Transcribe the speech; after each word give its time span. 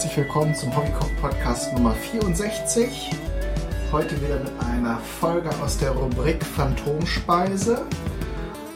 Herzlich 0.00 0.16
willkommen 0.16 0.54
zum 0.54 0.74
Hobbykoch-Podcast 0.74 1.74
Nummer 1.74 1.94
64. 1.94 3.10
Heute 3.92 4.18
wieder 4.22 4.38
mit 4.38 4.50
einer 4.66 4.98
Folge 4.98 5.50
aus 5.62 5.76
der 5.76 5.90
Rubrik 5.90 6.42
Phantomspeise. 6.42 7.84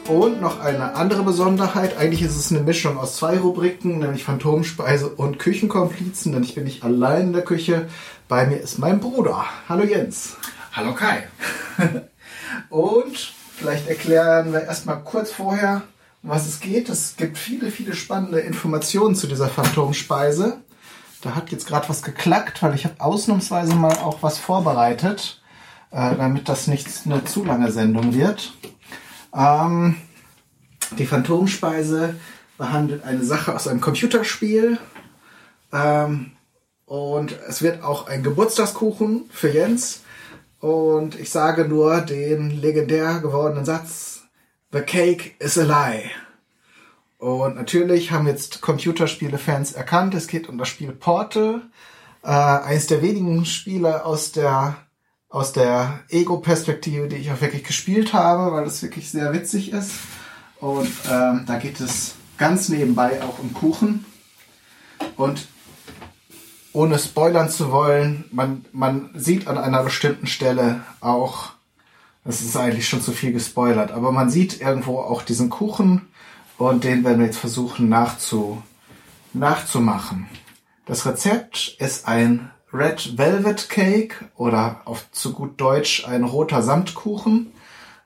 Und 0.06 0.42
noch 0.42 0.60
eine 0.60 0.96
andere 0.96 1.22
Besonderheit. 1.22 1.96
Eigentlich 1.96 2.20
ist 2.20 2.36
es 2.36 2.50
eine 2.50 2.60
Mischung 2.60 2.98
aus 2.98 3.16
zwei 3.16 3.38
Rubriken, 3.38 4.00
nämlich 4.00 4.22
Phantomspeise 4.22 5.08
und 5.08 5.38
Küchenkomplizen, 5.38 6.32
denn 6.32 6.42
ich 6.42 6.56
bin 6.56 6.64
nicht 6.64 6.84
allein 6.84 7.28
in 7.28 7.32
der 7.32 7.40
Küche. 7.40 7.88
Bei 8.28 8.44
mir 8.44 8.56
ist 8.56 8.78
mein 8.78 9.00
Bruder. 9.00 9.46
Hallo 9.66 9.84
Jens. 9.84 10.36
Hallo 10.72 10.92
Kai. 10.92 11.26
und 12.68 13.16
vielleicht 13.56 13.88
erklären 13.88 14.52
wir 14.52 14.64
erstmal 14.64 15.02
kurz 15.02 15.32
vorher, 15.32 15.84
um 16.22 16.28
was 16.28 16.46
es 16.46 16.60
geht. 16.60 16.90
Es 16.90 17.16
gibt 17.16 17.38
viele, 17.38 17.70
viele 17.70 17.94
spannende 17.94 18.40
Informationen 18.40 19.14
zu 19.14 19.26
dieser 19.26 19.48
Phantomspeise. 19.48 20.58
Da 21.24 21.34
hat 21.34 21.50
jetzt 21.50 21.66
gerade 21.66 21.88
was 21.88 22.02
geklackt, 22.02 22.62
weil 22.62 22.74
ich 22.74 22.84
habe 22.84 23.00
ausnahmsweise 23.00 23.74
mal 23.74 23.96
auch 23.96 24.22
was 24.22 24.36
vorbereitet, 24.36 25.42
äh, 25.90 26.14
damit 26.14 26.50
das 26.50 26.66
nicht 26.66 26.86
eine 27.06 27.24
zu 27.24 27.44
lange 27.44 27.72
Sendung 27.72 28.12
wird. 28.12 28.52
Ähm, 29.34 29.96
die 30.98 31.06
Phantomspeise 31.06 32.16
behandelt 32.58 33.04
eine 33.04 33.24
Sache 33.24 33.54
aus 33.54 33.66
einem 33.66 33.80
Computerspiel. 33.80 34.78
Ähm, 35.72 36.32
und 36.84 37.32
es 37.48 37.62
wird 37.62 37.82
auch 37.82 38.06
ein 38.06 38.22
Geburtstagskuchen 38.22 39.24
für 39.30 39.48
Jens. 39.48 40.02
Und 40.60 41.18
ich 41.18 41.30
sage 41.30 41.64
nur 41.66 42.02
den 42.02 42.50
legendär 42.50 43.20
gewordenen 43.20 43.64
Satz, 43.64 44.24
The 44.72 44.82
Cake 44.82 45.32
is 45.38 45.56
a 45.56 45.62
Lie. 45.62 46.10
Und 47.24 47.56
natürlich 47.56 48.10
haben 48.10 48.26
jetzt 48.26 48.60
Computerspiele-Fans 48.60 49.72
erkannt, 49.72 50.12
es 50.12 50.26
geht 50.26 50.46
um 50.46 50.58
das 50.58 50.68
Spiel 50.68 50.92
Portal. 50.92 51.62
Äh, 52.22 52.28
eines 52.28 52.86
der 52.86 53.00
wenigen 53.00 53.46
Spiele 53.46 54.04
aus 54.04 54.32
der 54.32 54.76
aus 55.30 55.54
der 55.54 56.00
Ego-Perspektive, 56.10 57.08
die 57.08 57.16
ich 57.16 57.32
auch 57.32 57.40
wirklich 57.40 57.64
gespielt 57.64 58.12
habe, 58.12 58.52
weil 58.52 58.66
es 58.66 58.82
wirklich 58.82 59.10
sehr 59.10 59.32
witzig 59.32 59.72
ist. 59.72 59.92
Und 60.60 60.92
ähm, 61.10 61.44
da 61.46 61.56
geht 61.56 61.80
es 61.80 62.16
ganz 62.36 62.68
nebenbei 62.68 63.22
auch 63.22 63.38
um 63.38 63.54
Kuchen. 63.54 64.04
Und 65.16 65.48
ohne 66.74 66.98
spoilern 66.98 67.48
zu 67.48 67.72
wollen, 67.72 68.26
man, 68.32 68.66
man 68.72 69.08
sieht 69.14 69.48
an 69.48 69.56
einer 69.56 69.82
bestimmten 69.82 70.26
Stelle 70.26 70.82
auch 71.00 71.54
das 72.24 72.40
ist 72.40 72.56
eigentlich 72.56 72.88
schon 72.88 73.02
zu 73.02 73.12
viel 73.12 73.32
gespoilert. 73.32 73.92
Aber 73.92 74.10
man 74.10 74.30
sieht 74.30 74.60
irgendwo 74.60 74.98
auch 74.98 75.22
diesen 75.22 75.50
Kuchen 75.50 76.08
und 76.58 76.84
den 76.84 77.04
werden 77.04 77.18
wir 77.18 77.26
jetzt 77.26 77.38
versuchen 77.38 77.88
nachzu, 77.88 78.62
nachzumachen. 79.32 80.28
Das 80.86 81.06
Rezept 81.06 81.76
ist 81.78 82.06
ein 82.06 82.50
Red 82.72 83.16
Velvet 83.16 83.68
Cake 83.68 84.16
oder 84.36 84.82
auf 84.84 85.10
zu 85.12 85.32
gut 85.32 85.60
Deutsch 85.60 86.06
ein 86.06 86.24
roter 86.24 86.62
Samtkuchen. 86.62 87.52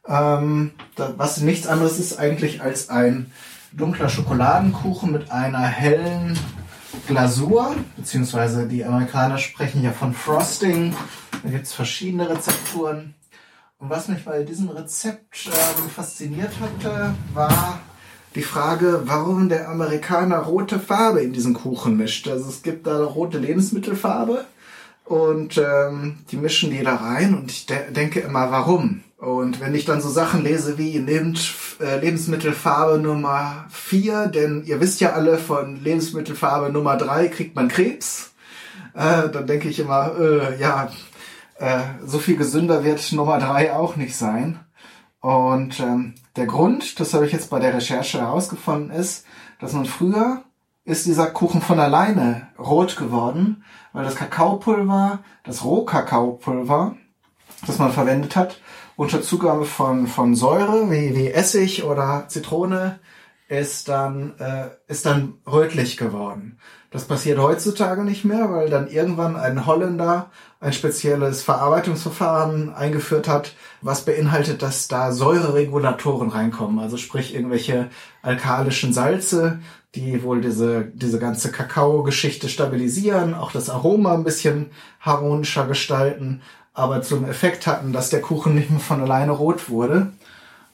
Ähm, 0.07 0.73
was 0.97 1.41
nichts 1.41 1.67
anderes 1.67 1.99
ist 1.99 2.19
eigentlich 2.19 2.63
als 2.63 2.89
ein 2.89 3.33
dunkler 3.73 4.09
Schokoladenkuchen 4.09 5.11
mit 5.13 5.31
einer 5.31 5.67
hellen 5.67 6.39
Glasur, 7.07 7.75
beziehungsweise 7.97 8.67
die 8.67 8.85
Amerikaner 8.85 9.39
sprechen 9.39 9.83
ja 9.83 9.93
von 9.93 10.13
Frosting. 10.15 10.95
Da 11.43 11.51
gibt 11.51 11.67
es 11.67 11.73
verschiedene 11.73 12.29
Rezepturen. 12.29 13.15
Und 13.79 13.91
was 13.91 14.09
mich 14.09 14.25
bei 14.25 14.43
diesem 14.43 14.71
Rezept 14.71 15.47
ähm, 15.47 15.91
fasziniert 15.91 16.53
hatte, 16.61 17.15
war 17.33 17.81
die 18.35 18.43
Frage, 18.43 19.03
warum 19.05 19.49
der 19.49 19.69
Amerikaner 19.69 20.39
rote 20.39 20.79
Farbe 20.79 21.21
in 21.21 21.33
diesen 21.33 21.55
Kuchen 21.55 21.97
mischt. 21.97 22.29
Also 22.29 22.49
es 22.49 22.63
gibt 22.63 22.87
da 22.87 23.03
rote 23.05 23.39
Lebensmittelfarbe 23.39 24.45
und 25.05 25.59
ähm, 25.59 26.19
die 26.31 26.37
mischen 26.37 26.71
die 26.71 26.83
da 26.83 26.97
rein 26.97 27.35
und 27.35 27.51
ich 27.51 27.67
de 27.67 27.91
denke 27.91 28.21
immer, 28.21 28.51
warum? 28.51 29.03
Und 29.17 29.61
wenn 29.61 29.75
ich 29.75 29.85
dann 29.85 30.01
so 30.01 30.09
Sachen 30.09 30.45
lese 30.45 30.79
wie 30.79 30.99
nehmt 31.01 31.55
äh, 31.81 31.99
Lebensmittelfarbe 31.99 32.99
Nummer 32.99 33.67
4, 33.71 34.29
denn 34.29 34.63
ihr 34.65 34.81
wisst 34.81 35.01
ja 35.01 35.15
alle, 35.15 35.39
von 35.39 35.83
Lebensmittelfarbe 35.83 36.71
Nummer 36.71 36.97
3 36.97 37.29
kriegt 37.29 37.57
man 37.57 37.69
Krebs, 37.69 38.31
äh, 38.95 39.29
dann 39.29 39.47
denke 39.47 39.69
ich 39.69 39.81
immer, 39.81 40.13
äh, 40.19 40.61
ja, 40.61 40.91
äh, 41.59 41.81
so 42.05 42.19
viel 42.19 42.37
gesünder 42.37 42.85
wird 42.85 43.13
Nummer 43.13 43.39
drei 43.39 43.73
auch 43.73 43.97
nicht 43.97 44.17
sein. 44.17 44.61
Und 45.21 45.81
ähm, 45.81 46.15
der 46.39 46.47
Grund, 46.47 46.99
das 47.01 47.13
habe 47.13 47.27
ich 47.27 47.33
jetzt 47.33 47.51
bei 47.51 47.59
der 47.59 47.75
Recherche 47.75 48.21
herausgefunden, 48.21 48.91
ist, 48.91 49.27
dass 49.61 49.73
man 49.73 49.85
früher 49.85 50.43
ist 50.85 51.05
dieser 51.05 51.27
Kuchen 51.27 51.61
von 51.61 51.79
alleine 51.81 52.49
rot 52.59 52.97
geworden, 52.97 53.63
weil 53.93 54.05
das 54.05 54.15
Kakaopulver, 54.15 55.19
das 55.45 55.63
Rohkakaopulver, 55.63 56.97
das 57.67 57.79
man 57.79 57.93
verwendet 57.93 58.37
hat, 58.37 58.61
unter 58.97 59.21
Zugabe 59.21 59.67
von, 59.67 60.07
von 60.07 60.35
Säure 60.35 60.91
wie, 60.91 61.15
wie 61.15 61.31
Essig 61.31 61.85
oder 61.85 62.25
Zitrone, 62.29 63.01
ist 63.49 63.89
dann, 63.89 64.35
äh, 64.39 64.69
ist 64.87 65.07
dann 65.07 65.35
rötlich 65.47 65.97
geworden. 65.97 66.59
Das 66.91 67.05
passiert 67.05 67.39
heutzutage 67.39 68.03
nicht 68.03 68.25
mehr, 68.25 68.51
weil 68.51 68.71
dann 68.71 68.89
irgendwann 68.89 69.37
ein 69.37 69.67
Holländer 69.67 70.31
ein 70.61 70.73
spezielles 70.73 71.43
Verarbeitungsverfahren 71.43 72.75
eingeführt 72.75 73.29
hat, 73.29 73.55
was 73.83 74.05
beinhaltet, 74.05 74.63
dass 74.63 74.89
da 74.89 75.13
Säureregulatoren 75.13 76.31
reinkommen, 76.31 76.79
also 76.79 76.97
sprich 76.97 77.35
irgendwelche 77.35 77.91
alkalischen 78.23 78.93
Salze, 78.93 79.61
die 79.95 80.23
wohl 80.23 80.41
diese, 80.41 80.85
diese 80.85 81.19
ganze 81.19 81.51
Kakao-Geschichte 81.51 82.49
stabilisieren, 82.49 83.35
auch 83.35 83.53
das 83.53 83.71
Aroma 83.71 84.15
ein 84.15 84.25
bisschen 84.25 84.71
harmonischer 85.01 85.67
gestalten, 85.67 86.43
aber 86.75 87.03
zum 87.03 87.25
Effekt 87.25 87.67
hatten, 87.67 87.93
dass 87.93 88.11
der 88.11 88.21
Kuchen 88.21 88.55
nicht 88.55 88.71
mehr 88.71 88.81
von 88.81 89.01
alleine 89.01 89.33
rot 89.33 89.69
wurde. 89.69 90.13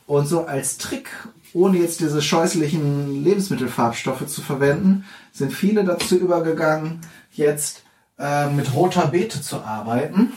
Und 0.06 0.26
so 0.26 0.44
als 0.44 0.76
Trick, 0.76 1.08
ohne 1.54 1.78
jetzt 1.78 2.00
diese 2.00 2.20
scheußlichen 2.20 3.24
Lebensmittelfarbstoffe 3.24 4.26
zu 4.26 4.42
verwenden, 4.42 5.04
sind 5.32 5.52
viele 5.52 5.84
dazu 5.84 6.18
übergegangen, 6.18 7.00
jetzt 7.32 7.84
äh, 8.18 8.50
mit 8.50 8.74
roter 8.74 9.06
Beete 9.06 9.40
zu 9.40 9.62
arbeiten. 9.62 10.32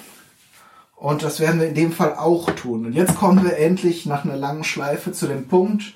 Und 0.95 1.23
das 1.23 1.39
werden 1.39 1.59
wir 1.59 1.67
in 1.67 1.75
dem 1.75 1.91
Fall 1.91 2.15
auch 2.15 2.49
tun. 2.51 2.85
Und 2.85 2.93
jetzt 2.93 3.15
kommen 3.15 3.43
wir 3.43 3.57
endlich 3.57 4.05
nach 4.05 4.25
einer 4.25 4.37
langen 4.37 4.63
Schleife 4.63 5.11
zu 5.11 5.27
dem 5.27 5.47
Punkt, 5.47 5.93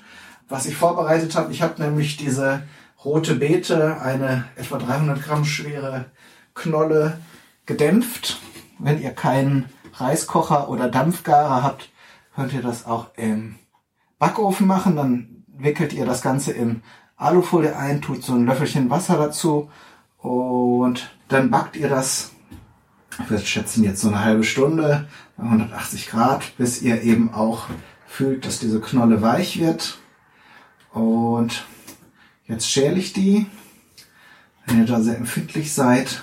was 0.48 0.66
ich 0.66 0.76
vorbereitet 0.76 1.34
habe. 1.34 1.52
Ich 1.52 1.62
habe 1.62 1.80
nämlich 1.82 2.16
diese 2.16 2.62
rote 3.04 3.36
Beete, 3.36 4.00
eine 4.00 4.44
etwa 4.56 4.78
300 4.78 5.22
Gramm 5.22 5.44
schwere 5.44 6.06
Knolle, 6.54 7.18
gedämpft. 7.66 8.40
Wenn 8.78 9.00
ihr 9.00 9.10
keinen 9.10 9.66
Reiskocher 9.94 10.68
oder 10.68 10.88
Dampfgarer 10.88 11.62
habt, 11.62 11.90
könnt 12.34 12.52
ihr 12.52 12.62
das 12.62 12.86
auch 12.86 13.08
im 13.16 13.56
Backofen 14.22 14.68
machen. 14.68 14.94
Dann 14.94 15.44
wickelt 15.48 15.92
ihr 15.92 16.06
das 16.06 16.22
Ganze 16.22 16.52
in 16.52 16.82
Alufolie 17.16 17.76
ein, 17.76 18.00
tut 18.00 18.22
so 18.22 18.34
ein 18.34 18.46
Löffelchen 18.46 18.88
Wasser 18.88 19.16
dazu 19.16 19.68
und 20.18 21.10
dann 21.26 21.50
backt 21.50 21.74
ihr 21.74 21.88
das, 21.88 22.30
würde 23.26 23.44
schätzen 23.44 23.82
jetzt 23.82 24.00
so 24.00 24.08
eine 24.08 24.24
halbe 24.24 24.44
Stunde, 24.44 25.08
180 25.38 26.08
Grad, 26.08 26.56
bis 26.56 26.82
ihr 26.82 27.02
eben 27.02 27.34
auch 27.34 27.66
fühlt, 28.06 28.46
dass 28.46 28.60
diese 28.60 28.80
Knolle 28.80 29.22
weich 29.22 29.58
wird. 29.58 29.98
Und 30.92 31.64
jetzt 32.46 32.70
schäle 32.70 33.00
ich 33.00 33.12
die. 33.12 33.46
Wenn 34.66 34.78
ihr 34.78 34.86
da 34.86 35.00
sehr 35.00 35.16
empfindlich 35.16 35.74
seid, 35.74 36.22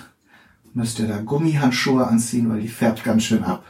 müsst 0.72 0.98
ihr 1.00 1.06
da 1.06 1.20
Gummihandschuhe 1.20 2.06
anziehen, 2.06 2.50
weil 2.50 2.62
die 2.62 2.68
färbt 2.68 3.04
ganz 3.04 3.24
schön 3.24 3.44
ab. 3.44 3.62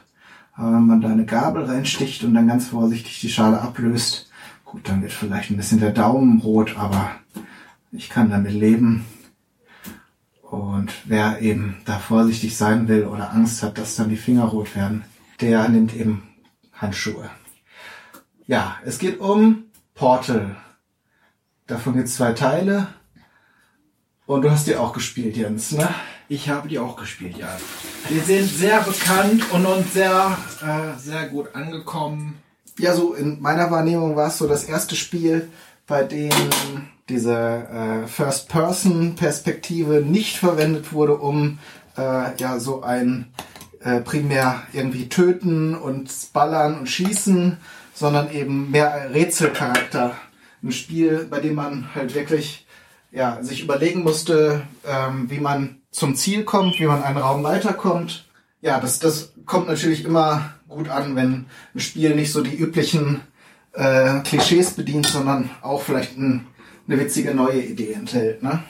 Aber 0.55 0.73
wenn 0.73 0.87
man 0.87 1.01
da 1.01 1.09
eine 1.09 1.25
Gabel 1.25 1.65
reinsticht 1.65 2.25
und 2.25 2.35
dann 2.35 2.49
ganz 2.49 2.69
vorsichtig 2.69 3.21
die 3.21 3.31
Schale 3.31 3.61
ablöst, 3.61 4.31
gut, 4.65 4.89
dann 4.89 5.03
wird 5.03 5.13
vielleicht 5.13 5.51
ein 5.51 5.57
bisschen 5.57 5.81
der 5.81 5.93
Daumen 5.93 6.41
rot, 6.41 6.77
aber 6.77 7.13
ich 7.93 8.09
kann 8.09 8.31
damit 8.31 8.53
leben. 8.53 9.05
Und 10.43 10.93
wer 11.05 11.41
eben 11.41 11.77
da 11.85 11.99
vorsichtig 11.99 12.57
sein 12.57 12.89
will 12.89 13.05
oder 13.05 13.33
Angst 13.33 13.63
hat, 13.63 13.79
dass 13.79 13.97
dann 13.97 14.09
die 14.09 14.17
Finger 14.17 14.45
rot 14.45 14.75
werden, 14.75 15.05
der 15.41 15.69
nimmt 15.69 15.95
eben 15.95 16.25
Handschuhe. 16.73 17.31
Ja, 18.47 18.77
es 18.85 18.99
geht 18.99 19.21
um 19.21 19.65
Portal. 19.95 20.57
Davon 21.67 21.95
gibt 21.95 22.09
es 22.09 22.17
zwei 22.17 22.33
Teile. 22.33 22.89
Und 24.27 24.43
du 24.43 24.51
hast 24.51 24.67
die 24.67 24.77
auch 24.77 24.93
gespielt, 24.93 25.37
Jens, 25.37 25.73
ne? 25.73 25.89
Ich 26.31 26.49
habe 26.49 26.69
die 26.69 26.79
auch 26.79 26.95
gespielt, 26.95 27.37
ja. 27.39 27.49
Die 28.09 28.21
sind 28.21 28.49
sehr 28.49 28.83
bekannt 28.83 29.51
und 29.51 29.67
uns 29.67 29.93
sehr, 29.93 30.39
äh, 30.63 30.97
sehr 30.97 31.27
gut 31.27 31.57
angekommen. 31.57 32.41
Ja, 32.79 32.95
so 32.95 33.15
in 33.15 33.43
meiner 33.43 33.73
Wahrnehmung 33.73 34.15
war 34.15 34.29
es 34.29 34.39
so 34.39 34.47
das 34.47 34.63
erste 34.63 34.95
Spiel, 34.95 35.49
bei 35.89 36.05
dem 36.05 36.31
diese 37.09 37.35
äh, 37.35 38.07
First-Person-Perspektive 38.07 40.03
nicht 40.03 40.37
verwendet 40.37 40.93
wurde, 40.93 41.17
um 41.17 41.59
äh, 41.99 42.37
ja 42.37 42.61
so 42.61 42.85
ein 42.85 43.33
äh, 43.81 44.01
primär 44.01 44.63
irgendwie 44.73 45.09
töten 45.09 45.75
und 45.75 46.13
ballern 46.33 46.79
und 46.79 46.89
schießen, 46.89 47.57
sondern 47.93 48.31
eben 48.31 48.71
mehr 48.71 49.13
Rätselcharakter. 49.13 50.15
Ein 50.63 50.71
Spiel, 50.71 51.27
bei 51.29 51.41
dem 51.41 51.57
man 51.57 51.93
halt 51.93 52.15
wirklich 52.15 52.69
ja, 53.11 53.43
sich 53.43 53.65
überlegen 53.65 54.05
musste, 54.05 54.63
ähm, 54.87 55.29
wie 55.29 55.41
man 55.41 55.80
zum 55.91 56.15
Ziel 56.15 56.45
kommt, 56.45 56.79
wie 56.79 56.87
man 56.87 57.03
einen 57.03 57.19
Raum 57.19 57.43
weiterkommt. 57.43 58.27
Ja, 58.61 58.81
das, 58.81 58.99
das 58.99 59.33
kommt 59.47 59.69
natürlich 59.69 60.05
immer 60.05 60.55
gut 60.69 60.89
an, 60.89 61.17
wenn 61.17 61.47
ein 61.75 61.81
Spiel 61.81 62.15
nicht 62.15 62.33
so 62.33 62.43
die 62.43 62.55
üblichen 62.55 63.23
äh, 63.73 64.21
Klischees 64.21 64.73
bedient, 64.73 65.07
sondern 65.07 65.51
auch 65.63 65.83
vielleicht 65.83 66.17
ein, 66.17 66.47
eine 66.87 67.01
witzige 67.01 67.35
neue 67.35 67.63
Idee 67.63 67.93
enthält. 67.93 68.43
Ne? 68.43 68.63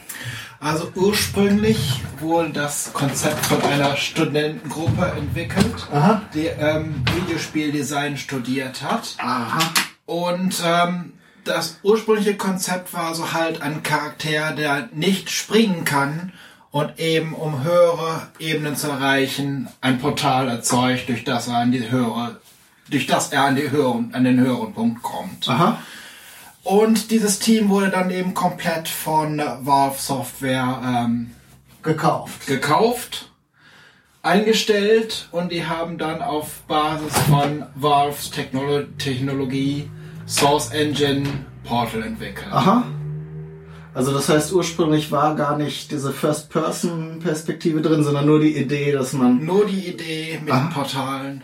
Also 0.61 0.93
ursprünglich 0.94 2.02
wurde 2.19 2.50
das 2.50 2.93
Konzept 2.93 3.46
von 3.46 3.62
einer 3.62 3.96
Studentengruppe 3.96 5.06
entwickelt, 5.16 5.88
Aha. 5.90 6.23
die 6.34 6.46
ähm, 6.46 7.02
Videospieldesign 7.14 8.19
studiert 8.19 8.82
hat. 8.82 9.16
Aha. 9.19 9.58
Und 10.05 10.62
ähm, 10.64 11.14
das 11.44 11.78
ursprüngliche 11.82 12.37
Konzept 12.37 12.93
war 12.93 13.14
so 13.14 13.32
halt 13.32 13.62
ein 13.62 13.82
Charakter, 13.82 14.52
der 14.52 14.90
nicht 14.93 15.31
springen 15.31 15.84
kann 15.84 16.32
und 16.72 16.99
eben 16.99 17.34
um 17.34 17.64
höhere 17.64 18.28
Ebenen 18.38 18.76
zu 18.76 18.88
erreichen, 18.88 19.69
ein 19.81 19.99
Portal 19.99 20.49
erzeugt, 20.49 21.08
durch 21.08 21.25
das 21.25 21.49
er 21.49 21.56
an 21.56 21.72
die 21.72 21.90
höhere, 21.90 22.40
durch 22.88 23.06
das 23.06 23.32
er 23.32 23.44
an 23.44 23.56
die 23.56 23.70
höheren, 23.70 24.14
an 24.14 24.25
den 24.25 24.40
höheren 24.40 24.72
Punkt 24.72 25.02
kommt. 25.02 25.49
Aha. 25.49 25.78
Und 26.62 27.11
dieses 27.11 27.38
Team 27.38 27.69
wurde 27.70 27.88
dann 27.88 28.11
eben 28.11 28.34
komplett 28.34 28.87
von 28.87 29.38
Valve 29.38 29.99
Software 29.99 30.81
ähm, 30.84 31.31
Gekauft. 31.82 32.46
gekauft, 32.46 33.31
eingestellt 34.23 35.28
und 35.32 35.50
die 35.50 35.64
haben 35.64 35.96
dann 35.96 36.20
auf 36.20 36.61
Basis 36.69 37.16
von 37.31 37.64
Valves 37.75 38.31
Technolo 38.31 38.82
Technologie 38.99 39.90
Source 40.26 40.70
Engine 40.73 41.26
Portal 41.64 42.02
entwickelt. 42.02 42.52
Aha. 42.52 42.84
Also 43.94 44.12
das 44.12 44.28
heißt, 44.28 44.52
ursprünglich 44.52 45.10
war 45.10 45.34
gar 45.34 45.56
nicht 45.58 45.90
diese 45.90 46.12
First-Person-Perspektive 46.12 47.81
drin, 47.82 48.04
sondern 48.04 48.26
nur 48.26 48.40
die 48.40 48.56
Idee, 48.56 48.92
dass 48.92 49.12
man, 49.12 49.44
Nur 49.44 49.66
die 49.66 49.88
Idee 49.88 50.38
mit 50.42 50.52
Aha. 50.52 50.70
Portalen. 50.72 51.42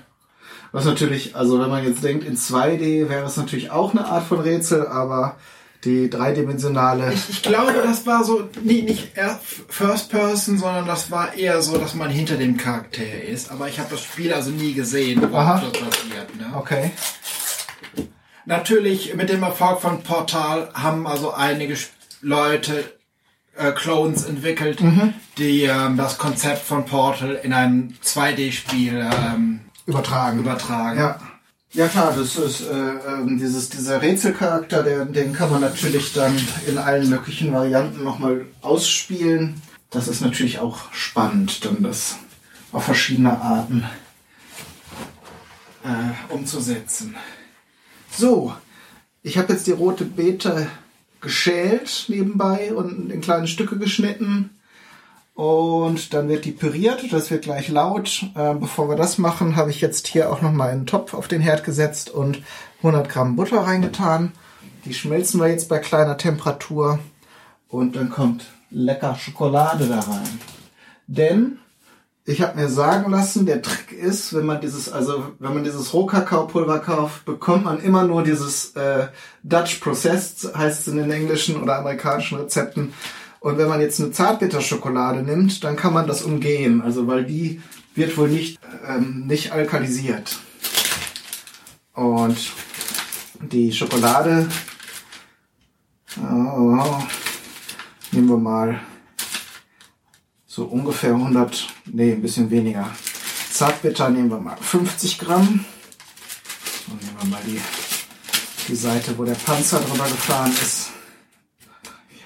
was 0.73 0.85
natürlich, 0.85 1.35
also 1.35 1.59
wenn 1.61 1.71
man 1.71 1.85
jetzt 1.85 2.05
denkt, 2.05 2.25
in 2.27 2.37
2D 2.37 3.09
wäre 3.09 3.25
es 3.27 3.37
natürlich 3.37 3.71
auch 3.71 3.93
eine 3.93 4.07
Art 4.07 4.25
von 4.27 4.41
Rätsel, 4.41 4.87
aber 4.87 5.37
die 5.85 6.09
dreidimensionale, 6.11 7.13
Ich, 7.13 7.29
ich 7.31 7.43
glaube, 7.43 7.73
das 7.85 8.07
war 8.07 8.25
so 8.25 8.49
nie, 8.63 8.83
nicht 8.83 9.13
First 9.69 10.11
Person, 10.11 10.59
sondern 10.59 10.87
das 10.87 11.11
war 11.11 11.35
eher 11.35 11.63
so, 11.63 11.79
dass 11.79 11.95
man 11.95 12.11
hinter 12.11 12.37
dem 12.37 12.57
Charakter 12.57 13.03
ist. 13.29 13.51
Aber 13.53 13.69
ich 13.69 13.79
habe 13.79 13.91
das 13.91 14.03
Spiel 14.03 14.33
also 14.33 14.51
nie 14.51 14.73
gesehen, 14.73 15.21
was 15.31 15.61
das 15.63 15.73
passiert. 15.73 16.37
Ne? 16.39 16.47
okay. 16.57 16.91
Natürlich 18.45 19.15
mit 19.15 19.29
dem 19.29 19.43
Erfolg 19.43 19.81
von 19.81 20.03
Portal 20.03 20.71
haben 20.75 21.07
also 21.07 21.33
einige 21.33 21.75
Sp- 21.75 21.95
Leute 22.21 22.85
äh, 23.57 23.73
Clones 23.73 24.25
entwickelt, 24.25 24.81
die 25.39 25.63
ähm, 25.63 25.97
das 25.97 26.19
Konzept 26.19 26.63
von 26.63 26.85
Portal 26.85 27.41
in 27.43 27.53
einem 27.53 27.95
2D-Spiel 28.05 29.09
ähm, 29.13 29.61
Übertragen. 29.87 30.41
übertragen. 30.41 30.99
Ja. 30.99 31.21
Ja 31.73 31.89
klar, 31.89 32.15
das 32.17 32.37
ist 32.37 32.63
äh, 32.63 32.73
ähm, 32.73 33.39
dieses 33.39 33.69
dieser 33.69 34.01
Rätselcharakter, 34.01 34.83
der, 34.83 35.05
den 35.05 35.35
kann 35.35 35.51
man 35.51 35.61
natürlich 35.61 36.15
dann 36.15 36.35
in 36.67 36.79
allen 36.79 37.11
möglichen 37.11 37.53
Varianten 37.53 38.03
nochmal 38.03 38.47
ausspielen. 38.63 39.61
Das 39.91 40.09
ist 40.09 40.23
natürlich 40.23 40.59
auch 40.59 40.91
spannend, 40.93 41.65
dann 41.67 41.83
das 41.83 42.17
auf 42.73 42.85
verschiedene 42.85 43.41
Arten 43.41 43.85
äh, 45.85 46.33
umzusetzen. 46.33 47.15
So, 48.11 48.55
ich 49.23 49.37
habe 49.37 49.53
jetzt 49.53 49.67
die 49.67 49.73
rote 49.73 50.07
Beete 50.07 50.69
geschält 51.21 52.07
nebenbei 52.09 52.75
und 52.75 53.11
in 53.11 53.21
kleine 53.21 53.47
Stücke 53.47 53.79
geschnitten. 53.79 54.51
Und 55.35 56.15
dann 56.15 56.29
wird 56.31 56.47
die 56.47 56.53
püriert, 56.53 57.13
das 57.13 57.31
wird 57.31 57.45
gleich 57.45 57.69
laut. 57.69 58.25
Äh, 58.35 58.55
bevor 58.55 58.89
wir 58.89 58.97
das 58.97 59.19
machen, 59.19 59.57
habe 59.57 59.71
ich 59.71 59.83
jetzt 59.83 60.07
hier 60.07 60.33
auch 60.33 60.41
nochmal 60.41 60.71
einen 60.71 60.87
Topf 60.87 61.13
auf 61.13 61.29
den 61.29 61.43
Herd 61.43 61.63
gesetzt 61.63 62.09
und 62.09 62.43
100 62.79 63.09
Gramm 63.09 63.37
Butter 63.37 63.59
reingetan. 63.59 64.33
Die 64.87 64.95
schmelzen 64.95 65.39
wir 65.39 65.49
jetzt 65.49 65.69
bei 65.69 65.79
kleiner 65.79 66.17
Temperatur. 66.17 67.01
Und 67.69 67.97
dann 67.97 68.09
kommt 68.09 68.47
lecker 68.71 69.15
Schokolade 69.17 69.87
da 69.87 70.01
rein. 70.01 70.41
Denn 71.07 71.59
ich 72.29 72.43
habe 72.43 72.61
mir 72.61 72.69
sagen 72.69 73.13
lassen, 73.13 73.47
der 73.47 73.63
Trick 73.63 73.93
ist, 73.93 74.35
wenn 74.35 74.47
man 74.47 74.61
dieses, 74.61 74.91
also 74.91 75.33
wenn 75.39 75.55
man 75.55 75.63
dieses 75.63 75.95
Rohkakaopulver 75.95 76.81
kauft, 76.81 77.25
bekommt 77.25 77.65
man 77.65 77.81
immer 77.81 78.03
nur 78.03 78.25
dieses 78.25 78.75
äh, 78.75 79.07
Dutch 79.45 79.77
Processed, 79.77 80.53
heißt 80.57 80.81
es 80.81 80.89
in 80.89 80.97
den 80.97 81.13
englischen 81.13 81.63
oder 81.63 81.79
amerikanischen 81.79 82.39
Rezepten. 82.39 82.93
Und 83.39 83.59
wenn 83.59 83.69
man 83.69 83.81
jetzt 83.81 84.01
eine 84.01 84.11
Zartbitterschokolade 84.11 85.23
nimmt, 85.23 85.63
dann 85.63 85.77
kann 85.77 85.95
man 85.95 86.09
das 86.09 86.23
umgehen, 86.23 86.83
also 86.83 87.07
weil 87.07 87.25
die 87.25 87.63
wird 87.95 88.19
wohl 88.19 88.29
nicht 88.29 88.59
ähm, 88.87 89.27
nicht 89.29 89.53
alkalisiert. 89.53 90.37
Und 91.95 92.37
die 93.41 93.73
Schokolade, 93.73 94.49
oh, 96.19 97.03
nehmen 98.11 98.29
wir 98.29 98.37
mal 98.37 98.81
so 100.57 100.65
ungefähr 100.65 101.13
100, 101.13 101.69
nee, 101.85 102.13
ein 102.13 102.23
bisschen 102.23 102.51
weniger. 102.51 102.89
Zartbitter 103.53 104.09
nehmen 104.09 104.31
wir 104.31 104.41
mal 104.41 104.57
50 104.57 105.19
Gramm. 105.19 105.67
Und 106.89 107.03
nehmen 107.03 107.17
wir 107.21 107.29
mal 107.29 107.43
die, 107.47 107.61
die 108.67 108.75
Seite, 108.75 109.19
wo 109.19 109.25
der 109.25 109.35
Panzer 109.35 109.81
drüber 109.81 110.05
gefahren 110.05 110.53
ist. 110.53 110.93
4, 112.09 112.19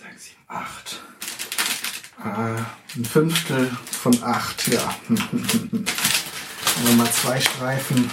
5, 0.00 0.12
6, 0.14 0.24
7, 0.24 0.36
8. 0.48 1.00
Äh, 2.24 2.98
ein 2.98 3.04
Fünftel 3.04 3.76
von 3.92 4.20
8, 4.20 4.66
ja. 4.66 4.94
Nehmen 5.08 5.86
wir 6.82 6.94
mal 6.96 7.12
zwei 7.12 7.40
Streifen 7.40 8.10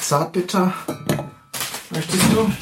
Zartbitter. 0.00 0.74
Möchtest 1.90 2.32
du? 2.32 2.52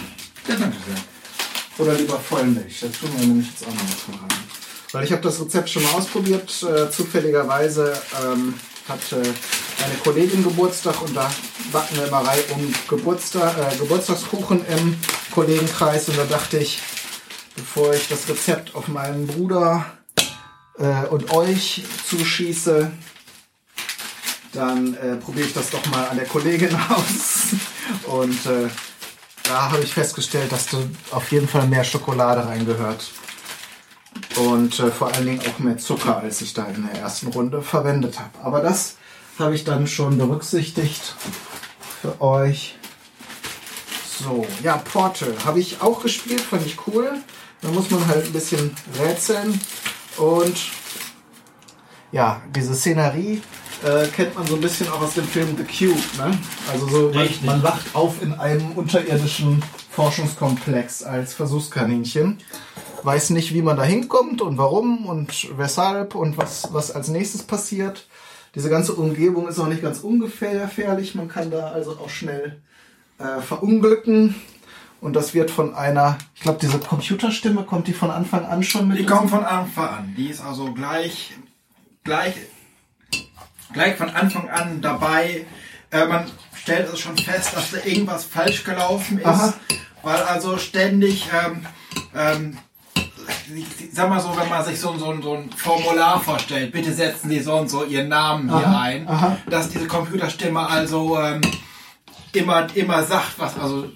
Ja, 0.46 0.56
danke 0.56 0.76
sehr. 0.86 1.86
Oder 1.86 1.94
lieber 1.94 2.20
Vollmilch. 2.20 2.80
Da 2.80 2.88
tun 2.88 3.08
wir 3.16 3.26
nämlich 3.26 3.48
jetzt 3.48 3.66
auch 3.66 3.72
noch 3.72 3.82
was 3.82 4.20
rein. 4.20 4.57
Weil 4.92 5.04
ich 5.04 5.12
habe 5.12 5.22
das 5.22 5.40
Rezept 5.40 5.68
schon 5.68 5.82
mal 5.82 5.92
ausprobiert. 5.92 6.62
Äh, 6.62 6.90
zufälligerweise 6.90 8.00
ähm, 8.24 8.54
hatte 8.88 9.16
eine 9.20 9.94
Kollegin 10.02 10.42
Geburtstag 10.42 11.00
und 11.02 11.14
da 11.14 11.30
backen 11.72 11.96
wir 11.96 12.06
immer 12.06 12.26
Reihe 12.26 12.42
um 12.54 12.74
Geburtstag, 12.88 13.56
äh, 13.58 13.76
Geburtstagskuchen 13.76 14.64
im 14.66 14.96
Kollegenkreis. 15.32 16.08
Und 16.08 16.18
da 16.18 16.24
dachte 16.24 16.58
ich, 16.58 16.80
bevor 17.54 17.92
ich 17.92 18.08
das 18.08 18.28
Rezept 18.28 18.74
auf 18.74 18.88
meinen 18.88 19.26
Bruder 19.26 19.84
äh, 20.78 21.06
und 21.06 21.32
euch 21.32 21.84
zuschieße, 22.08 22.90
dann 24.52 24.94
äh, 24.94 25.16
probiere 25.16 25.48
ich 25.48 25.54
das 25.54 25.70
doch 25.70 25.84
mal 25.86 26.08
an 26.08 26.16
der 26.16 26.26
Kollegin 26.26 26.74
aus. 26.88 27.48
Und 28.06 28.46
äh, 28.46 28.68
da 29.44 29.70
habe 29.70 29.82
ich 29.82 29.92
festgestellt, 29.92 30.50
dass 30.50 30.66
da 30.66 30.78
auf 31.10 31.30
jeden 31.30 31.48
Fall 31.48 31.66
mehr 31.66 31.84
Schokolade 31.84 32.46
reingehört. 32.46 33.10
Und 34.36 34.78
äh, 34.78 34.90
vor 34.90 35.12
allen 35.12 35.26
Dingen 35.26 35.40
auch 35.40 35.58
mehr 35.58 35.78
Zucker, 35.78 36.18
als 36.18 36.40
ich 36.40 36.54
da 36.54 36.64
in 36.66 36.88
der 36.90 37.00
ersten 37.00 37.28
Runde 37.28 37.62
verwendet 37.62 38.18
habe. 38.18 38.30
Aber 38.42 38.60
das 38.60 38.96
habe 39.38 39.54
ich 39.54 39.64
dann 39.64 39.86
schon 39.86 40.18
berücksichtigt 40.18 41.14
für 42.00 42.20
euch. 42.20 42.76
So, 44.20 44.46
ja, 44.62 44.76
Portal 44.78 45.34
habe 45.44 45.60
ich 45.60 45.80
auch 45.80 46.02
gespielt, 46.02 46.40
fand 46.40 46.66
ich 46.66 46.76
cool. 46.86 47.12
Da 47.60 47.68
muss 47.68 47.90
man 47.90 48.06
halt 48.06 48.26
ein 48.26 48.32
bisschen 48.32 48.74
rätseln. 48.98 49.60
Und 50.16 50.56
ja, 52.10 52.40
diese 52.54 52.74
Szenerie 52.74 53.42
äh, 53.84 54.06
kennt 54.08 54.34
man 54.34 54.46
so 54.46 54.54
ein 54.54 54.60
bisschen 54.60 54.88
auch 54.88 55.00
aus 55.00 55.14
dem 55.14 55.26
Film 55.26 55.56
The 55.56 55.64
Cube. 55.64 56.00
Ne? 56.16 56.38
Also 56.72 56.88
so, 56.88 57.10
man, 57.14 57.28
man 57.44 57.62
wacht 57.62 57.94
auf 57.94 58.22
in 58.22 58.32
einem 58.34 58.72
unterirdischen 58.72 59.62
Forschungskomplex 59.98 61.02
als 61.02 61.34
Versuchskaninchen. 61.34 62.38
Weiß 63.02 63.30
nicht, 63.30 63.52
wie 63.52 63.62
man 63.62 63.76
da 63.76 63.82
hinkommt 63.82 64.40
und 64.40 64.56
warum 64.56 65.06
und 65.06 65.58
weshalb 65.58 66.14
und 66.14 66.38
was, 66.38 66.72
was 66.72 66.92
als 66.92 67.08
nächstes 67.08 67.42
passiert. 67.42 68.06
Diese 68.54 68.70
ganze 68.70 68.92
Umgebung 68.92 69.48
ist 69.48 69.58
auch 69.58 69.66
nicht 69.66 69.82
ganz 69.82 69.98
ungefährlich. 69.98 71.16
Man 71.16 71.26
kann 71.26 71.50
da 71.50 71.70
also 71.72 71.98
auch 71.98 72.10
schnell 72.10 72.62
äh, 73.18 73.40
verunglücken. 73.40 74.36
Und 75.00 75.16
das 75.16 75.34
wird 75.34 75.50
von 75.50 75.74
einer, 75.74 76.16
ich 76.36 76.42
glaube, 76.42 76.60
diese 76.62 76.78
Computerstimme, 76.78 77.64
kommt 77.64 77.88
die 77.88 77.92
von 77.92 78.12
Anfang 78.12 78.46
an 78.46 78.62
schon 78.62 78.86
mit? 78.86 79.00
Die 79.00 79.06
kommt 79.06 79.30
von 79.30 79.44
Anfang 79.44 79.88
an. 79.88 80.14
Die 80.16 80.28
ist 80.28 80.44
also 80.44 80.72
gleich, 80.74 81.32
gleich, 82.04 82.34
gleich 83.72 83.96
von 83.96 84.10
Anfang 84.10 84.48
an 84.48 84.80
dabei. 84.80 85.44
Äh, 85.90 86.06
man 86.06 86.30
stellt 86.54 86.92
es 86.92 87.00
schon 87.00 87.16
fest, 87.16 87.56
dass 87.56 87.72
da 87.72 87.78
irgendwas 87.84 88.24
falsch 88.24 88.62
gelaufen 88.62 89.18
ist, 89.18 89.26
Aha. 89.26 89.54
Weil 90.02 90.22
also 90.22 90.56
ständig, 90.58 91.28
ähm, 91.44 91.66
ähm, 92.14 92.58
ich- 93.54 93.90
sag 93.94 94.08
mal 94.10 94.20
so, 94.20 94.36
wenn 94.38 94.48
man 94.48 94.64
sich 94.64 94.78
so, 94.80 94.96
so, 94.98 95.20
so 95.20 95.34
ein 95.34 95.50
Formular 95.52 96.20
vorstellt, 96.20 96.72
bitte 96.72 96.92
setzen 96.92 97.28
Sie 97.30 97.40
so 97.40 97.54
und 97.56 97.68
so 97.68 97.84
Ihren 97.84 98.08
Namen 98.08 98.48
hier 98.48 98.66
Aha, 98.66 98.80
ein, 98.82 99.08
aha. 99.08 99.36
dass 99.50 99.68
diese 99.70 99.86
Computerstimme 99.86 100.66
also 100.68 101.18
ähm, 101.20 101.40
immer, 102.32 102.66
immer 102.74 103.02
sagt, 103.02 103.38
was 103.38 103.58
also 103.58 103.88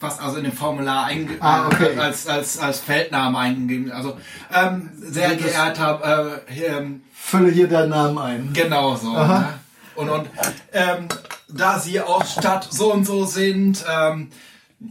was 0.00 0.18
also 0.18 0.38
in 0.38 0.44
dem 0.44 0.52
Formular 0.52 1.08
Ah, 1.38 1.66
okay. 1.68 1.96
als, 1.96 2.26
als, 2.26 2.58
als 2.58 2.80
Feldname 2.80 3.38
eingegeben. 3.38 3.92
Also 3.92 4.16
ähm, 4.52 4.90
sehr 4.96 5.36
geehrter 5.36 6.42
äh, 6.48 6.60
ähm, 6.64 7.02
Fülle 7.14 7.52
hier 7.52 7.68
deinen 7.68 7.90
Namen 7.90 8.18
ein. 8.18 8.50
Genau 8.52 8.96
so. 8.96 9.12
Ne? 9.12 9.60
Und, 9.94 10.08
und 10.10 10.28
ähm, 10.72 11.06
da 11.48 11.78
sie 11.78 12.00
aus 12.00 12.32
Stadt 12.32 12.66
so 12.68 12.92
und 12.92 13.04
so 13.06 13.26
sind, 13.26 13.84
ähm, 13.88 14.30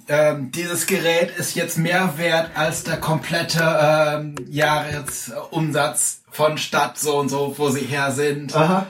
ähm, 0.08 0.52
dieses 0.52 0.86
Gerät 0.86 1.32
ist 1.38 1.56
jetzt 1.56 1.78
mehr 1.78 2.14
wert 2.18 2.52
als 2.56 2.84
der 2.84 2.98
komplette 2.98 3.62
ähm, 3.82 4.36
Jahresumsatz 4.50 6.22
von 6.32 6.58
Stadt 6.58 6.98
so 6.98 7.18
und 7.18 7.30
so, 7.30 7.54
wo 7.58 7.70
sie 7.70 7.82
her 7.82 8.12
sind. 8.12 8.56
Aha. 8.56 8.88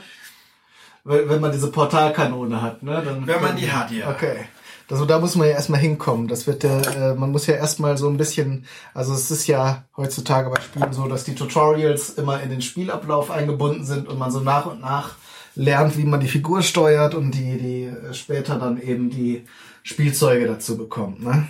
Wenn, 1.04 1.40
man 1.40 1.50
diese 1.50 1.70
Portalkanone 1.70 2.62
hat, 2.62 2.82
ne? 2.84 3.02
Dann, 3.04 3.26
Wenn 3.26 3.42
man 3.42 3.56
die 3.56 3.72
hat, 3.72 3.90
ja. 3.90 4.08
Okay. 4.08 4.46
Also 4.88 5.06
da 5.06 5.18
muss 5.18 5.36
man 5.36 5.48
ja 5.48 5.54
erstmal 5.54 5.80
hinkommen. 5.80 6.28
Das 6.28 6.46
wird 6.46 6.64
ja, 6.64 6.80
äh, 6.80 7.14
man 7.14 7.32
muss 7.32 7.46
ja 7.46 7.54
erstmal 7.54 7.96
so 7.96 8.08
ein 8.08 8.18
bisschen, 8.18 8.66
also 8.92 9.14
es 9.14 9.30
ist 9.30 9.46
ja 9.46 9.84
heutzutage 9.96 10.50
bei 10.50 10.60
Spielen 10.60 10.92
so, 10.92 11.08
dass 11.08 11.24
die 11.24 11.34
Tutorials 11.34 12.10
immer 12.10 12.42
in 12.42 12.50
den 12.50 12.60
Spielablauf 12.60 13.30
eingebunden 13.30 13.86
sind 13.86 14.06
und 14.06 14.18
man 14.18 14.30
so 14.30 14.40
nach 14.40 14.66
und 14.66 14.82
nach 14.82 15.16
lernt, 15.54 15.96
wie 15.96 16.04
man 16.04 16.20
die 16.20 16.28
Figur 16.28 16.62
steuert 16.62 17.14
und 17.14 17.32
die, 17.32 17.56
die 17.58 17.84
äh, 17.84 18.12
später 18.12 18.58
dann 18.58 18.80
eben 18.80 19.08
die 19.08 19.44
Spielzeuge 19.82 20.46
dazu 20.46 20.76
bekommt, 20.76 21.22
ne? 21.22 21.46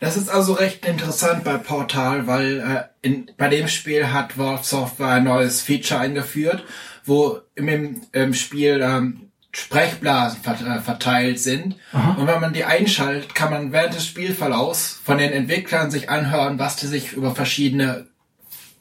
Das 0.00 0.16
ist 0.16 0.30
also 0.30 0.54
recht 0.54 0.86
interessant 0.86 1.44
bei 1.44 1.58
Portal, 1.58 2.26
weil 2.26 2.60
äh, 2.60 3.06
in, 3.06 3.30
bei 3.36 3.48
dem 3.48 3.68
Spiel 3.68 4.10
hat 4.12 4.38
Valve 4.38 4.64
Software 4.64 5.08
ein 5.08 5.24
neues 5.24 5.60
Feature 5.60 6.00
eingeführt, 6.00 6.64
wo 7.04 7.40
im, 7.54 8.00
im 8.12 8.32
Spiel 8.32 8.80
ähm, 8.82 9.30
Sprechblasen 9.52 10.40
äh, 10.44 10.80
verteilt 10.80 11.40
sind. 11.40 11.76
Und 12.16 12.26
wenn 12.26 12.40
man 12.40 12.52
die 12.52 12.64
einschaltet, 12.64 13.34
kann 13.34 13.50
man 13.50 13.72
während 13.72 13.94
des 13.94 14.06
Spielverlaufs 14.06 15.00
von 15.04 15.18
den 15.18 15.32
Entwicklern 15.32 15.90
sich 15.90 16.08
anhören, 16.08 16.58
was 16.58 16.76
die 16.76 16.86
sich 16.86 17.12
über 17.12 17.34
verschiedene, 17.34 18.06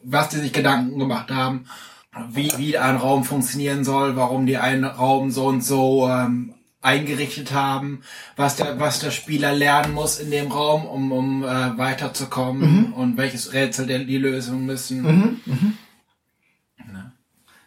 was 0.04 0.30
die 0.30 0.38
sich 0.38 0.54
Gedanken 0.54 1.00
gemacht 1.00 1.32
haben, 1.32 1.66
wie, 2.32 2.52
wie 2.58 2.78
ein 2.78 2.98
Raum 2.98 3.24
funktionieren 3.24 3.84
soll, 3.84 4.16
warum 4.16 4.46
die 4.46 4.58
einen 4.58 4.86
Raum 4.86 5.32
so 5.32 5.48
und 5.48 5.64
so 5.64 6.08
ähm, 6.08 6.54
eingerichtet 6.82 7.52
haben, 7.54 8.02
was 8.36 8.56
der, 8.56 8.80
was 8.80 9.00
der 9.00 9.12
Spieler 9.12 9.54
lernen 9.54 9.94
muss 9.94 10.20
in 10.20 10.32
dem 10.32 10.52
Raum, 10.52 10.86
um, 10.86 11.12
um 11.12 11.44
äh, 11.44 11.78
weiterzukommen 11.78 12.94
und 12.94 13.18
welches 13.18 13.54
Rätsel 13.54 13.88
denn 13.88 14.08
die 14.08 14.18
lösen 14.18 14.66
müssen. 14.66 15.40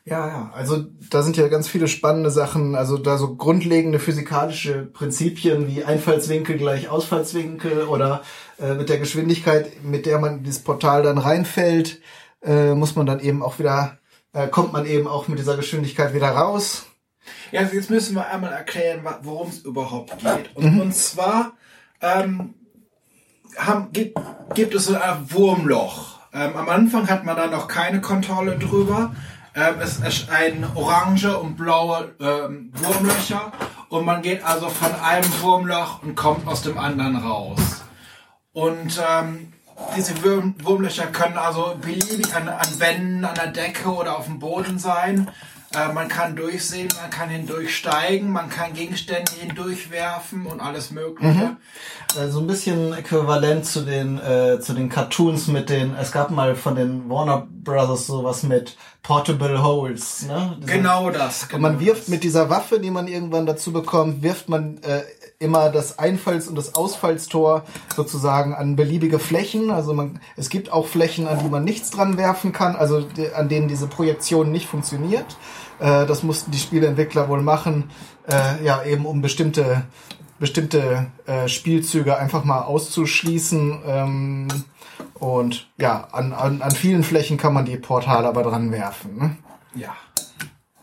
Ja, 0.04 0.26
ja, 0.26 0.50
also 0.52 0.84
da 1.10 1.22
sind 1.22 1.36
ja 1.36 1.46
ganz 1.46 1.68
viele 1.68 1.86
spannende 1.86 2.32
Sachen, 2.32 2.74
also 2.74 2.98
da 2.98 3.18
so 3.18 3.36
grundlegende 3.36 4.00
physikalische 4.00 4.84
Prinzipien 4.84 5.68
wie 5.68 5.84
Einfallswinkel 5.84 6.58
gleich 6.58 6.88
Ausfallswinkel 6.88 7.84
oder 7.84 8.22
äh, 8.58 8.74
mit 8.74 8.88
der 8.88 8.98
Geschwindigkeit, 8.98 9.84
mit 9.84 10.06
der 10.06 10.18
man 10.18 10.38
in 10.38 10.42
dieses 10.42 10.64
Portal 10.64 11.04
dann 11.04 11.18
reinfällt, 11.18 12.00
äh, 12.42 12.74
muss 12.74 12.96
man 12.96 13.06
dann 13.06 13.20
eben 13.20 13.44
auch 13.44 13.60
wieder, 13.60 13.98
äh, 14.32 14.48
kommt 14.48 14.72
man 14.72 14.86
eben 14.86 15.06
auch 15.06 15.28
mit 15.28 15.38
dieser 15.38 15.56
Geschwindigkeit 15.56 16.14
wieder 16.14 16.30
raus. 16.30 16.86
Ja, 17.50 17.60
also 17.60 17.74
jetzt 17.74 17.90
müssen 17.90 18.14
wir 18.14 18.28
einmal 18.28 18.52
erklären, 18.52 19.06
worum 19.22 19.48
es 19.48 19.60
überhaupt 19.60 20.18
geht. 20.18 20.54
Und, 20.54 20.80
und 20.80 20.94
zwar 20.94 21.52
ähm, 22.00 22.54
haben, 23.56 23.92
gibt, 23.92 24.18
gibt 24.54 24.74
es 24.74 24.86
so 24.86 24.96
ein 24.96 25.30
Wurmloch. 25.30 26.20
Ähm, 26.32 26.56
am 26.56 26.68
Anfang 26.68 27.08
hat 27.08 27.24
man 27.24 27.36
da 27.36 27.46
noch 27.46 27.68
keine 27.68 28.00
Kontrolle 28.00 28.58
drüber. 28.58 29.14
Ähm, 29.54 29.74
es 29.80 29.98
ist 29.98 30.30
ein 30.30 30.66
orange 30.74 31.38
und 31.38 31.56
blaue 31.56 32.14
ähm, 32.20 32.72
Wurmlöcher 32.74 33.52
und 33.90 34.06
man 34.06 34.22
geht 34.22 34.42
also 34.44 34.68
von 34.70 34.94
einem 34.94 35.30
Wurmloch 35.42 36.02
und 36.02 36.14
kommt 36.14 36.48
aus 36.48 36.62
dem 36.62 36.78
anderen 36.78 37.16
raus. 37.16 37.82
Und 38.52 38.98
ähm, 38.98 39.52
diese 39.94 40.22
Wurm 40.24 40.54
Wurmlöcher 40.62 41.06
können 41.06 41.36
also 41.36 41.76
beliebig 41.80 42.34
an, 42.34 42.48
an 42.48 42.80
Wänden, 42.80 43.24
an 43.26 43.34
der 43.34 43.48
Decke 43.48 43.90
oder 43.90 44.16
auf 44.16 44.24
dem 44.24 44.38
Boden 44.38 44.78
sein. 44.78 45.30
Äh, 45.74 45.92
man 45.92 46.08
kann 46.08 46.36
durchsehen, 46.36 46.88
man 47.00 47.10
kann 47.10 47.28
hindurchsteigen, 47.30 48.30
man 48.30 48.50
kann 48.50 48.74
Gegenstände 48.74 49.32
hindurchwerfen 49.40 50.46
und 50.46 50.60
alles 50.60 50.90
Mögliche. 50.90 51.56
Äh, 52.18 52.28
so 52.28 52.40
ein 52.40 52.46
bisschen 52.46 52.92
äquivalent 52.92 53.64
zu 53.64 53.80
den 53.80 54.18
äh, 54.18 54.60
zu 54.60 54.74
den 54.74 54.88
Cartoons 54.88 55.46
mit 55.48 55.70
den, 55.70 55.94
es 55.96 56.12
gab 56.12 56.30
mal 56.30 56.54
von 56.56 56.74
den 56.76 57.08
Warner 57.08 57.46
Brothers 57.50 58.06
sowas 58.06 58.42
mit 58.42 58.76
Portable 59.02 59.62
Holes, 59.62 60.22
ne? 60.26 60.56
Diese- 60.60 60.72
Genau 60.74 61.10
das. 61.10 61.44
Und 61.44 61.48
Genau 61.50 61.62
man 61.62 61.80
wirft 61.80 62.02
das. 62.02 62.08
mit 62.08 62.22
dieser 62.22 62.50
Waffe, 62.50 62.78
die 62.78 62.90
man 62.90 63.08
irgendwann 63.08 63.46
dazu 63.46 63.72
bekommt, 63.72 64.22
wirft 64.22 64.48
man 64.48 64.78
äh, 64.82 65.02
immer 65.42 65.68
das 65.70 65.98
Einfalls- 65.98 66.48
und 66.48 66.54
das 66.54 66.74
Ausfallstor 66.74 67.64
sozusagen 67.94 68.54
an 68.54 68.76
beliebige 68.76 69.18
Flächen. 69.18 69.70
Also 69.70 69.92
man, 69.92 70.20
es 70.36 70.48
gibt 70.48 70.72
auch 70.72 70.86
Flächen, 70.86 71.26
an 71.26 71.40
die 71.40 71.48
man 71.48 71.64
nichts 71.64 71.90
dran 71.90 72.16
werfen 72.16 72.52
kann, 72.52 72.76
also 72.76 73.02
die, 73.02 73.32
an 73.32 73.48
denen 73.48 73.68
diese 73.68 73.86
Projektion 73.86 74.50
nicht 74.50 74.66
funktioniert. 74.66 75.36
Äh, 75.80 76.06
das 76.06 76.22
mussten 76.22 76.50
die 76.50 76.58
Spieleentwickler 76.58 77.28
wohl 77.28 77.42
machen, 77.42 77.90
äh, 78.30 78.64
ja 78.64 78.84
eben 78.84 79.04
um 79.04 79.20
bestimmte 79.20 79.82
bestimmte 80.38 81.06
äh, 81.26 81.46
Spielzüge 81.46 82.18
einfach 82.18 82.42
mal 82.42 82.62
auszuschließen. 82.62 83.82
Ähm, 83.86 84.48
und 85.14 85.68
ja, 85.78 86.08
an, 86.10 86.32
an, 86.32 86.62
an 86.62 86.72
vielen 86.72 87.04
Flächen 87.04 87.36
kann 87.36 87.54
man 87.54 87.64
die 87.64 87.76
Portale 87.76 88.26
aber 88.26 88.42
dran 88.42 88.72
werfen. 88.72 89.16
Ne? 89.16 89.36
Ja. 89.76 89.94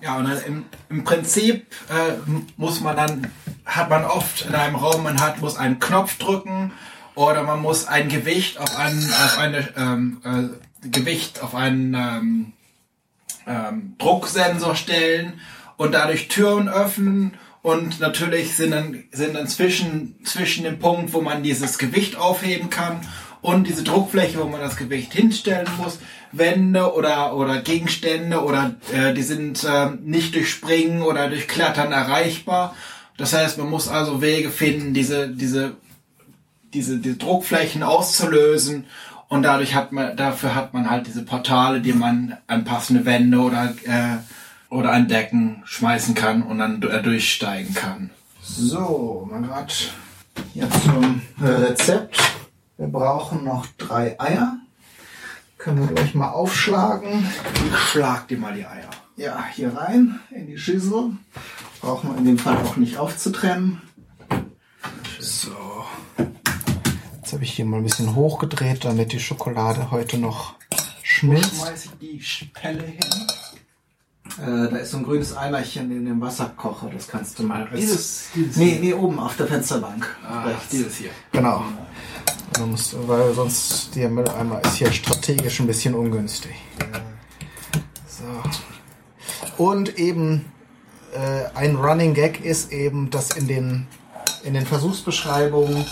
Ja, 0.01 0.17
und 0.17 0.29
dann 0.29 0.41
im, 0.47 0.65
im 0.89 1.03
Prinzip 1.03 1.67
äh, 1.89 2.13
muss 2.55 2.79
man 2.79 2.95
dann, 2.95 3.31
hat 3.69 3.89
man 3.89 4.03
oft 4.03 4.45
in 4.45 4.55
einem 4.55 4.75
Raum, 4.75 5.03
man 5.03 5.21
hat, 5.21 5.39
muss 5.41 5.57
einen 5.57 5.79
Knopf 5.79 6.17
drücken 6.17 6.71
oder 7.15 7.43
man 7.43 7.61
muss 7.61 7.87
ein 7.87 8.09
Gewicht 8.09 8.57
auf 8.57 8.77
einen, 8.77 9.03
auf 9.03 9.37
eine, 9.37 9.69
ähm, 9.77 10.21
äh, 10.23 10.87
Gewicht 10.89 11.41
auf 11.41 11.55
einen 11.55 11.93
ähm, 11.93 12.53
ähm, 13.45 13.95
Drucksensor 13.97 14.75
stellen 14.75 15.39
und 15.77 15.93
dadurch 15.93 16.27
Türen 16.29 16.69
öffnen 16.69 17.33
und 17.61 17.99
natürlich 17.99 18.55
sind 18.55 18.71
dann, 18.71 19.03
sind 19.11 19.35
dann 19.35 19.47
zwischen, 19.47 20.23
zwischen 20.23 20.63
dem 20.63 20.79
Punkt, 20.79 21.13
wo 21.13 21.21
man 21.21 21.43
dieses 21.43 21.77
Gewicht 21.77 22.15
aufheben 22.15 22.69
kann 22.69 23.01
und 23.41 23.67
diese 23.67 23.83
Druckfläche, 23.83 24.39
wo 24.39 24.45
man 24.45 24.61
das 24.61 24.77
Gewicht 24.77 25.13
hinstellen 25.13 25.67
muss, 25.77 25.99
Wände 26.31 26.93
oder, 26.93 27.35
oder 27.35 27.61
Gegenstände 27.61 28.43
oder 28.43 28.75
äh, 28.93 29.13
die 29.13 29.23
sind 29.23 29.63
äh, 29.63 29.89
nicht 30.01 30.35
durch 30.35 30.49
Springen 30.49 31.01
oder 31.01 31.29
durch 31.29 31.47
Klettern 31.47 31.91
erreichbar. 31.91 32.75
Das 33.19 33.33
heißt, 33.33 33.57
man 33.57 33.69
muss 33.69 33.89
also 33.89 34.21
Wege 34.21 34.49
finden, 34.49 34.93
diese, 34.93 35.27
diese, 35.27 35.75
diese, 36.73 36.99
diese 36.99 37.17
Druckflächen 37.17 37.83
auszulösen 37.83 38.85
und 39.27 39.43
dadurch 39.43 39.75
hat 39.75 39.91
man, 39.91 40.15
dafür 40.15 40.55
hat 40.55 40.73
man 40.73 40.89
halt 40.89 41.05
diese 41.05 41.23
Portale, 41.23 41.81
die 41.81 41.91
man 41.91 42.37
an 42.47 42.63
passende 42.63 43.05
Wände 43.05 43.39
oder, 43.39 43.75
äh, 43.83 44.17
oder 44.73 44.93
an 44.93 45.09
Decken 45.09 45.61
schmeißen 45.65 46.15
kann 46.15 46.43
und 46.43 46.59
dann 46.59 46.81
äh, 46.81 47.03
durchsteigen 47.03 47.73
kann. 47.73 48.09
So, 48.41 49.27
mal 49.29 49.41
grad 49.41 49.91
hier 50.53 50.69
zum 50.69 51.21
Rezept. 51.41 52.17
Wir 52.77 52.87
brauchen 52.87 53.43
noch 53.43 53.65
drei 53.77 54.17
Eier. 54.17 54.59
Können 55.57 55.89
wir 55.89 55.93
gleich 55.93 56.15
mal 56.15 56.29
aufschlagen. 56.29 57.27
Ich 57.67 57.77
schlag 57.77 58.29
dir 58.29 58.37
mal 58.37 58.53
die 58.53 58.65
Eier. 58.65 58.89
Ja, 59.17 59.43
hier 59.53 59.75
rein 59.75 60.21
in 60.31 60.47
die 60.47 60.57
Schüssel. 60.57 61.11
Brauchen 61.81 62.11
wir 62.11 62.17
in 62.17 62.25
dem 62.25 62.37
Fall 62.37 62.57
auch 62.57 62.75
nicht 62.75 62.97
aufzutrennen. 62.97 63.81
So. 65.19 65.51
Jetzt 67.15 67.33
habe 67.33 67.43
ich 67.43 67.53
hier 67.53 67.65
mal 67.65 67.77
ein 67.77 67.83
bisschen 67.83 68.15
hochgedreht, 68.15 68.85
damit 68.85 69.11
die 69.11 69.19
Schokolade 69.19 69.91
heute 69.91 70.17
noch 70.17 70.55
schmilzt. 71.03 71.55
Schmeiß 71.55 71.85
ich 71.85 71.91
die 72.41 72.45
Pelle 72.53 72.83
hin. 72.83 72.99
Äh, 74.41 74.69
da 74.69 74.77
ist 74.77 74.91
so 74.91 74.97
ein 74.97 75.03
grünes 75.03 75.35
Eimerchen 75.35 75.91
in 75.91 76.05
dem 76.05 76.21
Wasserkocher. 76.21 76.89
Das 76.93 77.07
kannst 77.07 77.39
du 77.39 77.43
mal. 77.43 77.67
Dieses- 77.75 78.29
dieses 78.35 78.57
nee, 78.57 78.77
nee, 78.81 78.93
oben 78.93 79.19
auf 79.19 79.35
der 79.37 79.47
Fensterbank. 79.47 80.17
Ah, 80.27 80.43
Rechts. 80.43 80.69
dieses 80.69 80.97
hier. 80.97 81.09
Genau. 81.31 81.63
Musst, 82.65 82.95
weil 83.07 83.33
sonst 83.33 83.95
der 83.95 84.09
Mülleimer 84.09 84.61
ist 84.65 84.75
hier 84.75 84.91
strategisch 84.91 85.59
ein 85.61 85.67
bisschen 85.67 85.95
ungünstig. 85.95 86.51
So. 88.07 89.63
Und 89.63 89.97
eben 89.97 90.45
äh, 91.19 91.49
ein 91.55 91.75
Running 91.75 92.13
Gag 92.13 92.43
ist 92.43 92.71
eben, 92.71 93.09
dass 93.09 93.31
in 93.31 93.47
den, 93.47 93.87
in 94.43 94.53
den 94.53 94.65
Versuchsbeschreibungen 94.65 95.85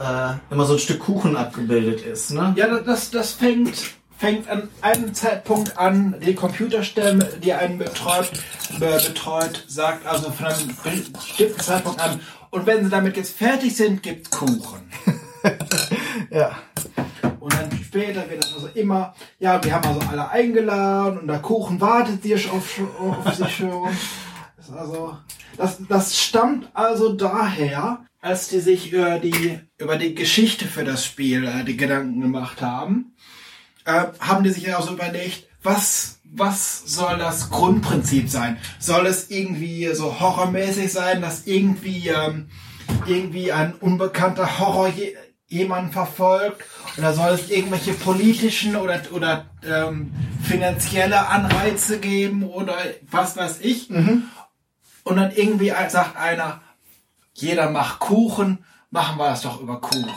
äh, 0.00 0.34
immer 0.50 0.64
so 0.64 0.74
ein 0.74 0.78
Stück 0.78 1.00
Kuchen 1.00 1.36
abgebildet 1.36 2.00
ist. 2.02 2.32
Ne? 2.32 2.54
Ja, 2.56 2.78
das, 2.80 3.10
das 3.10 3.32
fängt, 3.32 3.94
fängt 4.18 4.48
an 4.48 4.68
einem 4.80 5.14
Zeitpunkt 5.14 5.78
an, 5.78 6.16
die 6.24 6.34
Computerstimme, 6.34 7.24
die 7.42 7.52
einen 7.52 7.78
betreut, 7.78 8.30
be, 8.78 9.00
betreut, 9.06 9.64
sagt 9.68 10.06
also 10.06 10.30
von 10.30 10.46
einem 10.46 10.76
bestimmten 11.14 11.60
Zeitpunkt 11.60 12.00
an, 12.00 12.20
und 12.50 12.66
wenn 12.66 12.84
sie 12.84 12.90
damit 12.90 13.16
jetzt 13.16 13.36
fertig 13.36 13.76
sind, 13.76 14.02
gibt's 14.02 14.30
Kuchen. 14.30 14.90
Ja. 16.30 16.56
Und 17.38 17.52
dann 17.52 17.70
später 17.82 18.28
wird 18.28 18.42
das 18.42 18.54
also 18.54 18.68
immer, 18.74 19.14
ja, 19.38 19.62
wir 19.62 19.72
haben 19.72 19.86
also 19.86 20.00
alle 20.08 20.30
eingeladen 20.30 21.18
und 21.18 21.28
der 21.28 21.40
Kuchen 21.40 21.80
wartet 21.80 22.24
dir 22.24 22.36
auf, 22.50 22.80
auf 22.98 23.34
sich 23.34 23.56
schon. 23.56 23.88
Das, 24.66 24.76
also, 24.76 25.16
das, 25.56 25.78
das 25.88 26.18
stammt 26.18 26.70
also 26.74 27.12
daher, 27.12 28.04
als 28.20 28.48
die 28.48 28.60
sich 28.60 28.92
über 28.92 29.18
die, 29.18 29.60
über 29.78 29.96
die 29.96 30.14
Geschichte 30.14 30.66
für 30.66 30.84
das 30.84 31.04
Spiel 31.04 31.44
äh, 31.44 31.64
die 31.64 31.76
Gedanken 31.76 32.20
gemacht 32.20 32.62
haben, 32.62 33.14
äh, 33.84 34.04
haben 34.20 34.44
die 34.44 34.50
sich 34.50 34.64
ja 34.64 34.78
auch 34.78 34.86
so 34.86 34.94
überlegt, 34.94 35.46
was, 35.62 36.20
was 36.24 36.82
soll 36.86 37.18
das 37.18 37.50
Grundprinzip 37.50 38.30
sein? 38.30 38.56
Soll 38.78 39.06
es 39.06 39.30
irgendwie 39.30 39.92
so 39.94 40.20
horrormäßig 40.20 40.90
sein, 40.92 41.20
dass 41.20 41.46
irgendwie, 41.46 42.08
ähm, 42.08 42.48
irgendwie 43.06 43.52
ein 43.52 43.74
unbekannter 43.74 44.58
Horror 44.58 44.88
je, 44.88 45.14
jemanden 45.46 45.92
verfolgt? 45.92 46.64
Oder 46.96 47.12
soll 47.12 47.32
es 47.32 47.50
irgendwelche 47.50 47.92
politischen 47.92 48.76
oder, 48.76 49.02
oder 49.12 49.46
ähm, 49.66 50.12
finanzielle 50.42 51.28
Anreize 51.28 51.98
geben 51.98 52.44
oder 52.44 52.76
was 53.10 53.36
weiß 53.36 53.60
ich? 53.60 53.90
Mhm. 53.90 54.24
Und 55.04 55.16
dann 55.16 55.30
irgendwie 55.32 55.72
sagt 55.88 56.16
einer, 56.16 56.60
jeder 57.34 57.70
macht 57.70 58.00
Kuchen, 58.00 58.64
machen 58.90 59.18
wir 59.18 59.30
das 59.30 59.42
doch 59.42 59.60
über 59.60 59.80
Kuchen. 59.80 60.10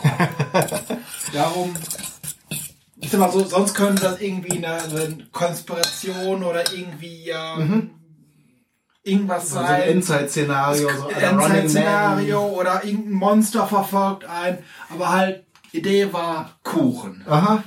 Darum, 1.32 1.74
ich 3.00 3.10
sag 3.10 3.20
mal 3.20 3.30
so, 3.30 3.44
sonst 3.44 3.74
könnte 3.74 4.02
das 4.02 4.20
irgendwie 4.20 4.58
eine, 4.58 4.82
eine 4.82 5.18
Konspiration 5.30 6.42
oder 6.42 6.72
irgendwie 6.72 7.30
ähm, 7.30 7.90
irgendwas 9.02 9.50
So 9.50 9.58
ein 9.58 9.66
sein. 9.66 9.82
Endzeit-Szenario, 9.82 10.88
so 10.88 11.08
ein 11.08 11.38
Running 11.38 11.62
Endzeit-Szenario 11.62 12.46
oder 12.46 12.84
irgendein 12.84 13.12
Monster 13.12 13.66
verfolgt 13.66 14.24
ein. 14.24 14.58
Aber 14.90 15.10
halt, 15.10 15.44
Idee 15.72 16.12
war 16.12 16.58
Kuchen. 16.62 17.24
Aha. 17.28 17.62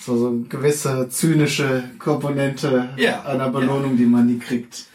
So, 0.00 0.16
so 0.16 0.28
eine 0.28 0.42
gewisse 0.42 1.08
zynische 1.08 1.84
Komponente 1.98 2.90
Ja, 2.96 3.24
einer 3.24 3.50
Belohnung, 3.50 3.96
die 3.96 4.06
man 4.06 4.26
nie 4.26 4.38
kriegt. 4.38 4.86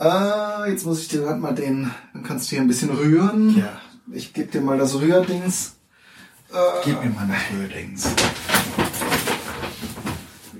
Äh, 0.00 0.70
jetzt 0.70 0.84
muss 0.86 1.02
ich 1.02 1.08
dir 1.08 1.26
halt 1.26 1.40
mal 1.40 1.54
den, 1.54 1.90
dann 2.12 2.22
kannst 2.24 2.46
du 2.46 2.56
hier 2.56 2.60
ein 2.60 2.68
bisschen 2.68 2.90
rühren. 2.90 3.56
Ja. 3.56 3.80
Ich 4.12 4.32
gebe 4.32 4.50
dir 4.50 4.60
mal 4.60 4.76
das 4.76 4.94
Rührdings. 4.96 5.76
Äh, 6.52 6.56
Gib 6.84 7.02
mir 7.02 7.10
mal 7.10 7.28
das 7.28 7.38
Rödings. 7.56 8.06
Habe 8.06 8.18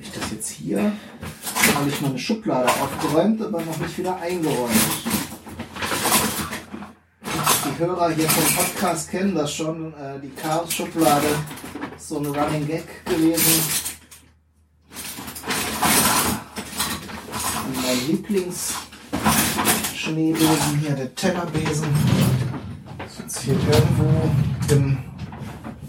ich 0.01 0.11
das 0.13 0.31
jetzt 0.31 0.51
hier? 0.51 0.79
Dann 0.79 1.75
habe 1.75 1.89
ich 1.89 2.01
meine 2.01 2.19
Schublade 2.19 2.69
aufgeräumt, 2.69 3.43
aber 3.43 3.61
noch 3.63 3.79
nicht 3.79 3.99
wieder 3.99 4.17
eingeräumt. 4.17 4.73
Die 7.67 7.79
Hörer 7.79 8.11
hier 8.11 8.29
vom 8.29 8.55
Podcast 8.57 9.11
kennen 9.11 9.35
das 9.35 9.53
schon. 9.53 9.93
Äh, 9.95 10.21
die 10.21 10.31
Chaos-Schublade 10.31 11.27
ist 11.97 12.09
so 12.09 12.19
ein 12.19 12.27
Running 12.27 12.67
Gag 12.69 13.05
gewesen. 13.05 13.63
Und 17.67 17.77
mein 17.83 17.99
Lieblings-Schneebesen 20.07 20.79
hier, 20.81 20.91
der 20.91 21.15
Tellerbesen. 21.15 21.89
Ist 23.07 23.19
jetzt 23.19 23.39
hier 23.41 23.55
irgendwo 23.55 24.31
im, 24.75 24.99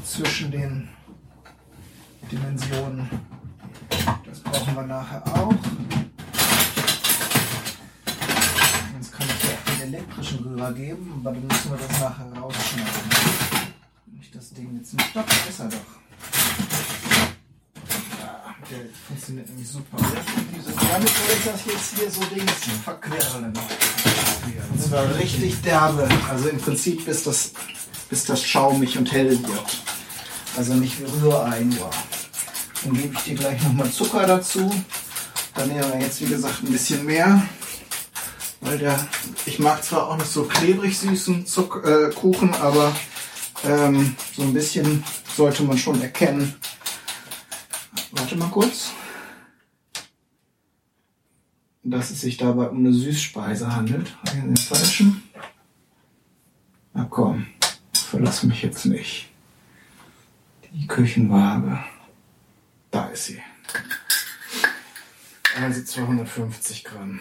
zwischen 0.04 0.52
den 0.52 0.90
Dimensionen. 2.32 3.10
Das 4.26 4.40
brauchen 4.40 4.76
wir 4.76 4.84
nachher 4.84 5.22
auch. 5.28 5.54
Sonst 8.94 9.12
kann 9.12 9.28
ich 9.28 9.44
ja 9.44 9.56
auch 9.56 9.72
den 9.72 9.94
elektrischen 9.94 10.40
Rührer 10.40 10.74
geben, 10.74 11.12
aber 11.20 11.32
dann 11.32 11.48
müssen 11.48 11.72
wir 11.72 11.78
das 11.78 12.00
nachher 12.00 12.42
rausschneiden. 12.42 12.92
Wenn 14.06 14.22
ich 14.22 14.32
das 14.32 14.50
Ding 14.52 14.78
jetzt 14.78 14.94
nicht. 14.94 15.16
Da 15.16 15.22
ist 15.50 15.60
er 15.60 15.70
doch. 15.70 16.95
Der 18.70 18.80
funktioniert 19.08 19.48
nämlich 19.50 19.70
super. 19.70 19.98
Damit 19.98 21.10
soll 21.10 21.38
ich 21.38 21.46
das 21.46 21.66
jetzt 21.66 22.00
hier 22.00 22.10
so 22.10 22.22
Dings 22.34 22.52
verquerlen. 22.84 23.54
Das 24.76 24.92
war 24.92 25.16
richtig 25.18 25.62
derbe. 25.62 26.08
Also 26.30 26.50
im 26.50 26.58
Prinzip 26.58 27.06
bis 27.06 27.24
das, 27.24 27.52
bis 28.10 28.26
das 28.26 28.44
schaumig 28.44 28.98
und 28.98 29.12
hell 29.12 29.38
wird. 29.44 29.82
Also 30.58 30.74
nicht 30.74 31.00
wie 31.00 31.06
Rührei 31.06 31.60
nur. 31.62 31.92
Dann 32.84 32.94
gebe 32.94 33.14
ich 33.14 33.24
dir 33.24 33.36
gleich 33.36 33.62
nochmal 33.62 33.92
Zucker 33.92 34.26
dazu. 34.26 34.74
Dann 35.54 35.68
nehmen 35.68 35.94
wir 35.94 36.00
jetzt 36.00 36.22
wie 36.22 36.26
gesagt 36.26 36.64
ein 36.64 36.72
bisschen 36.72 37.06
mehr. 37.06 37.44
Weil 38.62 38.80
der, 38.80 39.08
ich 39.46 39.60
mag 39.60 39.84
zwar 39.84 40.08
auch 40.10 40.18
nicht 40.18 40.32
so 40.32 40.44
klebrig 40.44 40.98
süßen 40.98 41.46
Zuck, 41.46 41.84
äh, 41.86 42.10
Kuchen, 42.12 42.54
aber 42.56 42.96
ähm, 43.64 44.16
so 44.36 44.42
ein 44.42 44.54
bisschen 44.54 45.04
sollte 45.36 45.64
man 45.64 45.78
schon 45.78 46.02
erkennen. 46.02 46.56
Warte 48.16 48.38
mal 48.38 48.50
kurz. 48.50 48.92
Dass 51.84 52.12
es 52.12 52.22
sich 52.22 52.38
dabei 52.38 52.70
um 52.70 52.80
eine 52.80 52.94
Süßspeise 52.94 53.76
handelt. 53.76 54.16
Habe 54.20 54.38
ich 54.38 54.44
den 54.44 54.58
falschen? 54.58 55.24
Na 56.94 57.06
komm, 57.10 57.46
verlass 57.94 58.44
mich 58.44 58.64
jetzt 58.64 58.86
nicht. 58.86 59.30
Die 60.72 60.88
Küchenwaage. 60.88 61.84
Da 62.90 63.10
ist 63.10 63.26
sie. 63.26 63.42
Also 65.62 65.84
250 65.84 66.86
Gramm. 66.86 67.20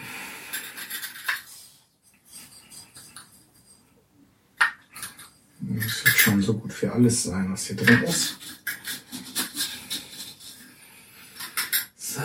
Das 5.59 6.05
wird 6.05 6.15
schon 6.15 6.41
so 6.41 6.53
gut 6.53 6.71
für 6.71 6.91
alles 6.91 7.23
sein, 7.23 7.51
was 7.51 7.65
hier 7.65 7.75
drin 7.75 8.03
ist. 8.03 8.37
So. 12.15 12.21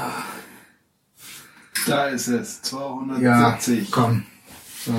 Da 1.87 2.07
ist 2.07 2.29
es, 2.29 2.61
Ja, 2.63 3.59
270. 3.59 3.91
komm. 3.91 4.25
So, 4.85 4.93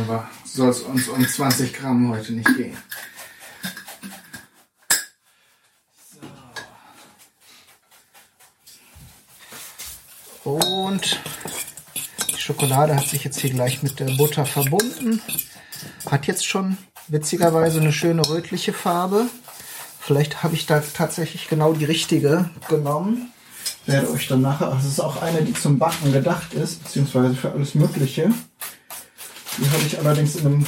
soll 0.44 0.70
es 0.70 0.82
uns 0.82 1.08
um 1.08 1.26
20 1.26 1.74
Gramm 1.74 2.10
heute 2.10 2.34
nicht 2.34 2.58
gehen. 2.58 2.78
So. 10.44 10.52
Und 10.52 11.22
die 12.30 12.38
Schokolade 12.38 12.94
hat 12.96 13.08
sich 13.08 13.24
jetzt 13.24 13.40
hier 13.40 13.52
gleich 13.52 13.84
mit 13.84 14.02
der 14.02 14.18
Butter 14.18 14.46
verbunden. 14.46 15.22
Hat 16.10 16.28
jetzt 16.28 16.46
schon 16.46 16.78
witzigerweise 17.08 17.80
eine 17.80 17.94
schöne 17.94 18.28
rötliche 18.28 18.74
Farbe. 18.74 19.28
Vielleicht 20.02 20.44
habe 20.44 20.56
ich 20.56 20.66
da 20.66 20.82
tatsächlich 20.82 21.48
genau 21.48 21.72
die 21.72 21.86
richtige 21.86 22.50
genommen. 22.68 23.32
Werde 23.86 24.12
euch 24.12 24.28
dann 24.28 24.42
nachher, 24.42 24.70
ach, 24.72 24.78
das 24.78 24.86
ist 24.86 25.00
auch 25.00 25.22
eine, 25.22 25.42
die 25.42 25.54
zum 25.54 25.80
Backen 25.80 26.14
gedacht 26.14 26.54
ist, 26.54 26.84
beziehungsweise 26.84 27.34
für 27.34 27.52
alles 27.52 27.74
Mögliche. 27.74 28.32
Die 29.58 29.70
habe 29.70 29.84
ich 29.86 29.98
allerdings 29.98 30.36
in 30.36 30.46
einem 30.46 30.66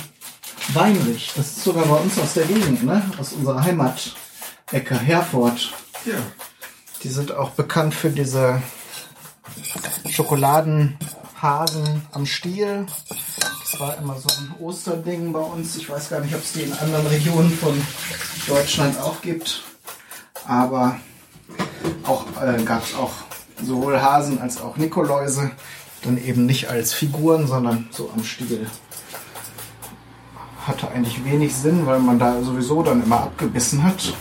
Weinrich. 0.73 1.31
Das 1.35 1.47
ist 1.47 1.63
sogar 1.63 1.85
bei 1.85 1.95
uns 1.95 2.17
aus 2.17 2.33
der 2.33 2.45
Gegend, 2.45 2.83
ne? 2.83 3.03
Aus 3.19 3.33
unserer 3.33 3.63
Heimatecke, 3.63 4.99
Herford. 4.99 5.73
Ja. 6.05 6.15
Die 7.03 7.09
sind 7.09 7.33
auch 7.33 7.51
bekannt 7.51 7.93
für 7.93 8.09
diese 8.09 8.61
Schokoladenhasen 10.09 12.01
am 12.11 12.25
Stiel. 12.25 12.87
Das 13.09 13.79
war 13.79 13.97
immer 13.97 14.19
so 14.19 14.29
ein 14.29 14.55
Osterding 14.59 15.33
bei 15.33 15.39
uns. 15.39 15.75
Ich 15.75 15.89
weiß 15.89 16.09
gar 16.09 16.21
nicht, 16.21 16.33
ob 16.33 16.41
es 16.41 16.53
die 16.53 16.61
in 16.61 16.73
anderen 16.73 17.07
Regionen 17.07 17.51
von 17.51 17.79
Deutschland 18.47 18.99
auch 18.99 19.21
gibt. 19.21 19.63
Aber 20.45 20.99
auch 22.03 22.25
äh, 22.41 22.61
gab 22.63 22.83
es 22.83 22.95
auch 22.95 23.11
sowohl 23.61 24.01
Hasen 24.01 24.39
als 24.39 24.61
auch 24.61 24.77
Nikoläuse. 24.77 25.51
Dann 26.03 26.23
eben 26.23 26.45
nicht 26.45 26.69
als 26.69 26.93
Figuren, 26.93 27.47
sondern 27.47 27.87
so 27.91 28.09
am 28.13 28.23
Stiel. 28.23 28.67
Hatte 30.67 30.89
eigentlich 30.91 31.23
wenig 31.23 31.55
Sinn, 31.55 31.85
weil 31.85 31.99
man 31.99 32.19
da 32.19 32.41
sowieso 32.41 32.83
dann 32.83 33.03
immer 33.03 33.21
abgebissen 33.21 33.83
hat. 33.83 34.13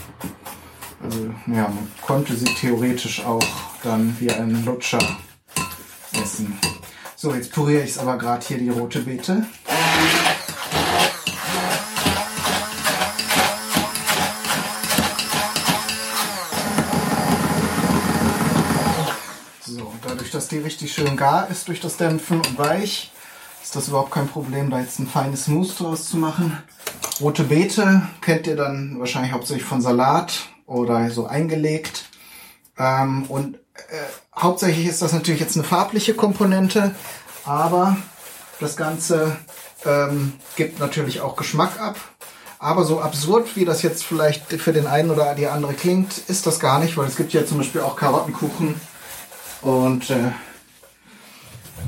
Also, 1.03 1.25
ja, 1.47 1.63
man 1.63 1.91
konnte 2.01 2.35
sie 2.35 2.45
theoretisch 2.45 3.25
auch 3.25 3.43
dann 3.83 4.15
wie 4.19 4.31
ein 4.31 4.63
Lutscher 4.63 4.99
essen. 6.21 6.57
So, 7.15 7.33
jetzt 7.33 7.51
püriere 7.51 7.83
ich 7.83 7.91
es 7.91 7.97
aber 7.97 8.17
gerade 8.17 8.45
hier 8.45 8.57
die 8.57 8.69
rote 8.69 9.01
Beete. 9.01 9.45
Dass 20.43 20.49
die 20.49 20.57
richtig 20.57 20.91
schön 20.91 21.15
gar 21.15 21.49
ist 21.49 21.69
durch 21.69 21.79
das 21.79 21.95
Dämpfen 21.95 22.39
und 22.39 22.57
weich, 22.57 23.13
ist 23.63 23.77
das 23.77 23.87
überhaupt 23.87 24.11
kein 24.11 24.27
Problem, 24.27 24.69
da 24.69 24.81
jetzt 24.81 24.99
ein 24.99 25.07
feines 25.07 25.47
Mousse 25.47 25.81
draus 25.81 26.09
zu 26.09 26.17
machen. 26.17 26.61
Rote 27.21 27.45
Beete 27.45 28.01
kennt 28.19 28.45
ihr 28.47 28.57
dann 28.57 28.99
wahrscheinlich 28.99 29.31
hauptsächlich 29.31 29.65
von 29.65 29.81
Salat 29.81 30.33
oder 30.65 31.09
so 31.11 31.27
eingelegt. 31.27 32.09
Ähm, 32.77 33.23
und 33.29 33.55
äh, 33.55 34.37
hauptsächlich 34.37 34.85
ist 34.85 35.01
das 35.01 35.13
natürlich 35.13 35.39
jetzt 35.39 35.55
eine 35.55 35.63
farbliche 35.63 36.13
Komponente, 36.13 36.93
aber 37.45 37.95
das 38.59 38.75
Ganze 38.75 39.37
ähm, 39.85 40.33
gibt 40.57 40.81
natürlich 40.81 41.21
auch 41.21 41.37
Geschmack 41.37 41.79
ab. 41.79 41.95
Aber 42.59 42.83
so 42.83 42.99
absurd, 42.99 43.55
wie 43.55 43.63
das 43.63 43.81
jetzt 43.81 44.03
vielleicht 44.03 44.51
für 44.51 44.73
den 44.73 44.87
einen 44.87 45.09
oder 45.09 45.35
die 45.35 45.47
andere 45.47 45.73
klingt, 45.73 46.17
ist 46.17 46.45
das 46.47 46.59
gar 46.59 46.79
nicht, 46.79 46.97
weil 46.97 47.07
es 47.07 47.15
gibt 47.15 47.31
ja 47.31 47.45
zum 47.45 47.59
Beispiel 47.59 47.79
auch 47.79 47.95
Karottenkuchen 47.95 48.75
und 49.63 50.09
äh, 50.09 50.31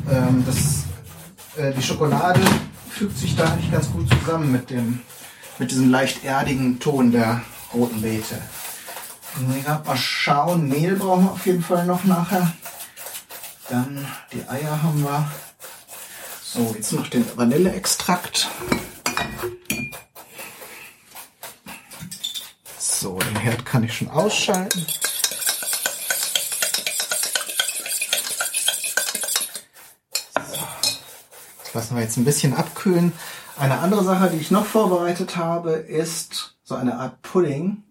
ähm, 0.09 0.43
das, 0.45 0.85
äh, 1.57 1.73
die 1.73 1.83
Schokolade 1.83 2.41
fügt 2.89 3.17
sich 3.17 3.35
da 3.35 3.45
eigentlich 3.45 3.71
ganz 3.71 3.91
gut 3.91 4.07
zusammen 4.09 4.51
mit 4.51 4.69
dem 4.69 5.01
mit 5.57 5.71
diesem 5.71 5.89
leicht 5.89 6.23
erdigen 6.23 6.79
Ton 6.79 7.11
der 7.11 7.41
roten 7.73 8.01
Beete. 8.01 8.41
Mal 9.85 9.97
schauen, 9.97 10.69
Mehl 10.69 10.95
brauchen 10.95 11.25
wir 11.25 11.31
auf 11.31 11.45
jeden 11.45 11.63
Fall 11.63 11.85
noch 11.85 12.03
nachher. 12.05 12.53
Dann 13.69 14.05
die 14.31 14.47
Eier 14.47 14.81
haben 14.81 15.03
wir. 15.03 15.29
So, 16.43 16.73
jetzt 16.75 16.93
noch 16.93 17.07
den 17.07 17.25
Vanilleextrakt. 17.35 18.49
So, 22.77 23.19
den 23.19 23.35
Herd 23.35 23.65
kann 23.65 23.83
ich 23.83 23.97
schon 23.97 24.09
ausschalten. 24.09 24.85
Lassen 31.75 31.95
wir 31.95 32.03
jetzt 32.03 32.17
ein 32.17 32.25
bisschen 32.25 32.55
abkühlen. 32.55 33.13
Eine 33.57 33.79
andere 33.79 34.03
Sache, 34.03 34.29
die 34.31 34.38
ich 34.38 34.51
noch 34.51 34.65
vorbereitet 34.65 35.38
habe, 35.38 35.71
ist 35.73 36.57
so 36.63 36.75
eine 36.75 36.97
Art 36.97 37.21
Pudding. 37.21 37.83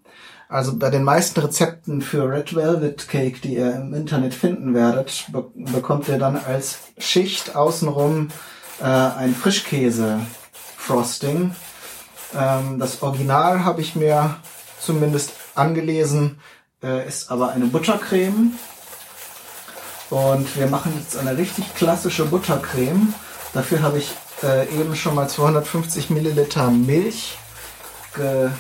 Also 0.49 0.77
bei 0.77 0.91
den 0.91 1.05
meisten 1.05 1.41
Rezepten 1.41 2.03
für 2.03 2.29
Red 2.29 2.55
Velvet 2.55 3.09
Cake, 3.09 3.41
die 3.41 3.55
ihr 3.55 3.75
im 3.75 3.95
Internet 3.95 4.35
finden 4.35 4.75
werdet, 4.75 5.25
be 5.33 5.47
bekommt 5.55 6.07
ihr 6.09 6.19
dann 6.19 6.37
als 6.37 6.81
Schicht 6.99 7.57
außenrum 7.57 8.29
äh, 8.81 8.85
ein 8.85 9.35
Frischkäse-Frosting. 9.35 11.55
Ähm, 12.37 12.79
das 12.79 13.03
Original 13.03 13.65
habe 13.65 13.81
ich 13.81 13.97
mir 13.97 14.37
zumindest 14.81 15.33
angelesen, 15.55 16.41
äh, 16.83 17.09
ist 17.09 17.31
aber 17.31 17.51
eine 17.51 17.67
Buttercreme. 17.67 18.53
Und 20.11 20.57
wir 20.57 20.67
machen 20.67 20.93
jetzt 20.99 21.17
eine 21.17 21.35
richtig 21.37 21.75
klassische 21.75 22.27
Buttercreme. 22.27 23.15
Dafür 23.55 23.83
habe 23.83 23.99
ich 23.99 24.11
äh, 24.43 24.69
eben 24.69 24.97
schon 24.97 25.15
mal 25.15 25.29
250 25.29 26.11
Milliliter 26.11 26.71
Milch 26.71 27.39
ge, 28.17 28.51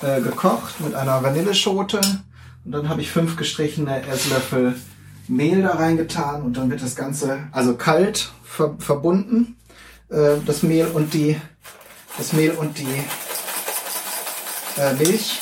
äh, 0.00 0.20
gekocht 0.20 0.80
mit 0.80 0.94
einer 0.94 1.22
Vanilleschote. 1.22 2.00
Und 2.64 2.72
dann 2.72 2.88
habe 2.88 3.00
ich 3.00 3.10
fünf 3.10 3.36
gestrichene 3.36 4.06
Esslöffel 4.06 4.76
Mehl 5.26 5.62
da 5.62 5.72
reingetan 5.72 6.42
und 6.42 6.56
dann 6.56 6.70
wird 6.70 6.82
das 6.82 6.96
Ganze 6.96 7.48
also 7.50 7.74
kalt 7.76 8.30
ver 8.44 8.76
verbunden. 8.78 9.56
Äh, 10.08 10.36
das 10.46 10.62
Mehl 10.62 10.86
und 10.86 11.14
die 11.14 11.40
das 12.16 12.32
Mehl 12.32 12.52
und 12.52 12.78
die 12.78 13.04
äh, 14.80 14.92
Milch. 14.94 15.40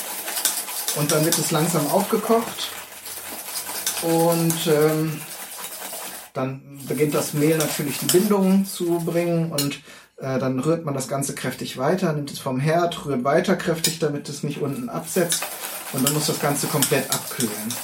Und 0.97 1.13
dann 1.13 1.25
wird 1.25 1.39
es 1.39 1.51
langsam 1.51 1.87
aufgekocht. 1.89 2.71
Und 4.03 4.67
ähm, 4.67 5.21
dann 6.33 6.81
beginnt 6.89 7.15
das 7.15 7.35
Mehl 7.35 7.59
natürlich 7.59 7.99
die 7.99 8.07
Bindung 8.07 8.65
zu 8.65 9.03
bringen 9.05 9.53
und 9.53 9.81
äh, 10.19 10.39
dann 10.39 10.59
rührt 10.61 10.85
man 10.85 10.95
das 10.95 11.09
Ganze 11.09 11.35
kräftig 11.35 11.77
weiter, 11.77 12.13
nimmt 12.13 12.31
es 12.31 12.39
vom 12.39 12.61
Herd, 12.61 13.05
rührt 13.05 13.25
weiter 13.25 13.57
kräftig, 13.57 13.99
damit 13.99 14.29
es 14.29 14.43
nicht 14.43 14.61
unten 14.61 14.89
absetzt 14.89 15.45
und 15.93 16.07
dann 16.07 16.15
muss 16.15 16.27
das 16.27 16.41
Ganze 16.41 16.67
komplett 16.67 17.11
abkühlen. 17.13 17.75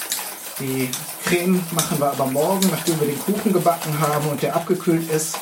Die 0.60 0.90
Creme 1.24 1.62
machen 1.72 2.00
wir 2.00 2.10
aber 2.10 2.26
morgen, 2.26 2.68
nachdem 2.70 2.98
wir 3.00 3.06
den 3.06 3.18
Kuchen 3.18 3.52
gebacken 3.52 4.00
haben 4.00 4.28
und 4.28 4.42
der 4.42 4.56
abgekühlt 4.56 5.10
ist. 5.10 5.36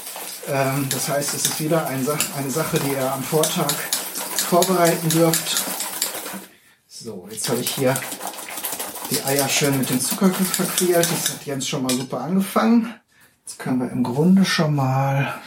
Ähm, 0.49 0.87
das 0.91 1.09
heißt, 1.09 1.35
es 1.35 1.47
ist 1.47 1.61
wieder 1.61 1.87
ein 1.87 2.05
Sach 2.05 2.19
eine 2.37 2.51
Sache, 2.51 2.79
die 2.81 2.93
ihr 2.93 3.13
am 3.13 3.23
Vortag 3.23 3.73
vorbereiten 4.37 5.09
dürft. 5.09 5.65
So, 6.87 7.29
jetzt 7.31 7.49
habe 7.49 7.61
ich 7.61 7.71
hier 7.71 7.95
die 9.11 9.23
Eier 9.23 9.49
schön 9.49 9.79
mit 9.79 9.91
dem 9.91 10.01
Zucker 10.01 10.31
verquält. 10.31 11.09
Das 11.11 11.35
hat 11.35 11.47
Jens 11.47 11.69
schon 11.69 11.83
mal 11.83 11.93
super 11.93 12.21
angefangen. 12.21 12.95
Jetzt 13.45 13.59
können 13.59 13.81
wir 13.81 13.91
im 13.91 14.03
Grunde 14.03 14.45
schon 14.45 14.75
mal 14.75 15.41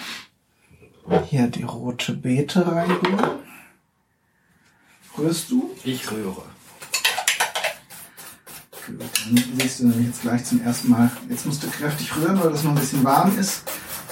hier 1.27 1.47
die 1.47 1.63
rote 1.63 2.13
Beete 2.13 2.65
reingeben. 2.65 3.19
Rührst 5.17 5.51
du? 5.51 5.75
Ich 5.83 6.09
rühre. 6.11 6.43
Gut, 8.85 8.99
dann 8.99 9.59
siehst 9.59 9.79
du 9.79 9.87
nämlich 9.87 10.07
jetzt 10.07 10.21
gleich 10.21 10.45
zum 10.45 10.61
ersten 10.61 10.89
Mal. 10.89 11.11
Jetzt 11.29 11.45
musst 11.45 11.61
du 11.63 11.69
kräftig 11.69 12.15
rühren, 12.15 12.41
weil 12.41 12.51
das 12.51 12.63
noch 12.63 12.71
ein 12.71 12.79
bisschen 12.79 13.03
warm 13.03 13.37
ist. 13.37 13.63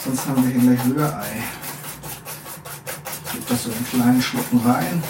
Sonst 0.03 0.27
haben 0.27 0.43
wir 0.43 0.51
hier 0.51 0.75
gleich 0.75 0.85
Rührei. 0.85 1.43
Gib 3.31 3.47
das 3.47 3.63
so 3.63 3.69
in 3.69 3.87
kleinen 3.87 4.21
Schlucken 4.21 4.59
rein. 4.59 5.01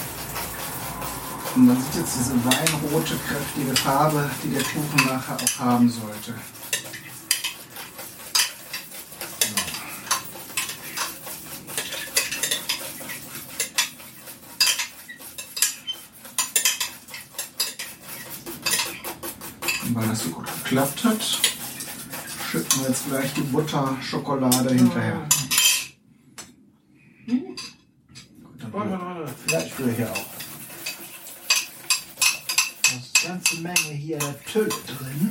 Und 1.57 1.65
man 1.65 1.75
sieht 1.81 1.95
jetzt 1.95 2.15
diese 2.19 2.45
weinrote, 2.45 3.15
kräftige 3.27 3.75
Farbe, 3.77 4.29
die 4.43 4.49
der 4.53 4.61
Kuchen 4.61 5.07
nachher 5.07 5.37
auch 5.37 5.59
haben 5.59 5.89
sollte. 5.89 6.35
Und 19.83 19.95
weil 19.95 20.07
das 20.09 20.23
so 20.25 20.29
gut 20.29 20.45
geklappt 20.63 21.03
hat, 21.05 21.23
schütten 22.51 22.81
wir 22.81 22.89
jetzt 22.89 23.09
gleich 23.09 23.33
die 23.33 23.41
Butterschokolade 23.41 24.75
hinterher. 24.75 25.27
Gut, 27.25 27.59
dann 29.49 29.65
ich 29.65 29.79
rühre 29.79 29.91
hier 29.91 30.11
auch 30.11 30.37
ganze 33.27 33.57
Menge 33.57 33.93
hier 33.93 34.19
Tülle 34.51 34.69
drin. 34.69 35.29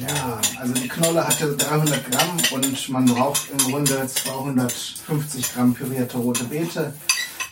Ja, 0.00 0.40
also 0.60 0.74
die 0.74 0.88
Knolle 0.88 1.26
hatte 1.26 1.56
300 1.56 2.10
Gramm 2.10 2.36
und 2.52 2.88
man 2.88 3.04
braucht 3.06 3.50
im 3.50 3.58
Grunde 3.58 4.06
250 4.06 5.54
Gramm 5.54 5.74
pürierte 5.74 6.18
rote 6.18 6.44
Beete. 6.44 6.94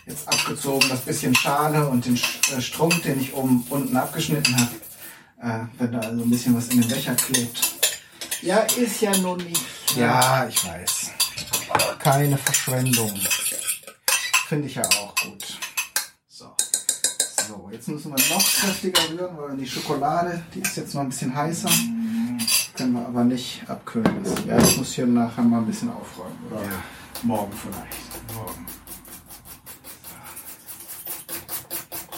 Jetzt 0.05 0.27
abgezogen 0.27 0.87
das 0.89 1.01
bisschen 1.01 1.35
Schale 1.35 1.87
und 1.87 2.05
den 2.05 2.15
äh, 2.15 2.61
Strunk, 2.61 3.03
den 3.03 3.19
ich 3.19 3.33
oben 3.33 3.65
unten 3.69 3.95
abgeschnitten 3.97 4.55
habe. 4.57 4.71
Äh, 5.41 5.67
wenn 5.77 5.91
da 5.91 5.99
also 5.99 6.23
ein 6.23 6.29
bisschen 6.29 6.55
was 6.55 6.69
in 6.69 6.81
den 6.81 6.89
Becher 6.89 7.15
klebt. 7.15 7.59
Ja, 8.41 8.59
ist 8.59 9.01
ja 9.01 9.15
nun 9.17 9.37
nicht. 9.37 9.65
Ja, 9.95 10.47
ich 10.47 10.63
weiß. 10.63 11.11
Keine 11.99 12.37
Verschwendung. 12.37 13.13
Finde 14.47 14.67
ich 14.67 14.75
ja 14.75 14.83
auch 14.83 15.13
gut. 15.15 15.57
So, 17.47 17.69
jetzt 17.71 17.87
müssen 17.87 18.11
wir 18.11 18.17
noch 18.35 18.43
kräftiger 18.43 18.99
rühren, 19.09 19.37
weil 19.37 19.55
die 19.55 19.65
Schokolade, 19.65 20.43
die 20.53 20.59
ist 20.59 20.75
jetzt 20.75 20.93
noch 20.93 21.03
ein 21.03 21.07
bisschen 21.07 21.33
heißer. 21.33 21.69
Können 22.75 22.91
wir 22.93 23.07
aber 23.07 23.23
nicht 23.23 23.63
abkühlen 23.69 24.21
lassen. 24.21 24.45
Ja, 24.45 24.57
ich 24.57 24.77
muss 24.77 24.91
hier 24.91 25.07
nachher 25.07 25.43
mal 25.43 25.59
ein 25.59 25.65
bisschen 25.65 25.89
aufräumen. 25.89 26.37
Oder 26.51 26.63
ja. 26.63 26.83
morgen 27.23 27.53
vielleicht. 27.53 27.95
Morgen. 28.35 28.65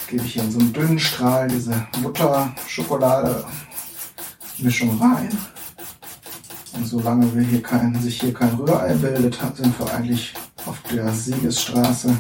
Gebe 0.10 0.26
ich 0.26 0.34
hier 0.34 0.44
in 0.44 0.52
so 0.52 0.58
einen 0.58 0.74
dünnen 0.74 0.98
Strahl 0.98 1.48
diese 1.48 1.86
Butter-Schokolade-Mischung 2.02 5.00
rein. 5.00 5.30
Und 6.74 6.88
solange 6.88 7.36
wir 7.36 7.44
hier 7.44 7.62
kein, 7.62 7.94
sich 8.02 8.20
hier 8.20 8.34
kein 8.34 8.56
Rührei 8.56 8.96
bildet, 8.96 9.38
sind 9.56 9.80
wir 9.80 9.94
eigentlich 9.94 10.34
auf 10.66 10.82
der 10.92 11.14
Siegesstraße 11.14 12.18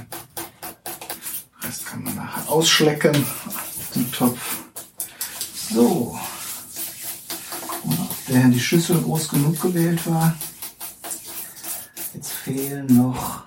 ausschlecken, 2.47 3.25
den 3.95 4.12
Topf. 4.12 4.58
So. 5.71 6.17
Und 7.84 7.99
ob 7.99 8.25
der 8.27 8.47
die 8.47 8.60
Schüssel 8.60 9.01
groß 9.01 9.29
genug 9.29 9.62
gewählt 9.62 10.05
war. 10.05 10.36
Jetzt 12.13 12.32
fehlen 12.32 12.88
noch, 12.88 13.43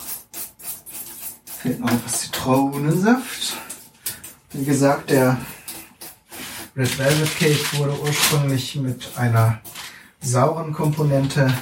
fehlt 1.61 1.81
noch 1.81 1.91
etwas 1.91 2.21
Zitronensaft. 2.23 3.57
Wie 4.53 4.65
gesagt, 4.65 5.11
der 5.11 5.39
Red 6.77 6.99
Velvet 6.99 7.39
Cake 7.39 7.79
wurde 7.79 8.01
ursprünglich 8.01 8.77
mit 8.77 9.11
einer 9.17 9.61
sauren 10.21 10.73
Komponente 10.73 11.53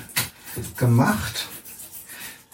gemacht. 0.76 1.49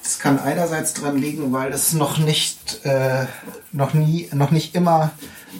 Es 0.07 0.21
kann 0.21 0.38
einerseits 0.38 0.95
dran 0.95 1.19
liegen, 1.19 1.53
weil 1.53 1.73
es 1.73 1.92
noch 1.92 2.19
nicht, 2.19 2.85
äh, 2.85 3.27
noch 3.73 3.92
nie, 3.92 4.29
noch 4.33 4.53
nicht 4.53 4.77
immer 4.77 5.11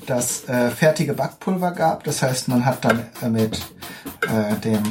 das 0.07 0.49
äh, 0.49 0.71
fertige 0.71 1.15
Backpulver 1.15 1.73
gab. 1.73 2.05
Das 2.05 2.23
heißt, 2.23 2.47
man 2.47 2.65
hat 2.65 2.85
dann 2.85 3.09
äh, 3.23 3.29
mit 3.29 3.61
äh, 4.21 4.55
dem 4.63 4.85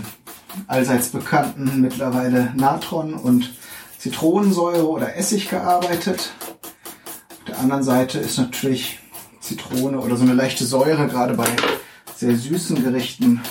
allseits 0.68 1.08
bekannten 1.08 1.80
mittlerweile 1.80 2.52
Natron 2.58 3.14
und 3.14 3.56
Zitronensäure 3.98 4.90
oder 4.90 5.16
Essig 5.16 5.50
gearbeitet. 5.50 6.34
Auf 7.30 7.46
der 7.48 7.60
anderen 7.60 7.84
Seite 7.84 8.20
ist 8.20 8.38
natürlich 8.38 9.00
Zitrone 9.40 10.02
oder 10.02 10.18
so 10.18 10.24
eine 10.24 10.34
leichte 10.34 10.66
Säure, 10.66 11.08
gerade 11.08 11.36
bei 11.36 11.48
sehr 12.18 12.36
süßen 12.36 12.84
Gerichten, 12.84 13.42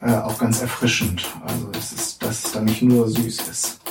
äh, 0.00 0.14
auch 0.14 0.38
ganz 0.38 0.62
erfrischend. 0.62 1.26
Also 1.44 1.70
es 1.76 1.92
ist, 1.92 2.22
dass 2.22 2.44
es 2.44 2.52
dann 2.52 2.66
nicht 2.66 2.82
nur 2.82 3.08
süß 3.08 3.48
ist. 3.50 3.81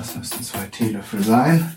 Das 0.00 0.16
müssten 0.16 0.42
zwei 0.42 0.64
Teelöffel 0.64 1.22
sein. 1.22 1.76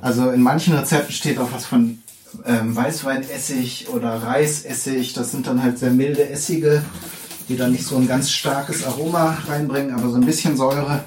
Also 0.00 0.30
in 0.30 0.40
manchen 0.40 0.72
Rezepten 0.72 1.12
steht 1.12 1.36
auch 1.40 1.50
was 1.50 1.66
von 1.66 2.00
ähm, 2.46 2.76
Weißweinessig 2.76 3.88
oder 3.88 4.22
Reisessig. 4.22 5.14
Das 5.14 5.32
sind 5.32 5.48
dann 5.48 5.60
halt 5.60 5.76
sehr 5.76 5.90
milde 5.90 6.28
Essige, 6.28 6.84
die 7.48 7.56
dann 7.56 7.72
nicht 7.72 7.84
so 7.84 7.96
ein 7.96 8.06
ganz 8.06 8.30
starkes 8.30 8.84
Aroma 8.84 9.36
reinbringen, 9.48 9.92
aber 9.92 10.10
so 10.10 10.14
ein 10.14 10.24
bisschen 10.24 10.56
Säure. 10.56 11.02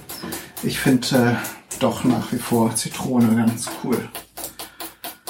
Ich 0.64 0.80
finde 0.80 1.08
äh, 1.16 1.80
doch 1.80 2.04
nach 2.04 2.34
wie 2.34 2.40
vor 2.40 2.76
Zitrone 2.76 3.38
ganz 3.38 3.70
cool. 3.82 4.10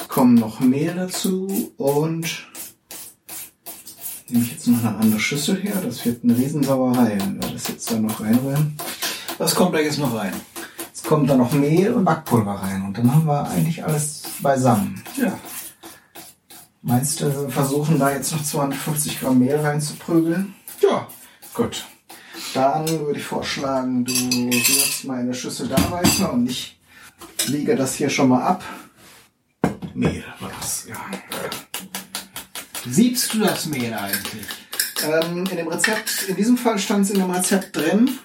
kommen 0.08 0.34
noch 0.34 0.58
Mehl 0.58 0.94
dazu 0.96 1.72
und 1.76 2.48
nehme 4.28 4.42
ich 4.42 4.50
jetzt 4.50 4.66
noch 4.66 4.80
eine 4.80 4.96
andere 4.96 5.20
Schüssel 5.20 5.62
her. 5.62 5.80
Das 5.80 6.04
wird 6.04 6.24
eine 6.24 6.36
Riesensauerei, 6.36 7.18
wenn 7.20 7.40
wir 7.40 7.50
das 7.52 7.68
jetzt 7.68 7.88
da 7.92 8.00
noch 8.00 8.20
reinrühren. 8.20 8.76
Was 9.38 9.54
kommt 9.54 9.76
da 9.76 9.78
jetzt 9.78 10.00
noch 10.00 10.12
rein? 10.12 10.32
Kommt 11.06 11.28
da 11.28 11.36
noch 11.36 11.52
Mehl 11.52 11.92
und 11.92 12.04
Backpulver 12.04 12.52
rein 12.52 12.82
und 12.86 12.96
dann 12.96 13.14
haben 13.14 13.26
wir 13.26 13.48
eigentlich 13.48 13.84
alles 13.84 14.22
beisammen. 14.40 15.02
Ja. 15.16 15.38
Meinst 16.82 17.20
du, 17.20 17.26
wir 17.26 17.48
versuchen 17.48 17.98
da 17.98 18.10
jetzt 18.10 18.32
noch 18.32 18.42
250 18.42 19.20
Gramm 19.20 19.38
Mehl 19.38 19.56
reinzuprügeln? 19.56 20.54
Ja. 20.80 21.06
Gut. 21.54 21.84
Dann 22.52 22.88
würde 22.88 23.18
ich 23.18 23.24
vorschlagen, 23.24 24.04
du 24.04 24.12
in 24.12 25.26
der 25.26 25.32
Schüssel 25.34 25.68
da 25.68 25.90
weiter 25.90 26.32
und 26.32 26.48
ich 26.50 26.78
liege 27.46 27.76
das 27.76 27.94
hier 27.94 28.10
schon 28.10 28.28
mal 28.28 28.42
ab. 28.42 28.64
Mehl 29.94 30.24
war 30.40 30.50
das, 30.60 30.86
ja. 30.88 30.96
Siebst 32.86 33.32
du 33.34 33.38
das 33.38 33.66
Mehl 33.66 33.94
eigentlich? 33.94 34.46
Ähm, 35.04 35.46
in 35.46 35.56
dem 35.56 35.68
Rezept, 35.68 36.24
in 36.28 36.36
diesem 36.36 36.56
Fall 36.56 36.78
stand 36.78 37.04
es 37.04 37.10
in 37.10 37.20
dem 37.20 37.30
Rezept 37.30 37.76
drin. 37.76 38.18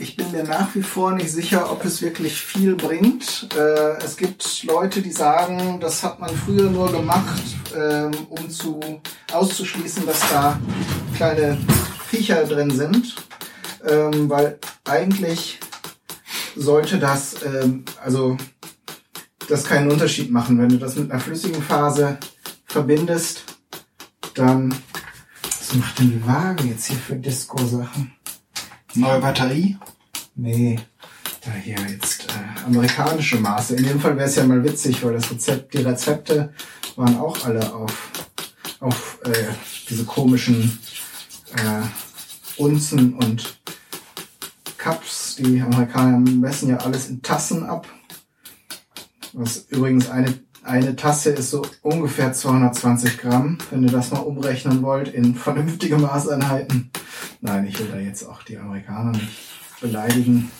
Ich 0.00 0.16
bin 0.16 0.32
mir 0.32 0.44
nach 0.44 0.74
wie 0.74 0.82
vor 0.82 1.12
nicht 1.12 1.30
sicher, 1.30 1.70
ob 1.70 1.84
es 1.84 2.00
wirklich 2.00 2.40
viel 2.40 2.74
bringt. 2.74 3.48
Äh, 3.54 4.02
es 4.02 4.16
gibt 4.16 4.64
Leute, 4.64 5.02
die 5.02 5.12
sagen, 5.12 5.78
das 5.78 6.02
hat 6.02 6.18
man 6.18 6.34
früher 6.34 6.70
nur 6.70 6.90
gemacht, 6.90 7.42
ähm, 7.76 8.10
um 8.30 8.48
zu 8.48 8.80
auszuschließen, 9.30 10.06
dass 10.06 10.20
da 10.30 10.58
kleine 11.16 11.58
Viecher 12.06 12.44
drin 12.44 12.70
sind. 12.70 13.14
Ähm, 13.86 14.30
weil 14.30 14.58
eigentlich 14.84 15.60
sollte 16.56 16.98
das, 16.98 17.36
ähm, 17.44 17.84
also 18.02 18.38
das 19.50 19.64
keinen 19.64 19.90
Unterschied 19.90 20.30
machen. 20.30 20.58
Wenn 20.58 20.70
du 20.70 20.78
das 20.78 20.96
mit 20.96 21.10
einer 21.10 21.20
flüssigen 21.20 21.62
Phase 21.62 22.16
verbindest, 22.64 23.44
dann 24.34 24.74
was 25.42 25.74
macht 25.74 25.98
denn 25.98 26.10
die 26.10 26.26
Waage 26.26 26.64
jetzt 26.64 26.86
hier 26.86 26.96
für 26.96 27.16
Disco-Sachen? 27.16 28.12
Neue 28.94 29.20
Batterie? 29.20 29.78
Nee, 30.42 30.78
da 31.44 31.52
hier 31.52 31.76
jetzt 31.90 32.24
äh, 32.28 32.64
amerikanische 32.64 33.38
Maße. 33.38 33.76
In 33.76 33.84
dem 33.84 34.00
Fall 34.00 34.16
wäre 34.16 34.26
es 34.26 34.36
ja 34.36 34.44
mal 34.46 34.64
witzig, 34.64 35.04
weil 35.04 35.12
das 35.12 35.30
Rezept, 35.30 35.74
die 35.74 35.82
Rezepte 35.82 36.54
waren 36.96 37.18
auch 37.18 37.44
alle 37.44 37.74
auf, 37.74 38.10
auf 38.80 39.18
äh, 39.26 39.48
diese 39.90 40.04
komischen 40.04 40.78
äh, 41.56 41.82
Unzen 42.56 43.12
und 43.16 43.58
Cups. 44.78 45.36
Die 45.36 45.60
Amerikaner 45.60 46.18
messen 46.18 46.70
ja 46.70 46.78
alles 46.78 47.10
in 47.10 47.20
Tassen 47.20 47.64
ab. 47.64 47.86
Was 49.34 49.66
übrigens 49.68 50.08
eine, 50.08 50.32
eine 50.62 50.96
Tasse 50.96 51.32
ist 51.32 51.50
so 51.50 51.66
ungefähr 51.82 52.32
220 52.32 53.18
Gramm, 53.18 53.58
wenn 53.70 53.82
ihr 53.82 53.92
das 53.92 54.10
mal 54.10 54.20
umrechnen 54.20 54.80
wollt 54.80 55.08
in 55.08 55.34
vernünftige 55.34 55.98
Maßeinheiten. 55.98 56.90
Nein, 57.42 57.66
ich 57.66 57.78
will 57.78 57.88
da 57.88 57.98
jetzt 57.98 58.22
auch 58.22 58.42
die 58.42 58.56
Amerikaner 58.56 59.10
nicht 59.10 59.59
beleidigen. 59.80 60.50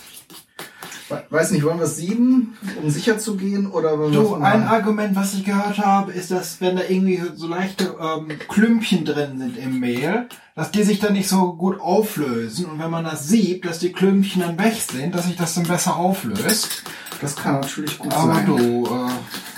We- 1.09 1.23
Weiß 1.29 1.51
nicht, 1.51 1.63
wollen 1.65 1.77
wir 1.79 1.85
es 1.85 1.97
sieben, 1.97 2.57
um 2.81 2.89
sicher 2.89 3.17
zu 3.17 3.35
gehen, 3.35 3.67
oder 3.69 3.99
wollen 3.99 4.13
es 4.13 4.33
ein 4.41 4.63
Argument, 4.63 5.13
was 5.15 5.33
ich 5.33 5.43
gehört 5.43 5.77
habe, 5.79 6.13
ist, 6.13 6.31
dass 6.31 6.61
wenn 6.61 6.77
da 6.77 6.83
irgendwie 6.87 7.17
so, 7.17 7.35
so 7.35 7.47
leichte 7.47 7.95
ähm, 7.99 8.29
Klümpchen 8.47 9.03
drin 9.03 9.37
sind 9.37 9.57
im 9.57 9.79
Mehl, 9.79 10.27
dass 10.55 10.71
die 10.71 10.83
sich 10.83 10.99
dann 10.99 11.13
nicht 11.13 11.27
so 11.27 11.53
gut 11.53 11.81
auflösen 11.81 12.65
und 12.65 12.79
wenn 12.79 12.89
man 12.91 13.03
das 13.03 13.27
siebt, 13.27 13.65
dass 13.65 13.79
die 13.79 13.91
Klümpchen 13.91 14.41
dann 14.41 14.57
weg 14.57 14.75
sind, 14.89 15.13
dass 15.13 15.25
sich 15.25 15.35
das 15.35 15.53
dann 15.55 15.63
besser 15.65 15.97
auflöst. 15.97 16.83
Das 17.19 17.35
kann 17.35 17.59
natürlich 17.59 17.97
gut 17.99 18.13
Aber 18.13 18.33
sein. 18.35 18.45
du, 18.45 18.85
äh, 18.85 18.89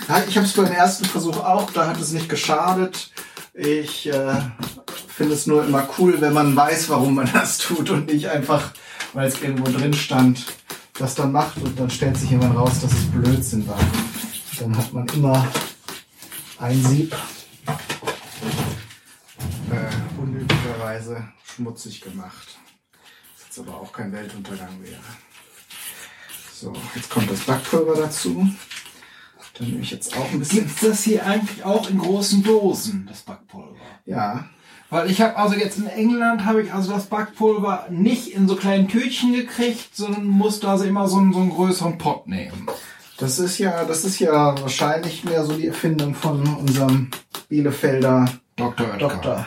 Ja, 0.08 0.22
Ich 0.28 0.36
habe 0.36 0.46
es 0.46 0.52
beim 0.54 0.66
ersten 0.72 1.04
Versuch 1.04 1.38
auch, 1.38 1.70
da 1.70 1.86
hat 1.86 2.00
es 2.00 2.12
nicht 2.12 2.28
geschadet. 2.28 3.10
Ich 3.54 4.08
äh, 4.12 4.34
finde 5.08 5.34
es 5.34 5.46
nur 5.46 5.64
immer 5.64 5.88
cool, 5.98 6.20
wenn 6.20 6.32
man 6.32 6.54
weiß, 6.56 6.88
warum 6.90 7.14
man 7.14 7.30
das 7.32 7.58
tut 7.58 7.90
und 7.90 8.06
nicht 8.12 8.28
einfach, 8.28 8.72
weil 9.14 9.28
es 9.28 9.40
irgendwo 9.40 9.70
drin 9.70 9.94
stand, 9.94 10.44
das 10.98 11.14
dann 11.14 11.32
macht 11.32 11.56
und 11.58 11.78
dann 11.78 11.88
stellt 11.88 12.16
sich 12.16 12.30
jemand 12.30 12.56
raus, 12.56 12.80
dass 12.82 12.92
es 12.92 13.10
Blödsinn 13.10 13.66
war. 13.66 13.80
Dann 14.58 14.76
hat 14.76 14.92
man 14.92 15.06
immer 15.08 15.48
ein 16.58 16.84
Sieb 16.84 17.16
äh, 19.70 20.20
unnötigerweise 20.20 21.28
schmutzig 21.44 22.00
gemacht. 22.00 22.58
Was 23.36 23.46
jetzt 23.46 23.58
aber 23.60 23.80
auch 23.80 23.92
kein 23.92 24.12
Weltuntergang 24.12 24.82
wäre. 24.82 25.00
So, 26.52 26.72
jetzt 26.94 27.10
kommt 27.10 27.30
das 27.30 27.40
Backpulver 27.40 27.94
dazu. 27.94 28.48
Dann 29.54 29.68
nehme 29.68 29.80
ich 29.80 29.92
jetzt 29.92 30.16
auch 30.16 30.30
ein 30.30 30.40
bisschen. 30.40 30.60
gibt's 30.60 30.80
das 30.80 31.04
hier 31.04 31.24
eigentlich 31.24 31.64
auch 31.64 31.88
in 31.88 31.98
großen 31.98 32.42
Dosen, 32.42 33.06
das 33.06 33.22
Backpulver? 33.22 33.76
Ja, 34.04 34.48
Weil 34.94 35.10
ich 35.10 35.20
habe 35.20 35.36
also 35.36 35.56
jetzt 35.56 35.76
in 35.78 35.88
England 35.88 36.44
habe 36.44 36.62
ich 36.62 36.72
also 36.72 36.92
das 36.92 37.06
Backpulver 37.06 37.86
nicht 37.90 38.28
in 38.28 38.46
so 38.46 38.54
kleinen 38.54 38.86
Tütchen 38.86 39.32
gekriegt, 39.32 39.88
sondern 39.96 40.24
musste 40.24 40.68
also 40.68 40.84
immer 40.84 41.08
so 41.08 41.16
einen, 41.18 41.32
so 41.32 41.40
einen 41.40 41.50
größeren 41.50 41.98
Pott 41.98 42.28
nehmen. 42.28 42.68
das 43.18 43.40
ist 43.40 43.58
ja, 43.58 43.84
das 43.84 44.04
ist 44.04 44.20
ja 44.20 44.54
wahrscheinlich 44.62 45.24
mehr 45.24 45.44
so 45.44 45.54
die 45.54 45.66
Erfindung 45.66 46.14
von 46.14 46.42
unserem 46.56 47.08
Bielefelder 47.48 48.26
Dr. 48.54 48.86
Oetker. 48.86 48.98
Doktor. 48.98 49.46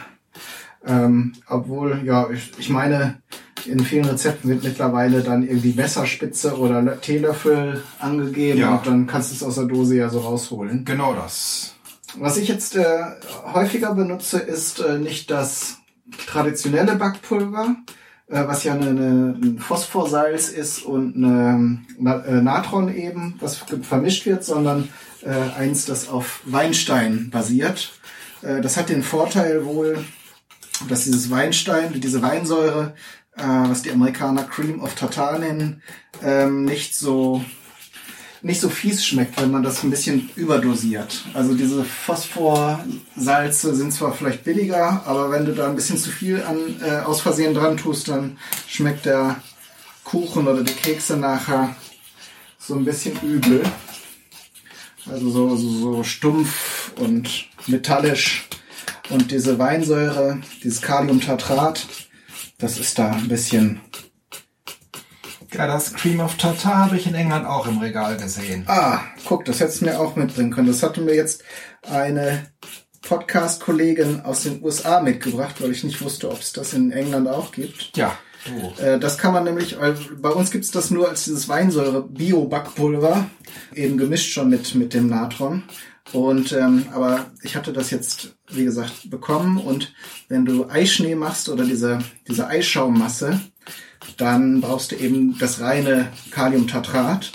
Ähm, 0.86 1.32
obwohl, 1.48 2.02
ja, 2.04 2.30
ich, 2.30 2.52
ich 2.58 2.70
meine, 2.70 3.22
in 3.66 3.80
vielen 3.80 4.04
Rezepten 4.06 4.50
wird 4.50 4.64
mittlerweile 4.66 5.22
dann 5.24 5.44
irgendwie 5.48 5.72
Messerspitze 5.74 6.58
oder 6.58 6.80
Lö- 6.80 7.00
Teelöffel 7.00 7.84
angegeben 8.00 8.60
Ja. 8.60 8.76
und 8.76 8.86
dann 8.86 9.08
kannst 9.08 9.32
du 9.32 9.36
es 9.36 9.44
aus 9.44 9.56
der 9.56 9.64
Dose 9.66 9.96
ja 9.96 10.10
so 10.10 10.20
rausholen. 10.20 10.84
Genau 10.84 11.14
das. 11.14 11.76
Was 12.19 12.38
ich 12.38 12.47
jetzt 12.47 12.75
äh, 12.75 13.03
häufiger 13.53 13.93
benutze, 13.93 14.39
ist 14.39 14.80
äh, 14.80 14.97
nicht 14.97 15.30
das 15.30 15.77
traditionelle 16.25 16.95
Backpulver, 16.95 17.75
äh, 18.27 18.47
was 18.47 18.63
ja 18.63 18.73
eine, 18.73 18.89
eine, 18.89 19.39
ein 19.41 19.60
Phosphorsalz 19.60 20.49
ist 20.49 20.84
und 20.84 21.15
eine, 21.15 21.80
Na, 21.99 22.25
äh, 22.25 22.41
Natron 22.41 22.93
eben, 22.95 23.36
was 23.39 23.58
vermischt 23.58 24.25
wird, 24.25 24.43
sondern 24.43 24.89
äh, 25.23 25.30
eins, 25.60 25.86
das 25.86 26.10
auf 26.10 26.41
Weinstein 26.45 27.30
basiert. 27.30 27.91
Äh, 28.41 28.62
das 28.62 28.77
hat 28.77 28.89
den 28.89 29.03
Vorteil 29.03 29.65
wohl, 29.65 30.03
dass 30.89 31.03
dieses 31.03 31.30
Weinstein, 31.30 31.99
diese 31.99 32.23
Weinsäure, 32.23 32.95
äh, 33.36 33.43
was 33.43 33.84
die 33.84 33.91
Amerikaner 33.91 34.43
Cream 34.43 34.82
of 34.82 34.95
Tartar 34.95 35.38
nennen, 35.38 35.84
ähm, 36.23 36.65
nicht 36.65 36.95
so 36.95 37.43
nicht 38.41 38.62
so 38.62 38.69
fies 38.69 39.06
schmeckt, 39.06 39.41
wenn 39.41 39.52
man 39.52 39.63
das 39.63 39.84
ein 39.84 39.89
bisschen 39.89 40.30
überdosiert. 40.36 41.23
Also 41.34 41.54
diese 41.54 41.84
Phosphorsalze 41.84 43.76
sind 43.76 43.91
zwar 43.91 44.13
vielleicht 44.13 44.43
billiger, 44.43 45.04
aber 45.06 45.32
wenn 45.32 45.45
du 45.45 45.54
da 45.54 45.67
ein 45.67 45.76
bisschen 45.76 45.97
zu 45.97 46.10
viel 46.10 46.43
an, 46.43 46.58
äh, 46.82 47.00
aus 47.00 47.21
Versehen 47.21 47.54
dran 47.54 47.78
tust, 47.78 48.08
dann 48.08 48.38
schmeckt 48.67 49.06
der 49.06 49.41
Kuchen 50.04 50.47
oder 50.47 50.63
die 50.63 50.73
Kekse 50.73 51.17
nachher 51.17 51.76
so 52.60 52.76
ein 52.76 52.86
bisschen 52.86 53.19
übel. 53.21 53.63
Also 55.10 55.30
so, 55.30 55.56
so, 55.56 55.69
so 55.80 56.04
stumpf 56.04 56.91
und 56.97 57.47
metallisch. 57.65 58.47
Und 59.10 59.32
diese 59.32 59.58
Weinsäure, 59.58 60.39
dieses 60.63 60.82
Kaliumtatrat, 60.82 61.88
das 62.58 62.78
ist 62.78 63.00
da 63.00 63.12
ein 63.12 63.28
bisschen 63.28 63.80
Ja, 65.54 65.68
das 65.68 65.94
Cream 65.94 66.20
of 66.20 66.36
Tartar 66.36 66.86
habe 66.86 66.98
ich 66.98 67.08
in 67.08 67.16
England 67.16 67.46
auch 67.46 67.68
im 67.68 67.78
Regal 67.80 68.18
gesehen. 68.18 68.64
Ah, 68.68 69.00
guck, 69.26 69.46
das 69.46 69.60
hättest 69.60 69.82
du 69.82 69.86
mir 69.86 70.00
auch 70.00 70.16
mitbringen 70.16 70.52
können. 70.52 70.68
Das 70.68 70.84
hatte 70.84 71.02
mir 71.02 71.16
jetzt 71.16 71.44
eine 71.90 72.48
Podcast-Kollegin 73.02 74.22
aus 74.22 74.44
den 74.44 74.62
USA 74.62 75.02
mitgebracht, 75.02 75.56
weil 75.62 75.72
ich 75.72 75.84
nicht 75.84 76.02
wusste, 76.02 76.30
ob 76.30 76.42
es 76.42 76.52
das 76.52 76.74
in 76.74 76.92
England 76.92 77.28
auch 77.28 77.52
gibt. 77.52 77.96
Ja. 77.96 78.18
Äh, 78.78 79.00
das 79.00 79.18
kann 79.18 79.34
man 79.34 79.44
nämlich, 79.44 79.80
weil 79.80 79.94
bei 80.20 80.30
uns 80.30 80.52
gibt's 80.52 80.72
das 80.72 80.92
nur 80.92 81.10
als 81.10 81.26
dieses 81.26 81.48
Weinsäure-Bio-Backpulver, 81.48 83.30
eben 83.74 83.98
gemischt 83.98 84.34
schon 84.34 84.50
mit, 84.50 84.76
mit 84.76 84.94
dem 84.94 85.08
Natron. 85.08 85.64
Und 86.14 86.54
ähm, 86.54 86.86
aber 86.94 87.32
ich 87.42 87.56
hatte 87.56 87.74
das 87.74 87.92
jetzt, 87.92 88.36
wie 88.50 88.64
gesagt, 88.64 89.10
bekommen 89.10 89.58
und 89.58 89.94
wenn 90.30 90.46
du 90.46 90.70
Eischnee 90.70 91.16
machst 91.16 91.50
oder 91.50 91.66
diese, 91.66 92.00
diese 92.28 92.48
Eischaummasse, 92.48 93.42
dann 94.17 94.62
brauchst 94.62 94.91
du 94.91 94.95
eben 94.95 95.38
das 95.38 95.60
reine 95.60 96.12
Kaliumtatrat, 96.32 97.32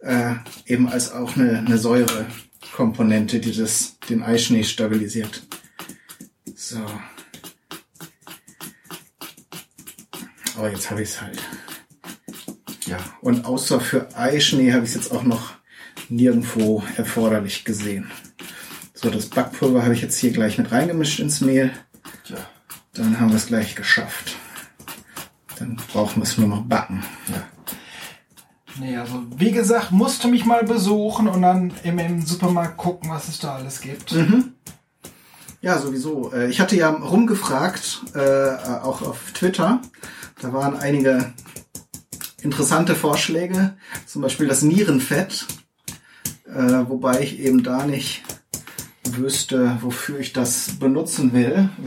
äh, 0.00 0.34
eben 0.66 0.88
als 0.88 1.12
auch 1.12 1.36
eine, 1.36 1.58
eine 1.58 1.78
Säurekomponente, 1.78 3.40
die 3.40 3.56
das, 3.56 3.98
den 4.08 4.22
Eischnee 4.22 4.64
stabilisiert. 4.64 5.42
So. 6.54 6.80
Aber 10.56 10.70
jetzt 10.70 10.90
habe 10.90 11.02
ich 11.02 11.08
es 11.08 11.20
halt. 11.20 11.38
Ja. 12.86 12.98
Und 13.20 13.46
außer 13.46 13.80
für 13.80 14.14
Eischnee 14.16 14.72
habe 14.72 14.84
ich 14.84 14.90
es 14.90 14.94
jetzt 14.96 15.12
auch 15.12 15.22
noch 15.22 15.54
nirgendwo 16.08 16.82
erforderlich 16.96 17.64
gesehen. 17.64 18.10
So, 18.92 19.10
das 19.10 19.26
Backpulver 19.26 19.82
habe 19.82 19.94
ich 19.94 20.02
jetzt 20.02 20.18
hier 20.18 20.30
gleich 20.30 20.58
mit 20.58 20.70
reingemischt 20.70 21.20
ins 21.20 21.40
Mehl. 21.40 21.72
Tja. 22.24 22.36
Dann 22.92 23.18
haben 23.18 23.30
wir 23.30 23.36
es 23.36 23.46
gleich 23.46 23.74
geschafft. 23.74 24.36
Dann 25.58 25.76
brauchen 25.92 26.16
wir 26.16 26.24
es 26.24 26.38
nur 26.38 26.48
noch 26.48 26.62
backen. 26.62 27.02
Ja. 27.28 27.42
Nee, 28.80 28.96
also 28.96 29.22
wie 29.36 29.52
gesagt, 29.52 29.92
musst 29.92 30.24
du 30.24 30.28
mich 30.28 30.46
mal 30.46 30.64
besuchen 30.64 31.28
und 31.28 31.42
dann 31.42 31.72
im, 31.84 31.98
im 31.98 32.22
Supermarkt 32.22 32.78
gucken, 32.78 33.10
was 33.10 33.28
es 33.28 33.38
da 33.38 33.56
alles 33.56 33.80
gibt. 33.82 34.14
Ja, 35.60 35.78
sowieso. 35.78 36.32
Äh, 36.32 36.48
Ich 36.48 36.60
hatte 36.60 36.76
ja 36.76 36.88
rumgefragt, 36.90 38.00
äh, 38.14 38.56
auch 38.82 39.02
auf 39.02 39.32
Twitter. 39.32 39.80
Da 40.40 40.52
waren 40.52 40.76
einige 40.76 41.32
interessante 42.40 42.96
Vorschläge, 42.96 43.76
zum 44.06 44.22
Beispiel 44.22 44.48
das 44.48 44.62
Nierenfett, 44.62 45.46
äh, 46.46 46.84
wobei 46.88 47.20
ich 47.20 47.38
eben 47.38 47.62
da 47.62 47.86
nicht 47.86 48.22
wüsste, 49.16 49.78
wofür 49.80 50.20
ich 50.20 50.32
das 50.32 50.78
benutzen 50.78 51.32
will. 51.32 51.68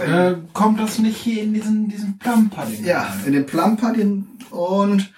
Äh, 0.00 0.36
kommt 0.52 0.80
das 0.80 0.98
nicht 0.98 1.16
hier 1.18 1.42
in 1.42 1.52
diesen, 1.52 1.88
diesen 1.88 2.18
Plumpudding? 2.18 2.84
ja, 2.84 3.14
in 3.26 3.32
den 3.32 3.46
Plumpudding 3.46 4.26
und 4.50 5.12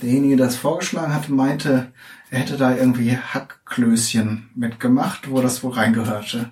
derjenige, 0.00 0.36
der 0.36 0.46
das 0.46 0.56
vorgeschlagen 0.56 1.14
hatte, 1.14 1.32
meinte, 1.32 1.92
er 2.30 2.38
hätte 2.38 2.56
da 2.56 2.74
irgendwie 2.74 3.16
Hackklößchen 3.16 4.50
mitgemacht, 4.54 5.30
wo 5.30 5.40
das 5.40 5.62
wohl 5.62 5.72
reingehörte. 5.72 6.50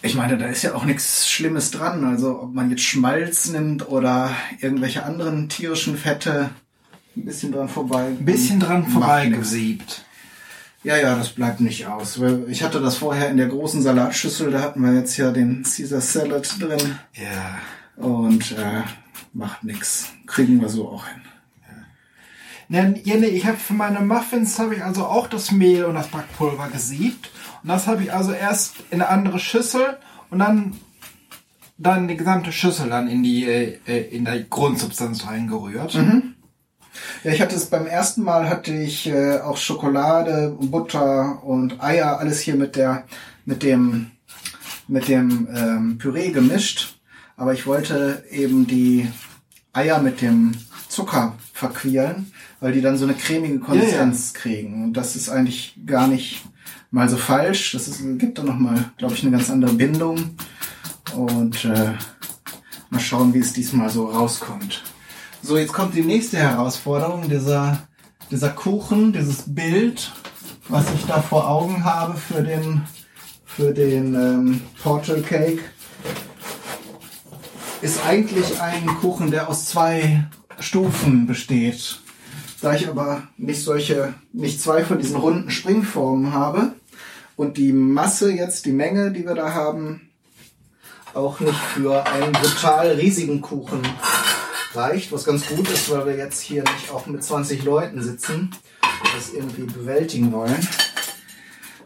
Ich 0.00 0.14
meine, 0.14 0.38
da 0.38 0.46
ist 0.46 0.62
ja 0.62 0.74
auch 0.74 0.84
nichts 0.84 1.28
Schlimmes 1.28 1.70
dran. 1.70 2.04
Also 2.04 2.40
ob 2.40 2.54
man 2.54 2.70
jetzt 2.70 2.82
Schmalz 2.82 3.48
nimmt 3.50 3.88
oder 3.88 4.30
irgendwelche 4.60 5.04
anderen 5.04 5.48
tierischen 5.48 5.96
Fette, 5.96 6.50
ein 7.16 7.24
bisschen 7.24 7.52
dran 7.52 7.68
vorbei. 7.68 8.06
Ein 8.06 8.24
bisschen 8.24 8.58
dran 8.58 8.86
vorbei 8.86 9.28
gesiebt. 9.28 10.04
Ja, 10.84 10.96
ja, 10.96 11.14
das 11.16 11.30
bleibt 11.30 11.60
nicht 11.60 11.86
aus. 11.86 12.20
Weil 12.20 12.44
Ich 12.48 12.62
hatte 12.62 12.80
das 12.80 12.96
vorher 12.96 13.30
in 13.30 13.36
der 13.36 13.46
großen 13.46 13.82
Salatschüssel, 13.82 14.50
da 14.50 14.60
hatten 14.60 14.80
wir 14.82 14.94
jetzt 14.94 15.16
ja 15.16 15.30
den 15.30 15.62
Caesar 15.62 16.00
Salad 16.00 16.60
drin 16.60 16.98
Ja. 17.14 18.04
und 18.04 18.52
äh, 18.52 18.82
macht 19.32 19.62
nix. 19.64 20.08
Kriegen 20.26 20.60
wir 20.60 20.68
so 20.68 20.88
auch 20.88 21.06
hin. 21.06 21.20
Ja, 22.68 22.88
Jenne, 23.04 23.26
ich 23.26 23.46
habe 23.46 23.58
für 23.58 23.74
meine 23.74 24.00
Muffins 24.00 24.58
habe 24.58 24.74
ich 24.74 24.82
also 24.82 25.04
auch 25.04 25.26
das 25.28 25.52
Mehl 25.52 25.84
und 25.84 25.94
das 25.94 26.08
Backpulver 26.08 26.68
gesiebt. 26.68 27.30
Und 27.62 27.68
das 27.68 27.86
habe 27.86 28.02
ich 28.02 28.12
also 28.12 28.32
erst 28.32 28.76
in 28.90 29.02
eine 29.02 29.10
andere 29.10 29.38
Schüssel 29.38 29.98
und 30.30 30.38
dann 30.38 30.72
dann 31.78 32.06
die 32.08 32.16
gesamte 32.16 32.52
Schüssel 32.52 32.88
dann 32.90 33.08
in 33.08 33.22
die 33.22 33.44
äh, 33.44 33.78
äh, 33.86 34.00
in 34.16 34.24
der 34.24 34.40
Grundsubstanz 34.40 35.26
reingerührt. 35.26 35.94
Ja, 37.24 37.30
ich 37.30 37.40
hatte 37.40 37.54
es 37.54 37.66
beim 37.66 37.86
ersten 37.86 38.24
Mal 38.24 38.48
hatte 38.48 38.72
ich 38.72 39.06
äh, 39.06 39.38
auch 39.38 39.56
Schokolade, 39.56 40.56
Butter 40.60 41.44
und 41.44 41.80
Eier 41.80 42.18
alles 42.18 42.40
hier 42.40 42.56
mit 42.56 42.74
der 42.74 43.04
mit 43.44 43.62
dem 43.62 44.10
mit 44.88 45.06
dem 45.06 45.46
ähm, 45.54 45.98
Püree 45.98 46.30
gemischt, 46.30 46.98
aber 47.36 47.52
ich 47.52 47.64
wollte 47.64 48.24
eben 48.28 48.66
die 48.66 49.08
Eier 49.72 50.02
mit 50.02 50.20
dem 50.20 50.52
Zucker 50.88 51.36
verquirlen, 51.52 52.32
weil 52.58 52.72
die 52.72 52.80
dann 52.80 52.98
so 52.98 53.04
eine 53.04 53.14
cremige 53.14 53.60
Konsistenz 53.60 54.34
kriegen 54.34 54.82
und 54.82 54.94
das 54.94 55.14
ist 55.14 55.28
eigentlich 55.28 55.78
gar 55.86 56.08
nicht 56.08 56.42
mal 56.90 57.08
so 57.08 57.16
falsch. 57.16 57.70
Das 57.72 57.86
ist, 57.86 58.02
gibt 58.18 58.38
dann 58.38 58.46
noch 58.46 58.58
mal, 58.58 58.90
glaube 58.98 59.14
ich, 59.14 59.22
eine 59.22 59.30
ganz 59.30 59.48
andere 59.48 59.74
Bindung 59.74 60.36
und 61.14 61.64
äh, 61.66 61.92
mal 62.90 63.00
schauen, 63.00 63.32
wie 63.32 63.38
es 63.38 63.52
diesmal 63.52 63.90
so 63.90 64.06
rauskommt. 64.06 64.82
So, 65.44 65.58
jetzt 65.58 65.72
kommt 65.72 65.96
die 65.96 66.02
nächste 66.02 66.36
Herausforderung, 66.36 67.28
dieser, 67.28 67.88
dieser 68.30 68.50
Kuchen, 68.50 69.12
dieses 69.12 69.52
Bild, 69.52 70.12
was 70.68 70.86
ich 70.94 71.04
da 71.06 71.20
vor 71.20 71.50
Augen 71.50 71.84
habe 71.84 72.16
für 72.16 72.44
den, 72.44 72.82
für 73.44 73.74
den 73.74 74.14
ähm, 74.14 74.60
Portal 74.80 75.20
Cake, 75.20 75.58
ist 77.80 78.06
eigentlich 78.06 78.60
ein 78.60 78.86
Kuchen, 79.00 79.32
der 79.32 79.48
aus 79.48 79.66
zwei 79.66 80.28
Stufen 80.60 81.26
besteht. 81.26 81.98
Da 82.60 82.74
ich 82.76 82.86
aber 82.86 83.24
nicht 83.36 83.64
solche, 83.64 84.14
nicht 84.32 84.62
zwei 84.62 84.84
von 84.84 85.00
diesen 85.00 85.16
runden 85.16 85.50
Springformen 85.50 86.32
habe 86.32 86.74
und 87.34 87.56
die 87.56 87.72
Masse 87.72 88.32
jetzt, 88.32 88.64
die 88.64 88.72
Menge, 88.72 89.10
die 89.10 89.26
wir 89.26 89.34
da 89.34 89.52
haben, 89.52 90.02
auch 91.14 91.40
nicht 91.40 91.58
für 91.74 92.06
einen 92.06 92.30
brutal 92.30 92.92
riesigen 92.92 93.40
Kuchen 93.40 93.82
reicht, 94.74 95.12
was 95.12 95.24
ganz 95.24 95.46
gut 95.46 95.68
ist, 95.70 95.90
weil 95.90 96.06
wir 96.06 96.16
jetzt 96.16 96.40
hier 96.40 96.62
nicht 96.62 96.90
auch 96.92 97.06
mit 97.06 97.22
20 97.22 97.64
Leuten 97.64 98.02
sitzen 98.02 98.50
und 98.82 99.14
das 99.16 99.32
irgendwie 99.32 99.62
bewältigen 99.62 100.32
wollen, 100.32 100.66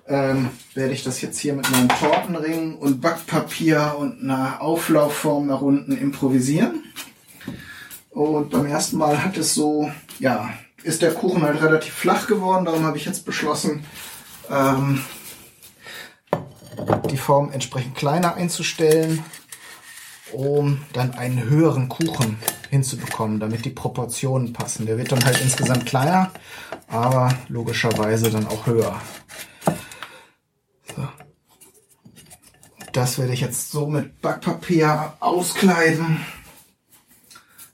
ähm, 0.09 0.51
werde 0.75 0.93
ich 0.93 1.03
das 1.03 1.21
jetzt 1.21 1.39
hier 1.39 1.55
mit 1.55 1.71
meinem 1.71 1.89
Tortenring 1.89 2.77
und 2.77 3.01
Backpapier 3.01 3.97
und 3.99 4.23
einer 4.23 4.61
Auflaufform 4.61 5.47
nach 5.47 5.61
unten 5.61 5.97
improvisieren. 5.97 6.85
Und 8.11 8.51
beim 8.51 8.67
ersten 8.67 8.97
Mal 8.97 9.23
hat 9.23 9.37
es 9.37 9.55
so, 9.55 9.91
ja, 10.19 10.51
ist 10.83 11.03
der 11.03 11.13
Kuchen 11.13 11.43
halt 11.43 11.61
relativ 11.61 11.93
flach 11.93 12.27
geworden, 12.27 12.65
darum 12.65 12.85
habe 12.85 12.97
ich 12.97 13.05
jetzt 13.05 13.27
beschlossen, 13.27 13.85
ähm, 14.49 15.03
die 17.11 17.17
Form 17.17 17.51
entsprechend 17.51 17.97
kleiner 17.97 18.35
einzustellen, 18.35 19.25
um 20.33 20.83
dann 20.93 21.15
einen 21.15 21.43
höheren 21.45 21.89
Kuchen 21.89 22.39
hinzubekommen, 22.71 23.41
damit 23.41 23.65
die 23.65 23.71
Proportionen 23.71 24.53
passen. 24.53 24.87
Der 24.87 24.99
wird 24.99 25.13
dann 25.13 25.25
halt 25.25 25.41
insgesamt 25.41 25.87
kleiner, 25.87 26.31
aber 26.89 27.33
logischerweise 27.49 28.31
dann 28.31 28.47
auch 28.47 28.67
höher. 28.67 29.01
So. 30.95 31.09
Das 32.93 33.19
werde 33.19 33.33
ich 33.33 33.41
jetzt 33.41 33.71
so 33.71 33.87
mit 33.87 34.21
Backpapier 34.21 35.15
auskleiden, 35.21 36.25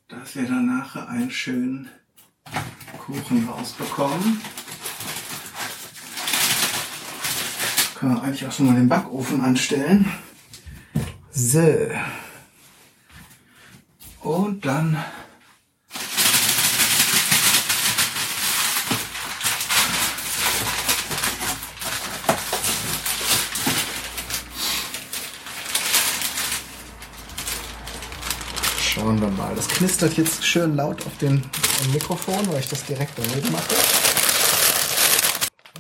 dass 0.09 0.35
wir 0.37 0.45
dann 0.45 0.67
nachher 0.67 1.09
einen 1.09 1.31
schönen 1.31 1.89
Kuchen 2.99 3.49
rausbekommen. 3.49 4.41
Können 7.95 8.15
wir 8.17 8.23
eigentlich 8.23 8.47
auch 8.47 8.53
schon 8.53 8.67
mal 8.67 8.75
den 8.75 8.89
Backofen 8.89 9.41
anstellen. 9.41 10.11
So. 11.31 11.89
Und 14.23 14.65
dann 14.65 14.97
Schauen 28.81 29.21
wir 29.21 29.29
mal. 29.31 29.55
Das 29.57 29.67
knistert 29.67 30.17
jetzt 30.17 30.45
schön 30.45 30.77
laut 30.77 31.05
auf 31.07 31.17
dem 31.19 31.43
Mikrofon, 31.93 32.47
weil 32.53 32.61
ich 32.61 32.69
das 32.69 32.85
direkt 32.85 33.13
daneben 33.17 33.51
mache. 33.51 33.75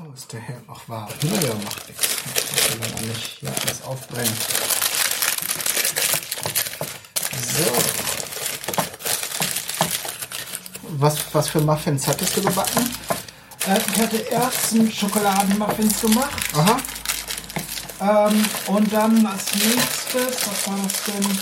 Oh, 0.01 0.13
ist 0.13 0.33
der 0.33 0.41
Herd 0.41 0.67
noch 0.67 0.89
warm? 0.89 1.09
Naja, 1.23 1.55
macht 1.63 1.87
nichts. 1.87 2.09
Ich 2.57 2.81
will 2.81 3.09
nicht 3.09 3.43
ja, 3.43 3.53
alles 3.63 3.83
aufbrennen. 3.83 4.33
So. 7.57 8.03
Was, 11.03 11.19
was 11.33 11.49
für 11.49 11.61
Muffins 11.61 12.07
hattest 12.07 12.37
du 12.37 12.43
gebacken? 12.43 12.89
Äh, 13.67 13.81
ich 13.93 14.01
hatte 14.01 14.31
Erbsen 14.31 14.93
Schokoladenmuffins 14.93 16.01
gemacht 16.01 16.41
Aha. 16.55 18.29
ähm, 18.29 18.45
und 18.69 18.93
dann 18.93 19.27
als 19.27 19.53
nächstes, 19.53 20.47
was 20.47 20.69
war 20.69 20.79
das 20.85 21.03
denn? 21.07 21.39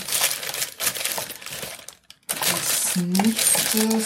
Als 2.51 2.95
nächstes 2.95 4.05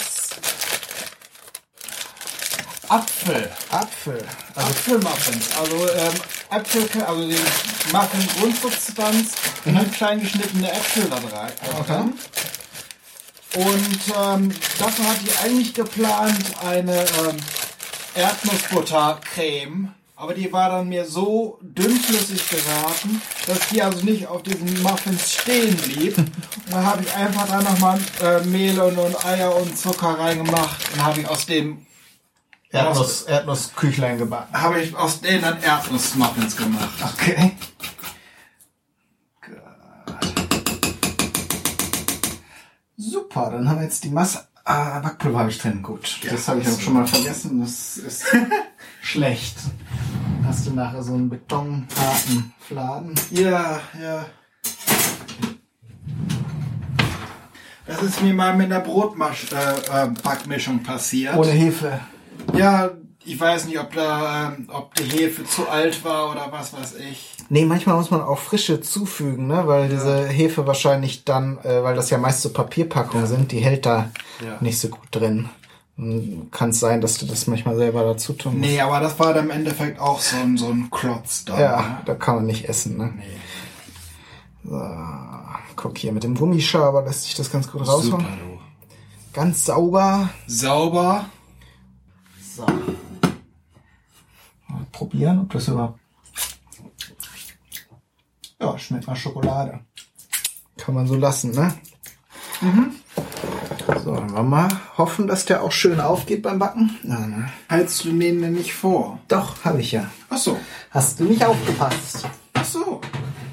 Apfel. 2.88 3.50
Apfel. 3.70 4.24
Also, 4.54 4.68
Apfelmuffins. 4.68 5.56
Also 5.58 5.88
ähm, 5.88 6.14
Äpfel, 6.50 7.02
also 7.02 7.26
die 7.26 7.92
Muffin 7.92 8.28
Grundsubstanz 8.38 9.32
und 9.64 9.74
dann 9.74 9.90
klein 9.90 10.20
geschnittene 10.20 10.70
Äpfel 10.70 11.08
da 11.08 11.16
rein. 11.16 11.52
Okay. 11.80 12.04
Und 13.56 13.98
ähm, 14.22 14.52
dafür 14.78 15.08
hatte 15.08 15.20
ich 15.24 15.38
eigentlich 15.40 15.72
geplant 15.72 16.44
eine 16.62 17.00
ähm, 17.00 17.36
Erdnussbuttercreme. 18.14 19.94
Aber 20.18 20.32
die 20.32 20.50
war 20.50 20.70
dann 20.70 20.88
mir 20.88 21.04
so 21.04 21.58
dünnflüssig 21.60 22.48
geraten, 22.48 23.20
dass 23.46 23.68
die 23.68 23.82
also 23.82 24.02
nicht 24.04 24.26
auf 24.26 24.42
diesen 24.42 24.82
Muffins 24.82 25.34
stehen 25.34 25.76
blieb. 25.76 26.16
Und 26.16 26.32
dann 26.70 26.86
habe 26.86 27.02
ich 27.02 27.14
einfach 27.14 27.46
da 27.46 27.60
nochmal 27.60 27.98
äh, 28.22 28.40
Mehl 28.40 28.80
und, 28.80 28.98
und 28.98 29.24
Eier 29.24 29.54
und 29.56 29.76
Zucker 29.76 30.18
reingemacht. 30.18 30.76
Und 30.94 31.04
habe 31.04 31.20
ich 31.20 31.28
aus 31.28 31.44
dem 31.46 31.86
Erdnuss, 32.70 33.22
Erdnussküchlein 33.22 34.18
gebacken. 34.18 34.60
habe 34.60 34.80
ich 34.80 34.94
aus 34.96 35.20
denen 35.20 35.42
dann 35.42 35.62
Erdnussmuffins 35.62 36.56
gemacht. 36.56 36.94
Okay. 37.14 37.52
Super, 43.36 43.50
dann 43.50 43.68
haben 43.68 43.76
wir 43.76 43.84
jetzt 43.84 44.02
die 44.02 44.08
Masse. 44.08 44.48
Ah, 44.64 44.98
Backpulver 45.00 45.40
habe 45.40 45.50
ich 45.50 45.58
drin. 45.58 45.82
Gut. 45.82 46.20
das 46.26 46.48
habe 46.48 46.60
ich 46.60 46.68
auch 46.68 46.80
schon 46.80 46.94
mal 46.94 47.06
vergessen. 47.06 47.60
Das 47.60 47.98
ist 47.98 48.24
schlecht. 49.02 49.58
Hast 50.46 50.66
du 50.66 50.70
nachher 50.70 51.02
so 51.02 51.12
einen 51.12 51.28
betonharten 51.28 52.54
Fladen. 52.58 53.14
Ja, 53.30 53.80
ja. 54.00 54.24
Das 57.86 58.02
ist 58.02 58.22
mir 58.22 58.32
mal 58.32 58.56
mit 58.56 58.72
einer 58.72 58.80
Brotbackmischung 58.80 60.78
äh, 60.78 60.80
äh, 60.80 60.84
passiert. 60.84 61.36
Ohne 61.36 61.50
Hefe. 61.50 62.00
Ja, 62.54 62.88
ich 63.22 63.38
weiß 63.38 63.66
nicht, 63.66 63.78
ob 63.78 63.92
da, 63.92 64.54
ähm, 64.54 64.70
ob 64.72 64.94
die 64.94 65.04
Hefe 65.04 65.44
zu 65.44 65.68
alt 65.68 66.02
war 66.04 66.30
oder 66.30 66.50
was 66.50 66.72
weiß 66.72 66.94
ich. 67.10 67.35
Nee, 67.48 67.64
manchmal 67.64 67.96
muss 67.96 68.10
man 68.10 68.22
auch 68.22 68.38
frische 68.38 68.80
zufügen, 68.80 69.46
ne? 69.46 69.66
weil 69.66 69.88
diese 69.88 70.26
Hefe 70.26 70.66
wahrscheinlich 70.66 71.24
dann, 71.24 71.58
äh, 71.58 71.82
weil 71.82 71.94
das 71.94 72.10
ja 72.10 72.18
meist 72.18 72.42
so 72.42 72.50
Papierpackungen 72.52 73.26
sind, 73.26 73.52
die 73.52 73.60
hält 73.60 73.86
da 73.86 74.10
Ja. 74.44 74.56
nicht 74.60 74.78
so 74.80 74.88
gut 74.88 75.08
drin. 75.10 75.48
Kann 76.50 76.70
es 76.70 76.80
sein, 76.80 77.00
dass 77.00 77.16
du 77.18 77.24
das 77.26 77.46
manchmal 77.46 77.76
selber 77.76 78.02
dazu 78.04 78.34
tun 78.34 78.58
musst. 78.58 78.70
Nee, 78.70 78.80
aber 78.80 79.00
das 79.00 79.18
war 79.18 79.32
dann 79.32 79.46
im 79.46 79.50
Endeffekt 79.50 79.98
auch 79.98 80.20
so 80.20 80.36
ein, 80.36 80.58
so 80.58 80.68
ein 80.68 80.90
Klotz 80.90 81.44
da. 81.46 81.58
Ja, 81.58 82.02
da 82.04 82.14
kann 82.14 82.34
man 82.36 82.46
nicht 82.46 82.68
essen. 82.68 82.98
Ne? 82.98 83.14
Nee. 83.16 84.70
Guck 85.76 85.96
hier, 85.98 86.12
mit 86.12 86.24
dem 86.24 86.34
Gummischaber 86.34 87.02
lässt 87.02 87.22
sich 87.22 87.34
das 87.34 87.50
ganz 87.50 87.70
gut 87.70 87.80
Super, 87.86 87.92
rausholen. 87.92 88.26
du. 88.26 88.58
Ganz 89.32 89.64
sauber. 89.64 90.28
Sauber. 90.46 91.26
So. 92.56 92.66
Mal 94.68 94.86
probieren, 94.92 95.40
ob 95.40 95.50
das 95.52 95.68
überhaupt. 95.68 96.00
Ja, 98.60 98.78
schmeckt 98.78 99.06
nach 99.06 99.16
Schokolade. 99.16 99.80
Kann 100.78 100.94
man 100.94 101.06
so 101.06 101.14
lassen, 101.14 101.50
ne? 101.52 101.74
So, 104.02 104.14
dann 104.14 104.30
wollen 104.30 104.34
wir 104.34 104.42
mal 104.42 104.68
hoffen, 104.96 105.26
dass 105.26 105.44
der 105.44 105.62
auch 105.62 105.72
schön 105.72 106.00
aufgeht 106.00 106.42
beim 106.42 106.58
Backen. 106.58 106.96
Na, 107.02 107.26
na. 107.26 107.50
Haltst 107.68 108.04
du 108.04 108.12
den 108.12 108.40
denn 108.40 108.52
nicht 108.54 108.72
vor? 108.74 109.18
Doch, 109.28 109.64
habe 109.64 109.80
ich 109.80 109.92
ja. 109.92 110.10
Ach 110.30 110.38
so. 110.38 110.58
Hast 110.90 111.20
du 111.20 111.24
nicht 111.24 111.44
aufgepasst? 111.44 112.26
Ach 112.54 112.64
so. 112.64 113.00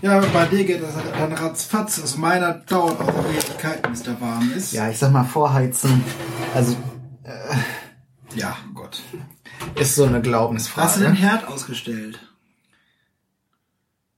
Ja, 0.02 0.20
bei 0.34 0.46
dir 0.46 0.64
geht 0.66 0.82
das 0.84 0.94
dann 1.18 1.34
ratzfatz. 1.34 2.00
Also 2.02 2.18
meiner 2.18 2.54
dauert 2.54 3.00
auch 3.00 3.26
Ewigkeiten, 3.26 3.92
bis 3.92 4.04
der 4.04 4.20
warm 4.20 4.52
ist. 4.56 4.74
Ja, 4.74 4.90
ich 4.90 4.98
sag 4.98 5.12
mal 5.12 5.24
vorheizen. 5.24 6.04
Also 6.54 6.76
Ja, 8.36 8.56
Gott. 8.74 9.02
ist 9.76 9.96
so 9.96 10.06
eine 10.06 10.22
Glaubensfrage. 10.22 10.88
Hast 10.88 10.98
du 10.98 11.02
den 11.02 11.14
Herd 11.16 11.48
ausgestellt? 11.48 12.20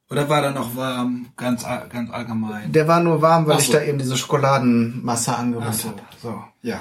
Oder 0.10 0.30
war 0.30 0.42
der 0.42 0.52
noch 0.52 0.76
warm? 0.76 1.28
Ganz, 1.36 1.64
ganz 1.90 2.12
allgemein. 2.12 2.72
Der 2.72 2.88
war 2.88 3.00
nur 3.00 3.22
warm, 3.22 3.48
weil 3.48 3.56
Ach 3.56 3.60
ich 3.60 3.68
so. 3.68 3.74
da 3.74 3.82
eben 3.82 3.98
diese 3.98 4.16
Schokoladenmasse 4.18 5.36
angerührt 5.36 5.74
so. 5.74 5.90
habe. 5.90 6.02
So. 6.22 6.44
Ja. 6.62 6.80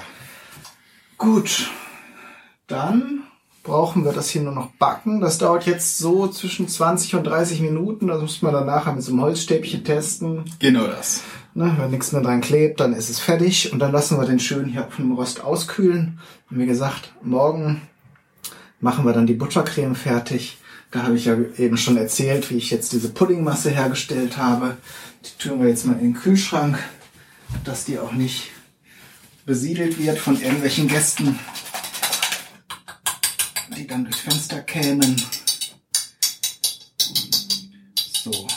Gut. 1.17 1.71
Dann 2.67 3.23
brauchen 3.63 4.05
wir 4.05 4.11
das 4.11 4.29
hier 4.29 4.43
nur 4.43 4.53
noch 4.53 4.71
backen. 4.73 5.21
Das 5.21 5.39
dauert 5.39 5.65
jetzt 5.65 5.97
so 5.97 6.27
zwischen 6.27 6.67
20 6.67 7.15
und 7.15 7.23
30 7.23 7.61
Minuten. 7.61 8.07
Das 8.07 8.21
muss 8.21 8.41
man 8.43 8.53
dann 8.53 8.67
nachher 8.67 8.93
mit 8.93 9.01
so 9.03 9.11
einem 9.11 9.21
Holzstäbchen 9.21 9.83
testen. 9.83 10.45
Genau 10.59 10.85
das. 10.85 11.21
Ne, 11.55 11.75
wenn 11.79 11.89
nichts 11.91 12.11
mehr 12.11 12.21
dran 12.21 12.41
klebt, 12.41 12.79
dann 12.79 12.93
ist 12.93 13.09
es 13.09 13.19
fertig. 13.19 13.71
Und 13.73 13.79
dann 13.79 13.91
lassen 13.91 14.19
wir 14.19 14.25
den 14.27 14.39
schön 14.39 14.65
hier 14.65 14.85
auf 14.85 14.97
dem 14.97 15.13
Rost 15.13 15.43
auskühlen. 15.43 16.19
Und 16.51 16.59
wie 16.59 16.65
gesagt, 16.67 17.13
morgen 17.23 17.81
machen 18.79 19.05
wir 19.05 19.13
dann 19.13 19.25
die 19.25 19.33
Buttercreme 19.33 19.95
fertig. 19.95 20.59
Da 20.91 21.03
habe 21.03 21.17
ich 21.17 21.25
ja 21.25 21.37
eben 21.57 21.77
schon 21.77 21.97
erzählt, 21.97 22.49
wie 22.49 22.57
ich 22.57 22.71
jetzt 22.71 22.93
diese 22.93 23.09
Puddingmasse 23.09 23.69
hergestellt 23.69 24.37
habe. 24.37 24.77
Die 25.25 25.43
tun 25.43 25.61
wir 25.61 25.69
jetzt 25.69 25.85
mal 25.85 25.93
in 25.93 26.13
den 26.13 26.13
Kühlschrank, 26.13 26.77
dass 27.63 27.85
die 27.85 27.99
auch 27.99 28.13
nicht 28.13 28.51
besiedelt 29.45 29.99
wird 29.99 30.17
von 30.17 30.41
irgendwelchen 30.41 30.87
Gästen, 30.87 31.39
die 33.77 33.85
dann 33.85 34.03
durchs 34.05 34.21
Fenster 34.21 34.61
kämen. 34.61 35.21
So, 38.23 38.47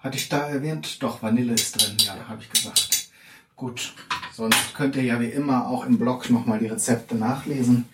hatte 0.00 0.18
ich 0.18 0.28
da 0.28 0.48
erwähnt? 0.48 1.02
Doch, 1.02 1.22
Vanille 1.22 1.54
ist 1.54 1.80
drin, 1.80 1.96
ja, 1.98 2.16
habe 2.28 2.42
ich 2.42 2.50
gesagt. 2.50 3.08
Gut, 3.56 3.94
sonst 4.34 4.74
könnt 4.74 4.96
ihr 4.96 5.04
ja 5.04 5.20
wie 5.20 5.30
immer 5.30 5.68
auch 5.68 5.86
im 5.86 5.98
Blog 5.98 6.28
nochmal 6.28 6.58
die 6.58 6.66
Rezepte 6.66 7.14
nachlesen. 7.14 7.86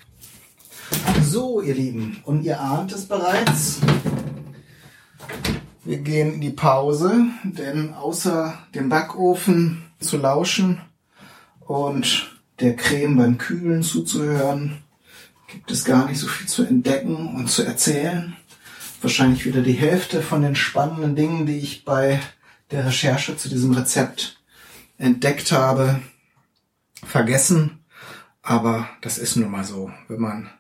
So, 1.23 1.61
ihr 1.61 1.75
Lieben, 1.75 2.21
und 2.25 2.43
ihr 2.43 2.61
ahnt 2.61 2.93
es 2.93 3.07
bereits. 3.07 3.81
Wir 5.85 5.99
gehen 5.99 6.35
in 6.35 6.41
die 6.41 6.51
Pause, 6.51 7.27
denn 7.45 7.95
außer 7.95 8.59
dem 8.75 8.89
Backofen 8.89 9.83
zu 9.99 10.17
lauschen 10.17 10.81
und 11.61 12.37
der 12.61 12.77
Creme 12.77 13.17
beim 13.17 13.39
Kühlen 13.39 13.83
zuzuhören, 13.83 14.83
gibt 15.49 15.71
es 15.71 15.85
gar 15.85 16.09
nicht 16.09 16.19
so 16.19 16.29
viel 16.29 16.47
zu 16.47 16.65
entdecken 16.65 17.35
und 17.35 17.51
zu 17.51 17.63
erzählen. 17.63 18.37
Wahrscheinlich 19.01 19.47
wieder 19.47 19.63
die 19.63 19.73
Hälfte 19.73 20.23
von 20.23 20.43
den 20.43 20.55
spannenden 20.55 21.17
Dingen, 21.17 21.47
die 21.47 21.59
ich 21.59 21.85
bei 21.85 22.21
der 22.71 22.87
Recherche 22.87 23.37
zu 23.37 23.49
diesem 23.49 23.73
Rezept 23.73 24.41
entdeckt 24.99 25.53
habe, 25.53 26.01
vergessen. 27.05 27.85
Aber 28.43 28.89
das 29.01 29.19
ist 29.19 29.37
nun 29.37 29.51
mal 29.51 29.65
so, 29.65 29.91
wenn 30.09 30.21
man 30.21 30.51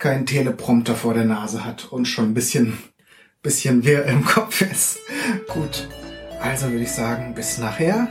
keinen 0.00 0.26
Teleprompter 0.26 0.96
vor 0.96 1.14
der 1.14 1.26
Nase 1.26 1.64
hat 1.64 1.92
und 1.92 2.06
schon 2.06 2.30
ein 2.30 2.34
bisschen, 2.34 2.78
bisschen 3.42 3.84
wirr 3.84 4.06
im 4.06 4.24
Kopf 4.24 4.62
ist. 4.62 4.98
Gut, 5.46 5.88
also 6.40 6.70
würde 6.70 6.82
ich 6.82 6.90
sagen, 6.90 7.34
bis 7.34 7.58
nachher. 7.58 8.08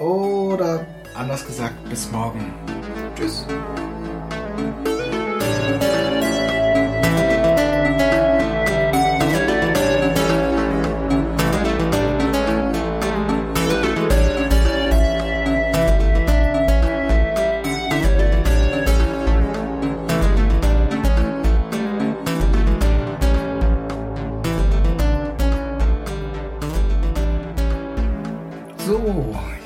Oder 0.00 0.86
anders 1.14 1.46
gesagt, 1.46 1.88
bis 1.88 2.10
morgen. 2.10 2.52
Tschüss. 3.14 3.46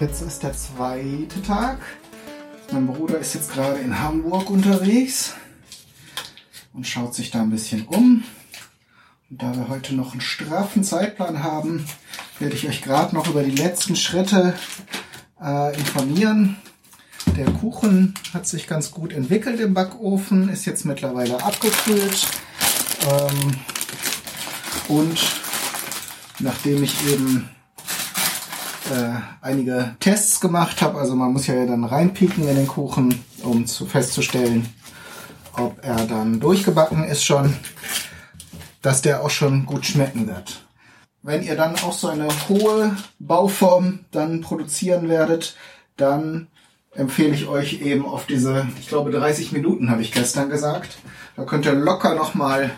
Jetzt 0.05 0.20
ist 0.20 0.42
der 0.42 0.52
zweite 0.52 1.40
Tag. 1.40 1.78
Mein 2.70 2.86
Bruder 2.86 3.18
ist 3.18 3.34
jetzt 3.34 3.55
gerade 3.55 3.80
in 3.80 4.00
Hamburg 4.00 4.50
unterwegs 4.50 5.32
und 6.74 6.86
schaut 6.86 7.14
sich 7.14 7.30
da 7.30 7.40
ein 7.40 7.48
bisschen 7.48 7.86
um. 7.86 8.22
Und 9.30 9.42
da 9.42 9.57
wir 9.57 9.68
heute 9.68 9.94
noch 9.94 10.12
einen 10.12 10.20
straffen 10.20 10.84
Zeitplan 10.84 11.42
haben, 11.42 11.86
werde 12.38 12.55
ich 12.55 12.68
euch 12.68 12.82
gerade 12.82 13.14
noch 13.14 13.28
über 13.28 13.42
die 13.42 13.57
letzten 13.57 13.96
Schritte 13.96 14.52
äh, 15.42 15.74
informieren. 15.74 16.59
Der 17.38 17.46
Kuchen 17.46 18.12
hat 18.34 18.46
sich 18.46 18.66
ganz 18.66 18.90
gut 18.90 19.11
entwickelt 19.11 19.59
im 19.59 19.72
Backofen, 19.72 20.50
ist 20.50 20.66
jetzt 20.66 20.84
mittlerweile 20.84 21.42
abgekühlt. 21.42 22.28
Ähm, 23.09 23.57
und 24.88 25.18
nachdem 26.40 26.82
ich 26.82 26.94
eben 27.09 27.48
äh, 28.91 29.20
einige 29.41 29.97
Tests 30.01 30.41
gemacht 30.41 30.82
habe. 30.82 30.99
Also 30.99 31.14
man 31.14 31.32
muss 31.32 31.47
ja 31.47 31.66
dann 31.66 31.85
reinpieken 31.85 32.47
in 32.49 32.57
den 32.57 32.66
Kuchen, 32.66 33.22
um 33.43 33.66
zu 33.66 33.87
festzustellen, 33.87 34.68
ob 35.55 35.78
er 35.82 36.07
dann 36.07 36.41
durchgebacken 36.41 37.05
ist 37.05 37.24
schon, 37.24 37.55
dass 38.82 39.03
der 39.03 39.22
auch 39.22 39.30
schon 39.30 39.66
gut 39.66 39.87
schmecken 39.87 40.26
wird. 40.26 40.66
Wenn 41.22 41.43
ihr 41.43 41.57
dann 41.57 41.76
auch 41.76 41.93
so 41.93 42.09
eine 42.09 42.28
hohe 42.49 42.95
Bauform 43.18 44.01
dann 44.11 44.43
produzieren 44.43 45.09
werdet, 45.09 45.57
dann 45.97 46.49
empfehle 46.93 47.35
ich 47.35 47.47
euch 47.47 47.80
eben 47.80 48.05
auf 48.05 48.26
diese, 48.26 48.66
ich 48.78 48.89
glaube 48.89 49.11
30 49.11 49.53
Minuten 49.53 49.91
habe 49.91 50.03
ich 50.03 50.12
gestern 50.12 50.51
gesagt. 50.51 50.99
Da 51.37 51.45
könnt 51.45 51.66
ihr 51.66 51.72
locker 51.72 52.14
nochmal 52.14 52.70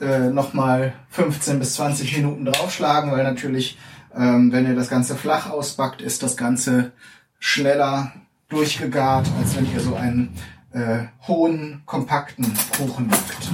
äh, 0.00 0.30
nochmal 0.30 0.94
15 1.10 1.58
bis 1.58 1.74
20 1.74 2.16
Minuten 2.16 2.44
draufschlagen, 2.44 3.12
weil 3.12 3.22
natürlich, 3.22 3.78
ähm, 4.16 4.52
wenn 4.52 4.66
ihr 4.66 4.74
das 4.74 4.88
Ganze 4.88 5.16
flach 5.16 5.50
ausbackt, 5.50 6.02
ist 6.02 6.22
das 6.22 6.36
Ganze 6.36 6.92
schneller 7.38 8.12
durchgegart, 8.48 9.26
als 9.38 9.56
wenn 9.56 9.72
ihr 9.72 9.80
so 9.80 9.94
einen 9.94 10.34
äh, 10.72 11.04
hohen, 11.26 11.82
kompakten 11.86 12.52
Kuchen 12.76 13.08
backt. 13.08 13.50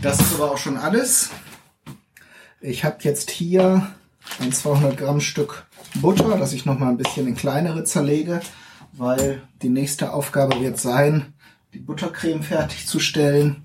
Das 0.00 0.20
ist 0.20 0.34
aber 0.34 0.52
auch 0.52 0.58
schon 0.58 0.76
alles. 0.76 1.30
Ich 2.60 2.84
habe 2.84 2.98
jetzt 3.00 3.30
hier 3.30 3.88
ein 4.40 4.52
200 4.52 4.96
Gramm 4.96 5.20
Stück 5.20 5.66
Butter, 6.00 6.36
das 6.38 6.52
ich 6.52 6.64
nochmal 6.64 6.90
ein 6.90 6.96
bisschen 6.96 7.26
in 7.26 7.34
kleinere 7.34 7.84
zerlege, 7.84 8.40
weil 8.92 9.42
die 9.62 9.68
nächste 9.68 10.12
Aufgabe 10.12 10.60
wird 10.60 10.78
sein, 10.78 11.32
die 11.74 11.80
Buttercreme 11.80 12.42
fertigzustellen. 12.42 13.62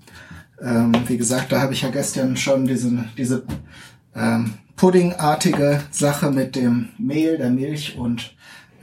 Ähm, 0.60 0.92
wie 1.06 1.16
gesagt, 1.16 1.52
da 1.52 1.60
habe 1.60 1.72
ich 1.72 1.82
ja 1.82 1.90
gestern 1.90 2.36
schon 2.36 2.66
diese, 2.66 3.04
diese 3.16 3.44
ähm, 4.14 4.54
puddingartige 4.78 5.82
Sache 5.90 6.30
mit 6.30 6.56
dem 6.56 6.88
Mehl, 6.98 7.36
der 7.36 7.50
Milch 7.50 7.96
und 7.98 8.34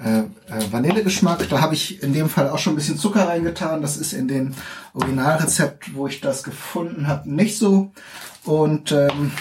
äh, 0.03 0.19
äh, 0.19 0.71
Vanillegeschmack. 0.71 1.49
Da 1.49 1.61
habe 1.61 1.73
ich 1.73 2.03
in 2.03 2.13
dem 2.13 2.29
Fall 2.29 2.49
auch 2.49 2.59
schon 2.59 2.73
ein 2.73 2.75
bisschen 2.75 2.97
Zucker 2.97 3.27
reingetan. 3.27 3.81
Das 3.81 3.97
ist 3.97 4.13
in 4.13 4.27
dem 4.27 4.53
Originalrezept, 4.93 5.95
wo 5.95 6.05
ich 6.05 6.21
das 6.21 6.43
gefunden 6.43 7.07
habe, 7.07 7.33
nicht 7.33 7.57
so. 7.57 7.91
Und 8.43 8.91
ähm, 8.91 9.31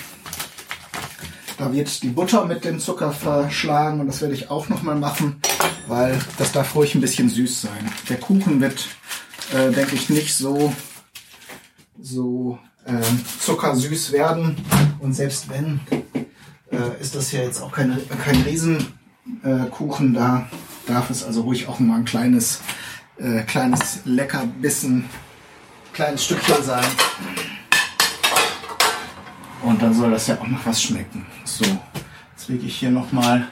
da 1.58 1.72
wird 1.72 2.02
die 2.02 2.08
Butter 2.08 2.46
mit 2.46 2.64
dem 2.64 2.80
Zucker 2.80 3.12
verschlagen 3.12 4.00
und 4.00 4.06
das 4.06 4.20
werde 4.20 4.34
ich 4.34 4.50
auch 4.50 4.68
nochmal 4.68 4.96
machen. 4.96 5.40
weil 5.86 6.18
das 6.38 6.52
darf 6.52 6.74
ruhig 6.74 6.94
ein 6.94 7.00
bisschen 7.00 7.28
süß 7.28 7.62
sein. 7.62 7.92
Der 8.08 8.18
Kuchen 8.18 8.60
wird, 8.60 8.86
äh, 9.54 9.70
denke 9.70 9.94
ich, 9.94 10.08
nicht 10.08 10.34
so, 10.34 10.72
so 12.00 12.58
äh, 12.86 13.00
zuckersüß 13.40 14.12
werden. 14.12 14.56
Und 15.00 15.14
selbst 15.14 15.48
wenn, 15.50 15.80
äh, 16.74 17.00
ist 17.00 17.14
das 17.14 17.32
ja 17.32 17.42
jetzt 17.42 17.60
auch 17.60 17.72
kein, 17.72 17.98
kein 18.24 18.42
Riesenkuchen. 18.42 20.14
da 20.14 20.48
darf 20.86 21.10
es 21.10 21.24
also 21.24 21.42
ruhig 21.42 21.68
auch 21.68 21.78
mal 21.78 21.98
ein 21.98 22.04
kleines, 22.04 22.60
äh, 23.18 23.42
kleines 23.42 24.00
Leckerbissen, 24.04 25.04
kleines 25.92 26.24
Stückchen 26.24 26.62
sein. 26.62 26.84
Und 29.62 29.80
dann 29.80 29.94
soll 29.94 30.10
das 30.10 30.26
ja 30.26 30.38
auch 30.38 30.46
noch 30.46 30.64
was 30.66 30.82
schmecken. 30.82 31.24
So, 31.44 31.64
jetzt 31.64 32.48
lege 32.48 32.66
ich 32.66 32.76
hier 32.76 32.90
nochmal, 32.90 33.48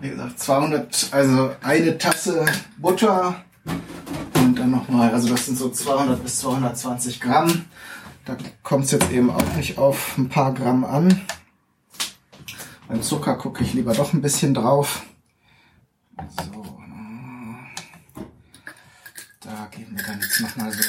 wie 0.00 0.10
gesagt, 0.10 0.40
200, 0.40 1.08
also 1.12 1.52
eine 1.62 1.98
Tasse 1.98 2.44
Butter 2.78 3.44
und 4.34 4.58
dann 4.58 4.70
nochmal, 4.70 5.10
also 5.12 5.28
das 5.28 5.46
sind 5.46 5.56
so 5.56 5.70
200 5.70 6.22
bis 6.22 6.40
220 6.40 7.20
Gramm. 7.20 7.66
Da 8.24 8.36
kommt 8.62 8.86
es 8.86 8.90
jetzt 8.90 9.10
eben 9.10 9.30
auch 9.30 9.54
nicht 9.56 9.78
auf 9.78 10.18
ein 10.18 10.28
paar 10.28 10.52
Gramm 10.52 10.84
an. 10.84 11.22
Beim 12.88 13.02
Zucker 13.02 13.34
gucke 13.34 13.62
ich 13.62 13.74
lieber 13.74 13.92
doch 13.92 14.14
ein 14.14 14.22
bisschen 14.22 14.54
drauf. 14.54 15.04
So. 16.16 16.78
Da 19.40 19.68
geben 19.70 19.96
wir 19.96 20.04
dann 20.04 20.20
jetzt 20.20 20.40
nochmal 20.40 20.72
so 20.72 20.88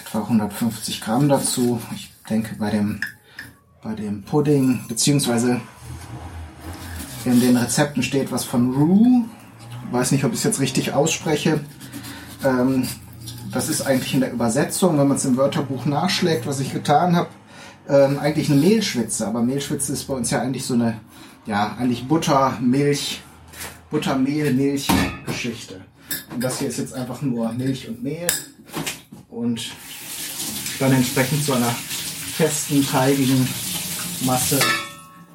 etwa 0.00 0.18
150 0.18 1.00
Gramm 1.00 1.28
dazu. 1.28 1.80
Ich 1.94 2.12
denke 2.28 2.56
bei 2.56 2.70
dem, 2.70 3.00
bei 3.82 3.94
dem 3.94 4.24
Pudding, 4.24 4.84
beziehungsweise 4.88 5.60
in 7.24 7.40
den 7.40 7.56
Rezepten 7.56 8.02
steht 8.02 8.32
was 8.32 8.44
von 8.44 8.74
Roux. 8.74 9.26
Ich 9.86 9.92
weiß 9.92 10.10
nicht, 10.10 10.24
ob 10.24 10.32
ich 10.32 10.38
es 10.38 10.44
jetzt 10.44 10.60
richtig 10.60 10.92
ausspreche. 10.92 11.60
Ähm, 12.44 12.88
das 13.52 13.68
ist 13.68 13.82
eigentlich 13.82 14.14
in 14.14 14.20
der 14.20 14.32
Übersetzung, 14.32 14.98
wenn 14.98 15.08
man 15.08 15.16
es 15.16 15.24
im 15.24 15.36
Wörterbuch 15.36 15.86
nachschlägt, 15.86 16.46
was 16.46 16.60
ich 16.60 16.72
getan 16.72 17.14
habe, 17.16 17.28
ähm, 17.88 18.18
eigentlich 18.18 18.50
eine 18.50 18.60
Mehlschwitze. 18.60 19.26
Aber 19.26 19.42
Mehlschwitze 19.42 19.92
ist 19.92 20.04
bei 20.04 20.14
uns 20.14 20.30
ja 20.30 20.40
eigentlich 20.40 20.64
so 20.64 20.74
eine, 20.74 21.00
ja, 21.46 21.76
eigentlich 21.78 22.06
Butter, 22.06 22.58
Milch, 22.60 23.22
Butter, 23.90 24.16
Mehl, 24.16 24.52
Milch 24.52 24.88
Geschichte. 25.26 25.80
Und 26.34 26.42
das 26.42 26.58
hier 26.58 26.68
ist 26.68 26.78
jetzt 26.78 26.94
einfach 26.94 27.22
nur 27.22 27.52
Milch 27.52 27.88
und 27.88 28.02
Mehl 28.02 28.26
und 29.28 29.70
dann 30.78 30.92
entsprechend 30.92 31.44
zu 31.44 31.52
einer 31.52 31.74
festen, 32.36 32.86
teigigen 32.86 33.48
Masse 34.22 34.60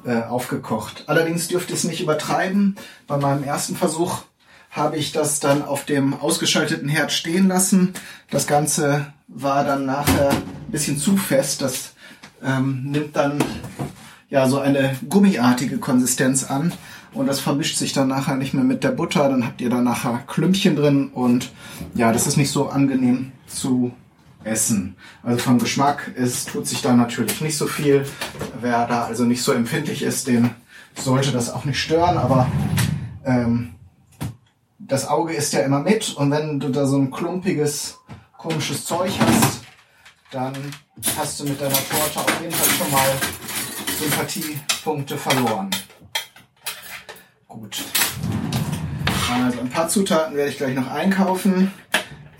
äh, 0.04 0.22
aufgekocht. 0.22 1.04
Allerdings 1.06 1.48
dürfte 1.48 1.74
es 1.74 1.84
nicht 1.84 2.00
übertreiben. 2.00 2.76
Bei 3.06 3.16
meinem 3.16 3.44
ersten 3.44 3.76
Versuch 3.76 4.22
habe 4.70 4.96
ich 4.96 5.12
das 5.12 5.40
dann 5.40 5.62
auf 5.62 5.84
dem 5.84 6.14
ausgeschalteten 6.14 6.88
Herd 6.88 7.12
stehen 7.12 7.48
lassen. 7.48 7.94
Das 8.30 8.46
Ganze 8.46 9.12
war 9.28 9.64
dann 9.64 9.86
nachher 9.86 10.30
ein 10.30 10.70
bisschen 10.70 10.98
zu 10.98 11.16
fest. 11.16 11.62
Das 11.62 11.93
ähm, 12.44 12.82
nimmt 12.84 13.16
dann 13.16 13.42
ja 14.30 14.48
so 14.48 14.58
eine 14.58 14.96
gummiartige 15.08 15.78
Konsistenz 15.78 16.44
an 16.44 16.72
und 17.12 17.26
das 17.26 17.40
vermischt 17.40 17.78
sich 17.78 17.92
dann 17.92 18.08
nachher 18.08 18.36
nicht 18.36 18.54
mehr 18.54 18.64
mit 18.64 18.84
der 18.84 18.90
Butter. 18.90 19.28
Dann 19.28 19.46
habt 19.46 19.60
ihr 19.60 19.70
da 19.70 19.80
nachher 19.80 20.22
Klümpchen 20.26 20.76
drin 20.76 21.08
und 21.08 21.52
ja, 21.94 22.12
das 22.12 22.26
ist 22.26 22.36
nicht 22.36 22.50
so 22.50 22.68
angenehm 22.68 23.32
zu 23.46 23.92
essen. 24.42 24.96
Also 25.22 25.38
vom 25.38 25.58
Geschmack 25.58 26.12
ist, 26.16 26.50
tut 26.50 26.66
sich 26.66 26.82
da 26.82 26.94
natürlich 26.94 27.40
nicht 27.40 27.56
so 27.56 27.66
viel. 27.66 28.04
Wer 28.60 28.86
da 28.86 29.04
also 29.04 29.24
nicht 29.24 29.42
so 29.42 29.52
empfindlich 29.52 30.02
ist, 30.02 30.26
den 30.26 30.50
sollte 30.94 31.32
das 31.32 31.50
auch 31.50 31.64
nicht 31.64 31.80
stören, 31.80 32.18
aber 32.18 32.46
ähm, 33.24 33.70
das 34.78 35.08
Auge 35.08 35.32
ist 35.32 35.52
ja 35.52 35.60
immer 35.60 35.80
mit 35.80 36.12
und 36.14 36.30
wenn 36.30 36.60
du 36.60 36.68
da 36.68 36.86
so 36.86 36.98
ein 36.98 37.10
klumpiges, 37.10 37.98
komisches 38.36 38.84
Zeug 38.84 39.12
hast, 39.18 39.63
dann 40.34 40.54
hast 41.16 41.38
du 41.38 41.44
mit 41.44 41.60
deiner 41.60 41.74
Torte 41.74 42.18
auf 42.18 42.40
jeden 42.40 42.52
Fall 42.52 42.68
schon 42.76 42.90
mal 42.90 43.06
Sympathiepunkte 44.00 45.16
verloren. 45.16 45.70
Gut. 47.46 47.84
Also 49.32 49.60
ein 49.60 49.70
paar 49.70 49.86
Zutaten 49.88 50.36
werde 50.36 50.50
ich 50.50 50.56
gleich 50.56 50.74
noch 50.74 50.90
einkaufen 50.90 51.72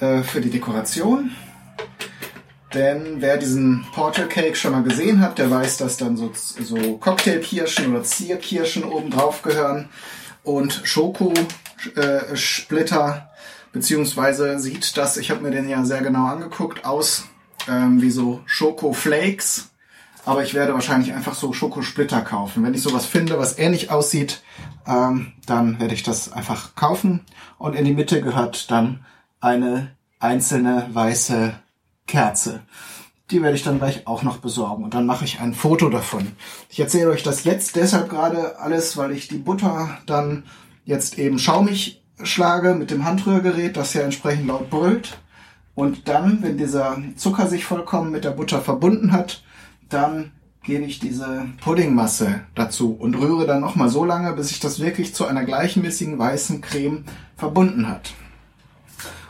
äh, 0.00 0.22
für 0.22 0.40
die 0.40 0.50
Dekoration. 0.50 1.30
Denn 2.74 3.20
wer 3.20 3.36
diesen 3.36 3.86
Porter 3.92 4.26
Cake 4.26 4.56
schon 4.56 4.72
mal 4.72 4.82
gesehen 4.82 5.20
hat, 5.20 5.38
der 5.38 5.48
weiß, 5.48 5.76
dass 5.76 5.96
dann 5.96 6.16
so, 6.16 6.32
so 6.34 6.98
Cocktailkirschen 6.98 7.92
oder 7.92 8.02
Zierkirschen 8.02 8.82
oben 8.82 9.10
drauf 9.10 9.42
gehören 9.42 9.88
und 10.42 10.80
Schokosplitter, 10.82 13.16
äh, 13.16 13.20
beziehungsweise 13.72 14.58
sieht 14.58 14.96
das, 14.96 15.16
ich 15.16 15.30
habe 15.30 15.42
mir 15.42 15.52
den 15.52 15.68
ja 15.68 15.84
sehr 15.84 16.02
genau 16.02 16.26
angeguckt, 16.26 16.84
aus 16.84 17.28
ähm, 17.68 18.00
wie 18.02 18.10
so 18.10 18.40
Schokoflakes. 18.46 19.70
Aber 20.24 20.42
ich 20.42 20.54
werde 20.54 20.72
wahrscheinlich 20.72 21.12
einfach 21.12 21.34
so 21.34 21.52
Schokosplitter 21.52 22.22
kaufen. 22.22 22.62
Wenn 22.64 22.74
ich 22.74 22.82
sowas 22.82 23.04
finde, 23.04 23.38
was 23.38 23.58
ähnlich 23.58 23.90
aussieht, 23.90 24.42
ähm, 24.86 25.32
dann 25.46 25.78
werde 25.80 25.94
ich 25.94 26.02
das 26.02 26.32
einfach 26.32 26.74
kaufen. 26.74 27.20
Und 27.58 27.74
in 27.74 27.84
die 27.84 27.92
Mitte 27.94 28.22
gehört 28.22 28.70
dann 28.70 29.04
eine 29.40 29.94
einzelne 30.20 30.88
weiße 30.92 31.54
Kerze. 32.06 32.62
Die 33.30 33.42
werde 33.42 33.56
ich 33.56 33.62
dann 33.62 33.78
gleich 33.78 34.06
auch 34.06 34.22
noch 34.22 34.38
besorgen 34.38 34.84
und 34.84 34.94
dann 34.94 35.06
mache 35.06 35.24
ich 35.24 35.40
ein 35.40 35.54
Foto 35.54 35.88
davon. 35.88 36.32
Ich 36.68 36.80
erzähle 36.80 37.10
euch 37.10 37.22
das 37.22 37.44
jetzt 37.44 37.76
deshalb 37.76 38.10
gerade 38.10 38.58
alles, 38.58 38.96
weil 38.96 39.12
ich 39.12 39.28
die 39.28 39.38
Butter 39.38 39.98
dann 40.06 40.44
jetzt 40.84 41.18
eben 41.18 41.38
schaumig 41.38 42.02
schlage 42.22 42.74
mit 42.74 42.90
dem 42.90 43.04
Handrührgerät, 43.04 43.76
das 43.76 43.94
ja 43.94 44.02
entsprechend 44.02 44.46
laut 44.46 44.70
brüllt. 44.70 45.18
Und 45.74 46.08
dann, 46.08 46.42
wenn 46.42 46.56
dieser 46.56 46.98
Zucker 47.16 47.48
sich 47.48 47.64
vollkommen 47.64 48.12
mit 48.12 48.24
der 48.24 48.30
Butter 48.30 48.60
verbunden 48.60 49.12
hat, 49.12 49.42
dann 49.88 50.32
gebe 50.62 50.84
ich 50.84 50.98
diese 50.98 51.46
Puddingmasse 51.60 52.40
dazu 52.54 52.92
und 52.92 53.16
rühre 53.16 53.46
dann 53.46 53.60
nochmal 53.60 53.88
so 53.88 54.04
lange, 54.04 54.32
bis 54.32 54.48
sich 54.48 54.60
das 54.60 54.80
wirklich 54.80 55.14
zu 55.14 55.26
einer 55.26 55.44
gleichmäßigen 55.44 56.18
weißen 56.18 56.60
Creme 56.60 57.04
verbunden 57.36 57.88
hat. 57.88 58.14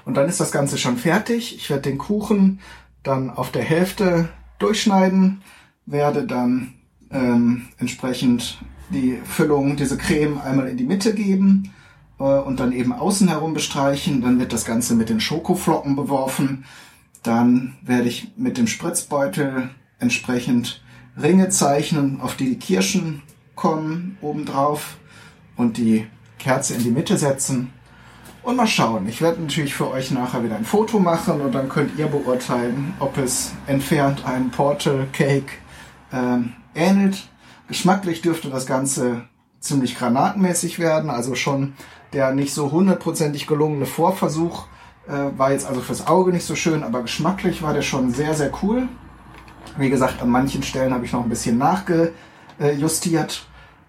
Und 0.05 0.17
dann 0.17 0.29
ist 0.29 0.39
das 0.39 0.53
Ganze 0.53 0.79
schon 0.79 0.97
fertig. 0.97 1.57
Ich 1.57 1.71
werde 1.71 1.83
den 1.83 1.99
Kuchen 1.99 2.61
dann 3.03 3.31
auf 3.31 3.51
der 3.51 3.63
Hälfte 3.63 4.29
durchschneiden, 4.59 5.43
werde 5.87 6.27
dann 6.27 6.75
ähm, 7.11 7.69
entsprechend 7.79 8.59
die 8.91 9.19
Füllung, 9.25 9.77
diese 9.77 9.97
Creme 9.97 10.39
einmal 10.41 10.69
in 10.69 10.77
die 10.77 10.85
Mitte 10.85 11.15
geben 11.15 11.73
und 12.25 12.61
dann 12.61 12.73
eben 12.73 12.93
außen 12.93 13.29
herum 13.29 13.55
bestreichen. 13.55 14.23
Dann 14.23 14.39
wird 14.39 14.53
das 14.53 14.65
Ganze 14.65 14.95
mit 14.95 15.09
den 15.09 15.21
Schokoflocken 15.21 15.97
beworfen. 15.97 16.65
Dann 17.23 17.77
werde 17.83 18.09
ich 18.09 18.33
mit 18.37 18.59
dem 18.59 18.67
Spritzbeutel 18.67 19.71
entsprechend 19.99 20.83
Ringe 21.21 21.49
zeichnen, 21.49 22.21
auf 22.21 22.37
die 22.37 22.51
die 22.51 22.59
Kirschen 22.59 23.23
kommen 23.55 24.19
obendrauf 24.21 24.97
und 25.57 25.77
die 25.77 26.07
Kerze 26.39 26.75
in 26.75 26.83
die 26.83 26.91
Mitte 26.91 27.17
setzen 27.17 27.73
und 28.45 28.57
mal 28.57 28.67
schauen. 28.67 29.09
Ich 29.09 29.23
werde 29.23 29.41
natürlich 29.41 29.75
für 29.75 29.91
euch 29.91 30.11
nachher 30.11 30.45
wieder 30.45 30.57
ein 30.57 30.65
Foto 30.65 30.99
machen 30.99 31.41
und 31.41 31.55
dann 31.55 31.69
könnt 31.69 31.99
ihr 31.99 32.07
beurteilen, 32.07 32.95
ob 32.99 33.17
es 33.17 33.53
entfernt 33.67 34.27
einem 34.27 34.51
Portal 34.51 35.07
Cake 35.13 35.53
ähm, 36.13 36.53
ähnelt. 36.75 37.29
Geschmacklich 37.69 38.21
dürfte 38.21 38.51
das 38.51 38.67
Ganze 38.67 39.25
ziemlich 39.61 39.97
granatenmäßig 39.97 40.79
werden, 40.79 41.09
also 41.09 41.35
schon 41.35 41.73
der 42.15 42.33
nicht 42.33 42.55
so 42.55 42.71
hundertprozentig 42.71 43.47
gelungene 43.47 43.87
Vorversuch 43.87 44.67
äh, 45.07 45.37
war 45.37 45.53
jetzt 45.53 45.67
also 45.67 45.81
fürs 45.81 46.07
Auge 46.07 46.33
nicht 46.33 46.47
so 46.47 46.55
schön, 46.55 46.83
aber 46.83 47.03
geschmacklich 47.03 47.63
war 47.63 47.75
der 47.75 47.83
schon 47.83 48.11
sehr, 48.13 48.35
sehr 48.35 48.51
cool. 48.63 48.89
Wie 49.77 49.91
gesagt, 49.91 50.23
an 50.23 50.31
manchen 50.31 50.63
Stellen 50.63 50.95
habe 50.95 51.05
ich 51.05 51.13
noch 51.13 51.23
ein 51.23 51.29
bisschen 51.29 51.59
nachgejustiert, 51.59 53.47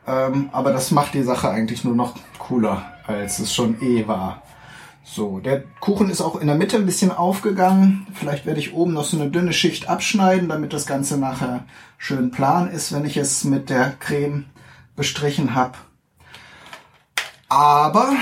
ähm, 0.08 0.50
aber 0.52 0.74
das 0.74 0.92
macht 0.92 1.14
die 1.14 1.24
Sache 1.24 1.50
eigentlich 1.50 1.84
nur 1.84 1.96
noch 1.96 2.16
cooler, 2.40 2.86
als 3.06 3.40
es 3.40 3.54
schon 3.54 3.82
eh 3.82 4.08
war. 4.08 4.42
So, 5.08 5.40
der 5.40 5.64
Kuchen 5.80 6.10
ist 6.10 6.22
auch 6.22 6.42
in 6.42 6.48
der 6.48 6.56
Mitte 6.56 6.78
ein 6.78 6.88
bisschen 6.88 7.12
aufgegangen. 7.12 8.08
Vielleicht 8.16 8.48
werde 8.48 8.60
ich 8.60 8.74
oben 8.74 8.94
noch 8.94 9.04
so 9.04 9.20
eine 9.20 9.30
dünne 9.30 9.54
Schicht 9.54 9.88
abschneiden, 9.88 10.50
damit 10.50 10.74
das 10.74 10.88
Ganze 10.88 11.20
nachher 11.20 11.66
schön 12.00 12.32
plan 12.32 12.72
ist, 12.72 12.92
wenn 12.92 13.06
ich 13.06 13.16
es 13.16 13.44
mit 13.44 13.70
der 13.70 13.94
Creme 14.00 14.46
bestrichen 14.96 15.54
habe. 15.54 15.78
Aber 17.50 18.14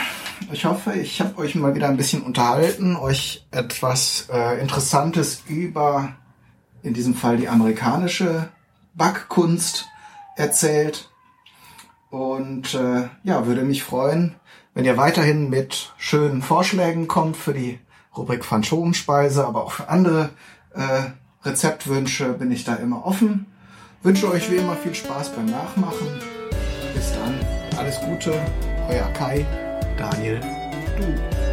ich 0.52 0.66
hoffe, 0.66 0.94
ich 0.94 1.22
habe 1.22 1.38
euch 1.38 1.56
mal 1.56 1.76
wieder 1.76 1.88
ein 1.88 1.98
bisschen 1.98 2.22
unterhalten, 2.24 2.96
euch 2.96 3.46
etwas 3.52 4.28
äh, 4.32 4.60
Interessantes 4.60 5.44
über, 5.48 6.14
in 6.82 6.94
diesem 6.94 7.16
Fall 7.16 7.38
die 7.38 7.48
amerikanische 7.48 8.50
Backkunst 8.96 9.88
erzählt. 10.36 11.10
Und 12.10 12.74
äh, 12.74 13.10
ja, 13.24 13.46
würde 13.46 13.64
mich 13.64 13.84
freuen, 13.84 14.36
wenn 14.74 14.86
ihr 14.86 14.98
weiterhin 14.98 15.50
mit 15.50 15.94
schönen 15.98 16.42
Vorschlägen 16.42 17.08
kommt 17.08 17.38
für 17.38 17.54
die 17.54 17.80
Rubrik 18.16 18.46
Phantomspeise, 18.46 19.48
aber 19.48 19.64
auch 19.64 19.72
für 19.72 19.90
andere 19.90 20.30
äh, 20.76 21.10
Rezeptwünsche 21.44 22.34
bin 22.34 22.52
ich 22.52 22.64
da 22.64 22.76
immer 22.76 23.06
offen. 23.06 23.48
Wünsche 24.04 24.30
euch 24.30 24.52
wie 24.52 24.58
immer 24.58 24.76
viel 24.76 24.94
Spaß 24.94 25.36
beim 25.36 25.46
Nachmachen. 25.46 26.08
Bis 26.94 27.14
dann, 27.14 27.40
alles 27.78 28.00
Gute, 28.02 28.40
euer 28.90 29.12
Kai. 29.14 29.46
Daniel, 29.98 30.40
du. 30.98 31.53